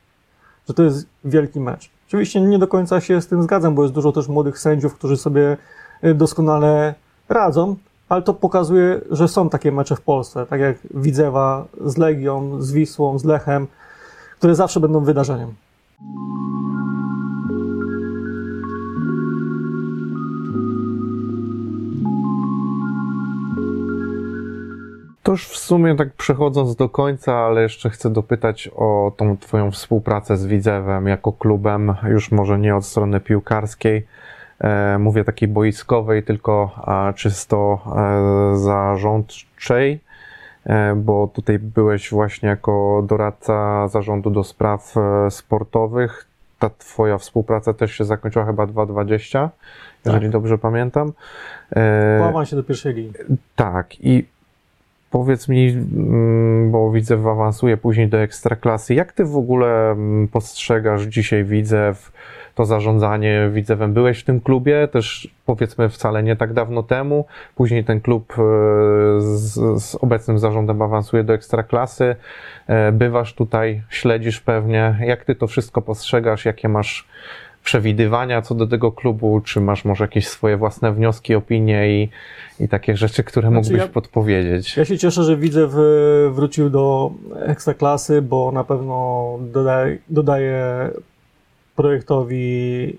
[0.67, 1.89] że to jest wielki mecz.
[2.07, 5.17] Oczywiście nie do końca się z tym zgadzam, bo jest dużo też młodych sędziów, którzy
[5.17, 5.57] sobie
[6.03, 6.95] y, doskonale
[7.29, 7.75] radzą,
[8.09, 12.71] ale to pokazuje, że są takie mecze w Polsce, tak jak Widzewa z Legią, z
[12.71, 13.67] Wisłą, z Lechem,
[14.37, 15.53] które zawsze będą wydarzeniem.
[25.23, 29.71] To już w sumie tak przechodząc do końca, ale jeszcze chcę dopytać o tą twoją
[29.71, 34.07] współpracę z Widzewem jako klubem, już może nie od strony piłkarskiej,
[34.99, 36.75] mówię takiej boiskowej, tylko
[37.15, 37.79] czysto
[38.53, 39.99] e, zarządczej,
[40.65, 46.27] e, bo tutaj byłeś właśnie jako doradca zarządu do spraw e, sportowych.
[46.59, 49.49] Ta twoja współpraca też się zakończyła chyba 2.20,
[50.05, 50.31] jeżeli Tak.
[50.31, 51.11] dobrze pamiętam.
[51.75, 53.13] E, Po awansie do pierwszej ligi.
[53.55, 54.25] tak, i
[55.11, 61.01] powiedz mi, mm, bo Widzew awansuje później do Ekstraklasy, jak ty w ogóle mm, postrzegasz
[61.03, 62.11] dzisiaj Widzew,
[62.55, 63.93] to zarządzanie Widzewem.
[63.93, 67.25] Byłeś w tym klubie też powiedzmy wcale nie tak dawno temu.
[67.55, 68.41] Później ten klub e,
[69.21, 69.53] z,
[69.83, 72.15] z obecnym zarządem awansuje do ekstraklasy.
[72.67, 74.97] E, bywasz tutaj, śledzisz pewnie.
[75.05, 76.45] Jak ty to wszystko postrzegasz?
[76.45, 77.07] Jakie masz
[77.63, 79.41] przewidywania co do tego klubu?
[79.41, 82.09] Czy masz może jakieś swoje własne wnioski, opinie i,
[82.59, 84.77] i takie rzeczy, które Znaczy mógłbyś ja- podpowiedzieć?
[84.77, 85.79] Ja się cieszę, że Widzew e,
[86.29, 87.11] wrócił do
[87.45, 90.89] ekstraklasy, bo na pewno dodaje, dodaje
[91.75, 92.97] projektowi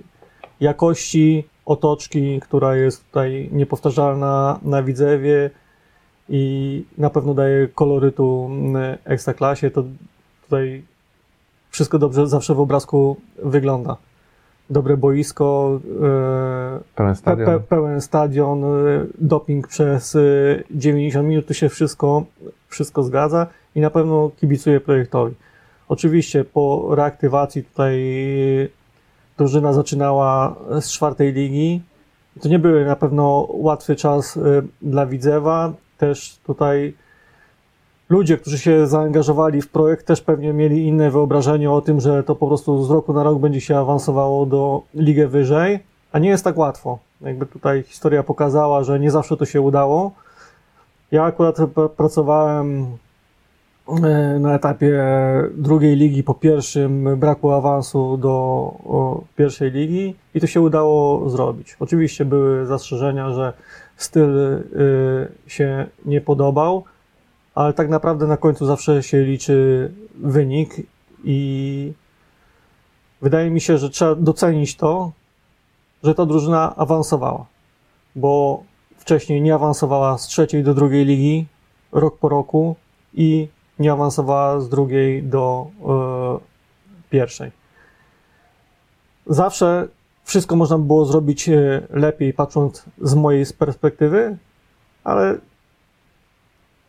[0.60, 5.50] jakości, otoczki, która jest tutaj niepowtarzalna na Widzewie
[6.28, 9.70] i na pewno daje kolorytu m, ekstraklasie.
[9.70, 9.84] To
[10.42, 10.82] tutaj
[11.70, 13.96] wszystko dobrze zawsze w obrazku wygląda.
[14.70, 17.46] Dobre boisko, e, Pełen Pe, stadion?
[17.46, 18.64] pe, pełen stadion,
[19.18, 22.24] doping przez y, 90 minut, tu się wszystko,
[22.68, 25.34] wszystko zgadza i na pewno kibicuję projektowi.
[25.88, 28.00] Oczywiście po reaktywacji tutaj
[29.38, 31.82] drużyna zaczynała z czwartej ligi.
[32.40, 34.40] To nie były na pewno łatwy czas y,
[34.82, 35.72] dla Widzewa.
[35.98, 36.94] Też tutaj
[38.08, 42.34] ludzie, którzy się zaangażowali w projekt, też pewnie mieli inne wyobrażenie o tym, że to
[42.34, 45.78] po prostu z roku na rok będzie się awansowało do ligę wyżej.
[46.12, 46.98] A nie jest tak łatwo.
[47.20, 50.12] Jakby tutaj historia pokazała, że nie zawsze to się udało.
[51.10, 52.86] Ja akurat pr- pracowałem
[54.40, 55.02] na etapie
[55.54, 61.76] drugiej ligi po pierwszym braku awansu do pierwszej ligi i to się udało zrobić.
[61.80, 63.52] Oczywiście były zastrzeżenia, że
[63.96, 64.62] styl y,
[65.46, 66.84] się nie podobał,
[67.54, 70.74] ale tak naprawdę na końcu zawsze się liczy wynik
[71.24, 71.92] i
[73.22, 75.12] wydaje mi się, że trzeba docenić to,
[76.02, 77.46] że ta drużyna awansowała,
[78.16, 78.62] bo
[78.98, 81.46] wcześniej nie awansowała z trzeciej do drugiej ligi
[81.92, 82.76] rok po roku
[83.14, 83.48] i
[83.78, 86.38] nie awansowała z drugiej do e,
[87.10, 87.50] pierwszej.
[89.26, 89.88] Zawsze
[90.24, 94.36] wszystko można było zrobić e, lepiej, patrząc z mojej perspektywy,
[95.04, 95.38] ale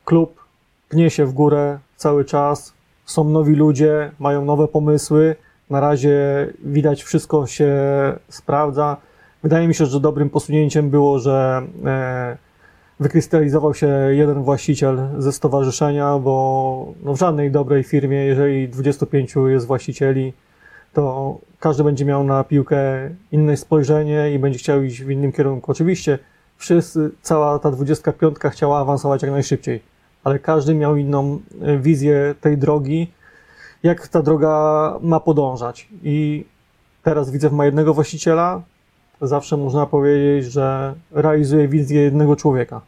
[0.06, 0.46] klub
[0.90, 2.74] pnie się w górę cały czas.
[3.06, 5.36] Są nowi ludzie, mają nowe pomysły.
[5.70, 6.14] Na razie
[6.64, 7.74] widać, wszystko się
[8.30, 8.98] sprawdza.
[9.44, 12.38] Wydaje mi się, że dobrym posunięciem było, że e,
[13.00, 19.68] wykrystalizował się jeden właściciel ze stowarzyszenia, bo no w żadnej dobrej firmie, jeżeli 25 jest
[19.68, 20.34] właścicieli,
[20.94, 25.72] to każdy będzie miał na piłkę inne spojrzenie i będzie chciał iść w innym kierunku.
[25.72, 26.20] Oczywiście
[26.58, 29.82] wszyscy, cała ta 25 chciała awansować jak najszybciej,
[30.24, 33.12] ale każdy miał inną e, wizję tej drogi,
[33.84, 35.88] jak ta droga ma podążać.
[36.04, 36.46] I
[37.04, 38.62] teraz Widzew ma jednego właściciela,
[39.22, 42.82] zawsze można powiedzieć, że realizuje wizję jednego człowieka.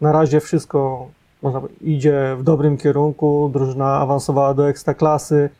[0.00, 1.08] Na razie wszystko
[1.42, 5.50] można, idzie w dobrym kierunku, drużyna awansowała do ekstraklasy,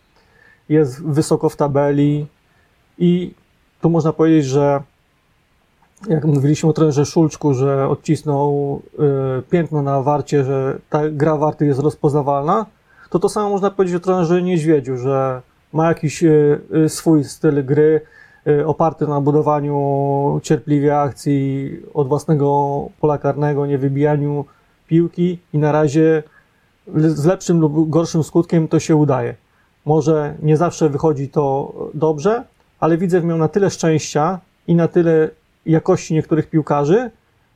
[0.69, 2.27] jest wysoko w tabeli
[2.99, 3.35] i
[3.81, 4.83] tu można powiedzieć, że
[6.09, 8.83] jak mówiliśmy o trenerze Szulczku, że odcisnął
[9.39, 12.67] y, piętno na warcie, że ta gra warty jest rozpoznawalna,
[13.11, 17.65] to to samo można powiedzieć o trenerze Niedźwiedziu, że ma jakiś y, y, swój styl
[17.65, 18.01] gry,
[18.67, 24.45] oparty na budowaniu cierpliwie akcji od własnego pola karnego, nie wybijaniu
[24.87, 26.23] piłki i na razie
[26.97, 29.35] z lepszym lub gorszym skutkiem to się udaje.
[29.85, 32.45] Może nie zawsze wychodzi to dobrze,
[32.81, 35.31] ale widzę miał na tyle szczęścia i na tyle
[35.67, 37.11] jakości niektórych piłkarzy,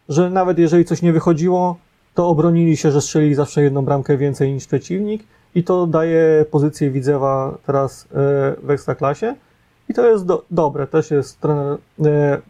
[0.09, 1.77] że nawet jeżeli coś nie wychodziło,
[2.15, 5.23] to obronili się, że strzelili zawsze jedną bramkę więcej niż przeciwnik
[5.55, 8.07] i to daje pozycję Widzewa teraz e,
[8.63, 9.35] w Ekstraklasie
[9.89, 10.87] i to jest do, dobre.
[10.87, 11.79] Też jest trener,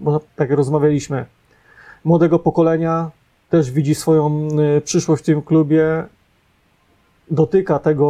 [0.01, 1.25] można, tak rozmawialiśmy,
[2.05, 3.11] młodego pokolenia,
[3.51, 6.05] też widzi swoją e, przyszłość w tym klubie,
[7.31, 8.09] dotyka tego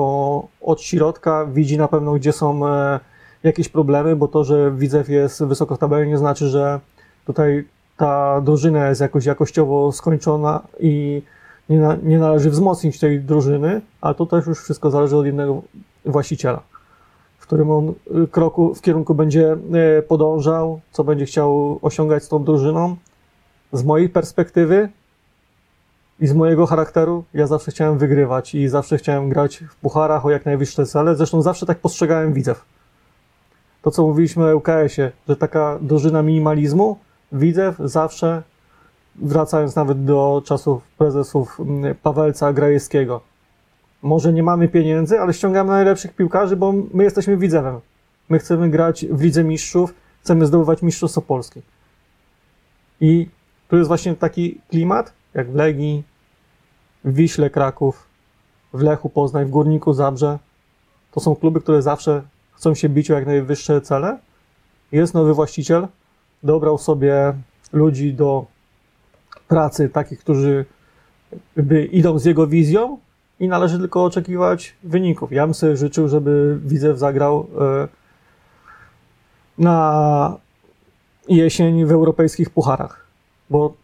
[0.60, 3.01] od środka, widzi na pewno, gdzie są e,
[3.42, 6.80] jakieś problemy, bo to, że Widzew jest wysoko w tabeli, nie znaczy, że
[7.26, 7.64] tutaj
[7.96, 11.22] ta drużyna jest jakoś jakościowo skończona i
[11.68, 15.62] nie, na, nie należy wzmocnić tej drużyny, ale to też już wszystko zależy od jednego
[16.05, 16.62] właściciela,
[17.44, 17.88] w którym on
[18.24, 19.56] y, kroku, w kierunku będzie
[19.98, 22.96] y, podążał, co będzie chciał osiągać z tą drużyną.
[23.72, 24.88] Z mojej perspektywy
[26.20, 30.30] i z mojego charakteru, ja zawsze chciałem wygrywać i zawsze chciałem grać w pucharach o
[30.30, 31.16] jak najwyższe cele.
[31.16, 32.64] Zresztą zawsze tak postrzegałem Widzew.
[33.82, 36.98] To, co mówiliśmy o UKS-ie, że taka drużyna minimalizmu,
[37.32, 38.42] Widzew zawsze,
[39.16, 43.20] wracając nawet do czasów prezesów mm, Pawelca, Grajewskiego,
[44.05, 47.81] może nie mamy pieniędzy, ale ściągamy najlepszych piłkarzy, bo my jesteśmy Widzewem.
[48.28, 51.62] My chcemy grać w Lidze Mistrzów, chcemy zdobywać Mistrzostwo Polskie.
[53.01, 53.28] I
[53.68, 56.02] tu jest właśnie taki klimat, jak w Legii,
[57.05, 58.06] w Wiśle Kraków,
[58.72, 60.39] w Lechu Poznań, w Górniku Zabrze.
[61.12, 62.22] To są kluby, które zawsze
[62.52, 64.18] chcą się bić o jak najwyższe cele
[64.93, 65.89] jest nowy właściciel,
[66.43, 67.35] dobrał sobie
[67.72, 68.47] ludzi do
[69.48, 70.64] pracy, takich, którzy
[71.56, 72.98] jakby idą z jego wizją
[73.40, 75.32] i należy tylko oczekiwać wyników.
[75.32, 77.89] Ja bym sobie życzył, żeby Widzew zagrał e,
[79.59, 80.36] na
[81.28, 83.06] jesień w europejskich pucharach,
[83.51, 83.74] bo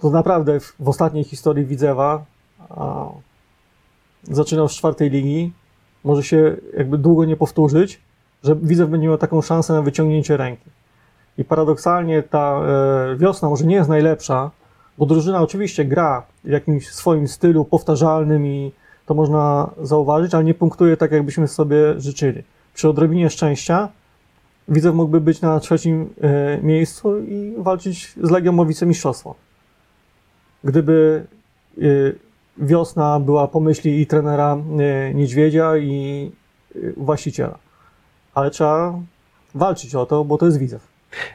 [0.00, 2.24] to naprawdę w, ostatniej historii Widzewa
[4.22, 5.52] zaczynał z czwartej ligi,
[6.04, 8.00] może się jakby długo nie powtórzyć,
[8.44, 10.70] że Widzew będzie miał taką szansę na wyciągnięcie ręki.
[11.38, 14.50] I paradoksalnie ta e, wiosna może nie jest najlepsza,
[15.02, 18.72] bo drużyna oczywiście gra w jakimś swoim stylu powtarzalnym i
[19.06, 22.42] to można zauważyć, ale nie punktuje tak, jakbyśmy sobie życzyli.
[22.74, 23.88] Przy odrobinie szczęścia
[24.68, 29.34] Widzew mógłby być na trzecim e, miejscu i walczyć z Legią o wicemistrzostwo.
[30.64, 31.26] Gdyby
[31.78, 31.82] e,
[32.58, 36.30] wiosna była po myśli i trenera e, Niedźwiedzia i
[36.96, 37.58] właściciela.
[38.34, 38.98] Ale trzeba
[39.54, 40.91] walczyć o to, bo to jest Widzew.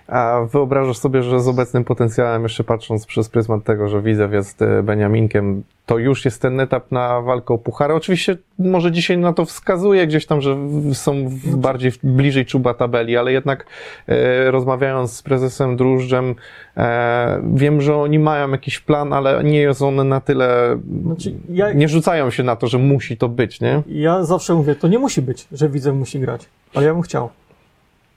[0.07, 4.59] A wyobrażasz sobie, że z obecnym potencjałem, jeszcze patrząc przez pryzmat tego, że Widzew jest
[4.83, 7.93] Beniaminkiem, to już jest ten etap na walkę o puchary?
[7.93, 10.57] Oczywiście może dzisiaj na to wskazuje gdzieś tam, że
[10.93, 13.65] są bardziej bliżej czuba tabeli, ale jednak
[14.07, 16.35] e, rozmawiając z prezesem Drużdżem,
[16.77, 21.73] e, wiem, że oni mają jakiś plan, ale nie jest on na tyle, Znaczy, ja,
[21.73, 23.81] nie rzucają się na to, że musi to być, nie?
[23.87, 26.45] ja zawsze mówię, to nie musi być, że Widzew musi grać,
[26.75, 27.29] ale ja bym chciał.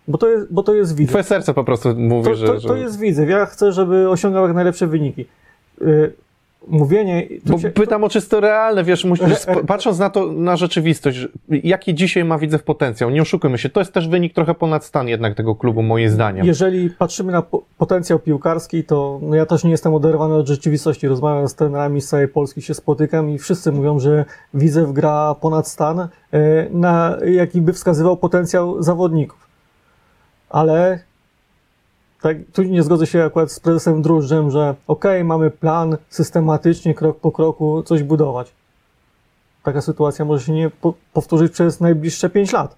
[0.09, 1.11] Bo to jest, bo to jest Widzew.
[1.11, 2.47] Twoje serce po prostu mówi, To, że...
[2.47, 2.69] to, że...
[2.69, 3.29] to jest Widzew.
[3.29, 5.27] Ja chcę, żeby osiągał jak najlepsze wyniki.
[5.83, 6.13] Y,
[6.69, 7.29] mówienie...
[7.47, 9.27] Bo się- pytam o czysto realne, wiesz, musisz,
[9.67, 13.81] patrząc na to, na rzeczywistość, jaki dzisiaj ma widzę w potencjał, nie oszukujmy się, to
[13.81, 16.47] jest też wynik trochę ponad stan jednak tego klubu, moim zdaniem.
[16.47, 21.09] Jeżeli patrzymy na po- potencjał piłkarski, to no ja też nie jestem oderwany od rzeczywistości.
[21.09, 24.25] Rozmawiam z trenerami z całej Polski, się spotykam i wszyscy mówią, że
[24.55, 26.07] Widzew gra ponad stan, y,
[26.73, 29.50] na jaki by wskazywał potencjał zawodników.
[30.51, 31.01] Ale
[32.23, 37.21] tak, tu nie zgodzę się akurat z prezesem Drużdżem, że okej, mamy plan systematycznie, krok
[37.21, 38.53] po kroku coś budować.
[39.63, 42.77] Taka sytuacja może się nie po- powtórzyć przez najbliższe 5 lat.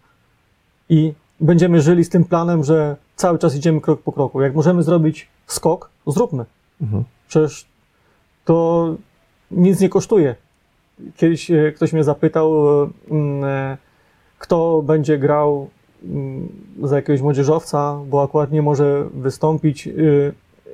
[0.89, 4.41] I będziemy żyli z tym planem, że cały czas idziemy krok po kroku.
[4.41, 6.45] Jak możemy zrobić skok, zróbmy.
[6.83, 7.05] Mhm.
[7.29, 7.67] Przecież
[8.45, 8.89] to
[9.51, 10.35] nic nie kosztuje.
[11.17, 13.77] Kiedyś e, ktoś mnie zapytał, e, mm, e,
[14.39, 15.71] kto będzie grał
[16.83, 19.93] za jakiegoś młodzieżowca, bo akurat nie może wystąpić e,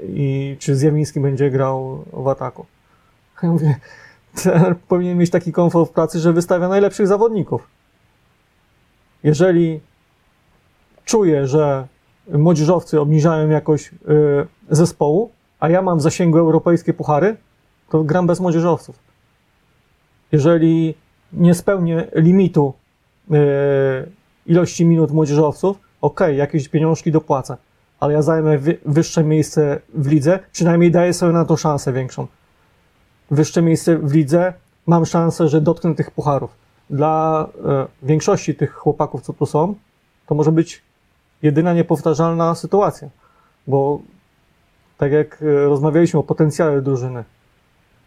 [0.03, 2.67] i czy Zjawiński będzie grał w ataku.
[3.43, 3.77] Ja mówię,
[4.35, 7.69] trener powinien mieć taki komfort w pracy, że wystawia najlepszych zawodników.
[9.23, 9.81] Jeżeli
[11.05, 11.87] czuje, że
[12.33, 13.95] młodzieżowcy obniżają jakość y,
[14.71, 15.31] zespołu,
[15.61, 17.37] a ja mam w zasięgu europejskie puchary,
[17.91, 18.99] to gram bez młodzieżowców.
[20.33, 20.95] Jeżeli
[21.33, 22.75] nie spełnię limitu
[23.31, 23.35] y,
[24.49, 27.57] ilości minut młodzieżowców, ok, jakieś pieniążki dopłacę,
[28.01, 32.27] ale ja zajmę wy, wyższe miejsce w lidze, przynajmniej daję sobie na to szansę większą.
[33.31, 34.53] Wyższe miejsce w lidze,
[34.87, 36.51] mam szansę, że dotknę tych pucharów.
[36.91, 37.47] Dla
[38.03, 39.75] y, większości tych chłopaków, co tu są,
[40.27, 40.83] to może być
[41.43, 43.09] jedyna niepowtarzalna sytuacja,
[43.67, 44.01] bo
[44.99, 47.25] tak jak e, rozmawialiśmy o potencjale drużyny,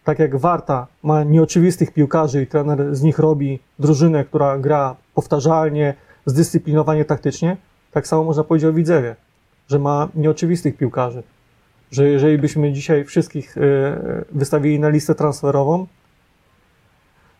[0.04, 5.94] tak jak Warta ma nieoczywistych piłkarzy i trener z nich robi drużynę, która gra powtarzalnie,
[6.26, 7.56] zdyscyplinowanie taktycznie,
[7.92, 9.16] tak samo można powiedzieć o Widzewie,
[9.68, 11.22] że ma nieoczywistych piłkarzy,
[11.90, 13.60] że jeżeli byśmy dzisiaj wszystkich e,
[14.32, 15.86] wystawili na listę transferową,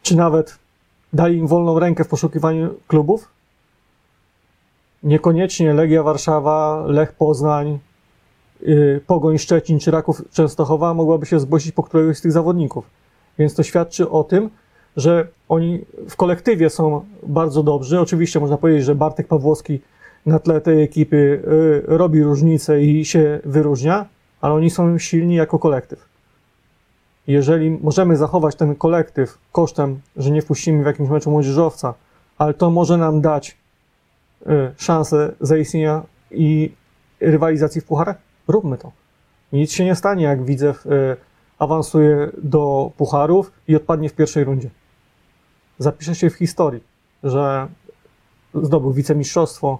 [0.02, 0.58] czy nawet
[1.12, 3.28] dali im wolną rękę w poszukiwaniu klubów,
[5.02, 7.78] niekoniecznie Legia Warszawa, Lech Poznań,
[8.60, 12.90] yy, Pogoń Szczecin czy Raków Częstochowa mogłaby się zgłosić po któregoś z tych zawodników.
[13.38, 14.50] Więc to świadczy o tym,
[14.96, 18.00] że oni w kolektywie są bardzo dobrzy.
[18.00, 19.80] Oczywiście można powiedzieć, że Bartek Pawłowski
[20.26, 21.42] na tle tej ekipy
[21.86, 24.06] yy, robi różnicę i się wyróżnia,
[24.40, 26.12] ale oni są silni jako kolektyw.
[27.26, 31.94] Jeżeli możemy zachować ten kolektyw kosztem, że nie wpuścimy w jakimś meczu młodzieżowca,
[32.38, 33.56] ale to może nam dać
[34.46, 34.46] y,
[34.76, 36.72] szansę zaistnienia i
[37.20, 38.16] rywalizacji w pucharach,
[38.48, 38.92] róbmy to.
[39.52, 41.16] Nic się nie stanie, jak Widzew y,
[41.58, 44.70] awansuje do pucharów i odpadnie w pierwszej rundzie.
[45.82, 46.80] Zapisze się w historii,
[47.22, 47.68] że
[48.54, 49.78] zdobył wicemistrzostwo,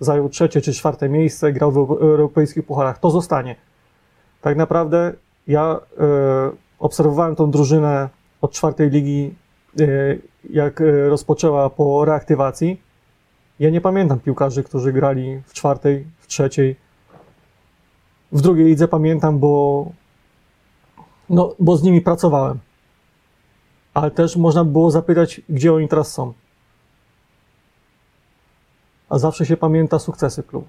[0.00, 2.98] zajął trzecie czy czwarte miejsce, grał w europejskich pucharach.
[2.98, 3.56] To zostanie.
[4.40, 5.12] Tak naprawdę
[5.46, 8.08] ja y, obserwowałem tą drużynę
[8.40, 9.34] od czwartej ligi,
[9.80, 12.80] y, jak y, rozpoczęła po reaktywacji.
[13.60, 16.76] Ja nie pamiętam piłkarzy, którzy grali w czwartej, w trzeciej.
[18.32, 19.86] W drugiej lidze pamiętam, bo,
[21.30, 22.58] no, bo z nimi pracowałem.
[23.94, 26.32] Ale też można było zapytać, gdzie oni teraz są.
[29.08, 30.66] A zawsze się pamięta sukcesy klubu.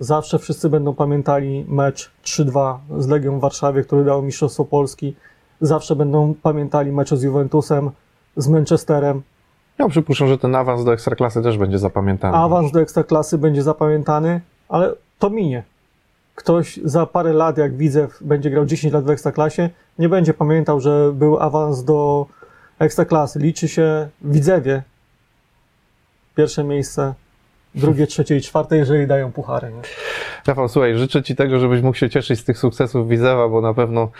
[0.00, 5.16] Zawsze wszyscy będą pamiętali mecz 3-2 z Legią w Warszawie, który dał Mistrzostwo Polski.
[5.60, 7.90] Zawsze będą pamiętali mecz z Juventusem,
[8.36, 9.22] z Manchesterem.
[9.78, 12.36] Ja przypuszczam, że ten awans do Ekstraklasy też będzie zapamiętany.
[12.36, 15.62] Awans do Ekstraklasy będzie zapamiętany, ale to minie.
[16.34, 20.80] Ktoś za parę lat, jak Widzew będzie grał 10 lat w Ekstraklasie, nie będzie pamiętał,
[20.80, 22.26] że był awans do
[22.80, 23.38] Ekstraklasy.
[23.38, 24.82] Liczy się Widzewie
[26.36, 27.14] pierwsze miejsce,
[27.74, 29.70] drugie, trzecie i czwarte, jeżeli dają puchary.
[29.72, 29.82] Nie?
[30.46, 33.74] Rafał, słuchaj, życzę Ci tego, żebyś mógł się cieszyć z tych sukcesów Widzewa, bo na
[33.74, 34.10] pewno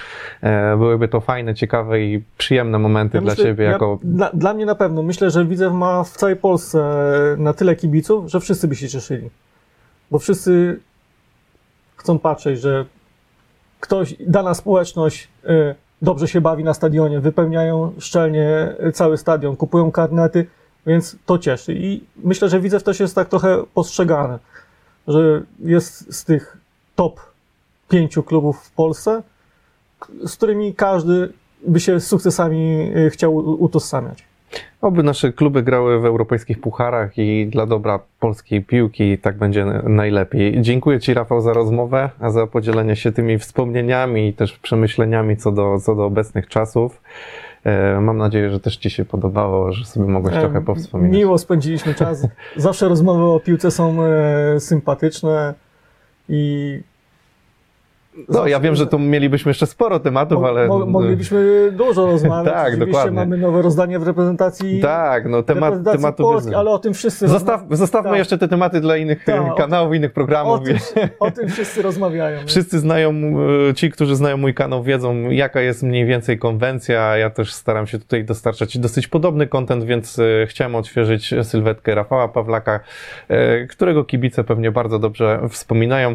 [0.41, 3.99] e, byłyby to fajne, ciekawe i przyjemne momenty Ja dla myślę- Ciebie ja- jako...
[4.03, 5.03] Dla, dla mnie na pewno.
[5.03, 6.79] Myślę, że Widzew ma w całej Polsce
[7.39, 9.31] na tyle kibiców, że wszyscy by się cieszyli.
[10.11, 10.81] Bo wszyscy
[11.97, 12.85] chcą patrzeć, że
[13.81, 20.47] ktoś, dana społeczność y, dobrze się bawi na stadionie, wypełniają szczelnie cały stadion, kupują karnety,
[20.87, 21.75] więc to cieszy.
[21.75, 24.39] I myślę, że Widzew też jest tak trochę postrzegany,
[25.09, 26.57] że jest z tych
[26.97, 27.21] top
[27.89, 29.23] pięciu klubów w Polsce,
[30.27, 31.33] z którymi każdy
[31.67, 34.30] by się z sukcesami y, chciał utożsamiać.
[34.81, 40.63] Oby nasze kluby grały w europejskich pucharach i dla dobra polskiej piłki tak będzie najlepiej.
[40.63, 45.53] Dziękuję Ci Rafał za rozmowę, a za podzielenie się tymi wspomnieniami i też przemyśleniami co
[45.53, 47.01] do, co do obecnych czasów.
[47.65, 51.17] E, Mam nadzieję, że też Ci się podobało, że sobie mogłeś trochę Em, powspominać.
[51.17, 52.27] Miło spędziliśmy czas.
[52.57, 55.55] Zawsze rozmowy o piłce są e, sympatyczne
[56.29, 56.81] i.
[58.29, 60.67] No, ja wiem, że tu mielibyśmy jeszcze sporo tematów, ale...
[60.69, 62.55] mo- moglibyśmy dużo rozmawiać.
[62.55, 63.17] Tak, Oczywiście dokładnie.
[63.17, 67.61] mamy nowe rozdanie w reprezentacji, Tak, no temat, tematu Polski, ale o tym wszyscy Zostaw,
[67.71, 68.19] zostawmy Tak.
[68.19, 70.61] jeszcze te tematy dla innych Tak, e, o kanałów, innych o programów.
[70.65, 70.77] tym,
[71.21, 72.39] o tym wszyscy rozmawiają.
[72.47, 73.13] Wszyscy znają,
[73.71, 77.17] e, ci, którzy znają mój kanał, wiedzą, jaka jest mniej więcej konwencja.
[77.17, 82.29] Ja też staram się tutaj dostarczać dosyć podobny content, więc e, chciałem odświeżyć sylwetkę Rafała
[82.29, 82.81] Pawlaka,
[83.71, 86.15] którego kibice pewnie bardzo dobrze wspominają.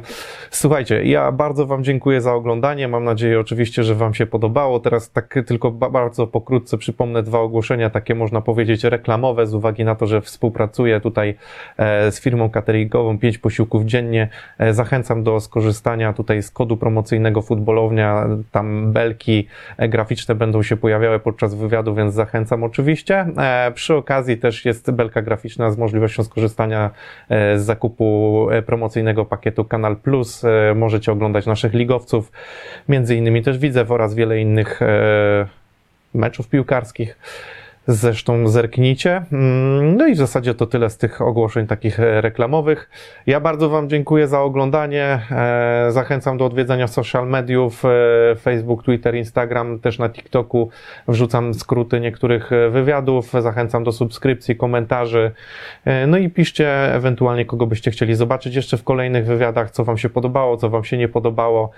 [0.52, 2.88] Słuchajcie, ja bardzo Wam dziękuję za oglądanie.
[2.88, 4.80] Mam nadzieję oczywiście, że Wam się podobało.
[4.80, 9.86] Teraz tak tylko ba- bardzo pokrótce przypomnę dwa ogłoszenia, takie można powiedzieć reklamowe, z uwagi
[9.86, 11.36] na to, że współpracuję tutaj
[11.78, 14.30] e, z firmą cateringową, pięć posiłków dziennie.
[14.58, 18.28] E, Zachęcam do skorzystania tutaj z kodu promocyjnego Futbolownia.
[18.52, 19.48] Tam belki
[19.78, 23.26] e, graficzne będą się pojawiały podczas wywiadu, więc zachęcam oczywiście.
[23.74, 26.92] Przy okazji też jest belka graficzna z możliwością skorzystania
[27.30, 30.44] z zakupu promocyjnego pakietu Kanal Plus.
[30.76, 32.31] Możecie oglądać naszych ligowców,
[32.89, 35.47] między innymi też Widzew oraz wiele innych e,
[36.14, 37.18] meczów piłkarskich.
[37.88, 39.26] Zresztą zerknijcie.
[39.32, 42.90] Mm, No i w zasadzie to tyle z tych ogłoszeń takich e, reklamowych.
[43.28, 45.20] Ja bardzo Wam dziękuję za oglądanie.
[45.32, 50.70] E, Zachęcam do odwiedzania social mediów, e, Facebook, Twitter, Instagram, też na TikToku
[51.07, 53.32] wrzucam skróty niektórych wywiadów.
[53.40, 55.32] Zachęcam do subskrypcji, komentarzy.
[56.07, 60.10] No i piszcie ewentualnie, kogo byście chcieli zobaczyć jeszcze w kolejnych wywiadach, co Wam się
[60.10, 61.72] podobało, co Wam się nie podobało.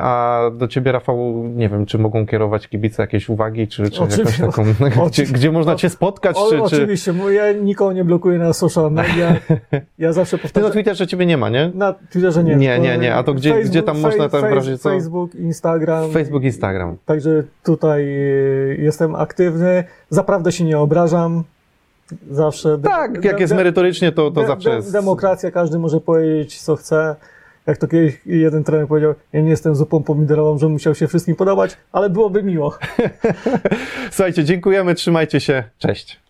[0.00, 4.38] A do Ciebie, Rafał, nie wiem, czy mogą kierować kibice jakieś uwagi, czy, czy jakąś
[4.38, 4.64] taką,
[5.32, 6.62] gdzie można Cię spotkać, O, czy, czy...
[6.62, 9.36] oczywiście, ja nikogo nie blokuję na social media.
[9.98, 10.72] Ja zawsze Ty na powtarzam.
[10.72, 11.70] Twitterze Ciebie nie ma, nie?
[11.74, 12.56] Na Twitterze nie.
[12.56, 13.14] Nie, nie, nie.
[13.14, 14.90] A to gdzie- gdzie tam można tam w razie co?
[14.90, 16.10] Facebook, Instagram.
[16.10, 16.96] Facebook, Instagram.
[17.06, 19.84] Także tutaj y, jestem aktywny.
[20.10, 21.44] Zaprawdę się nie obrażam.
[22.30, 22.78] Zawsze.
[22.78, 24.92] Tak, jak jest merytorycznie, to, to de- zawsze de- jest...
[24.92, 27.16] Demokracja, każdy może powiedzieć, co chce.
[27.66, 31.36] Jak to kiedyś jeden trener powiedział, ja nie jestem zupą pomidorową, że musiał się wszystkim
[31.36, 32.78] podobać, ale byłoby miło.
[34.10, 36.20] Słuchajcie, dziękujemy, trzymajcie się, cześć.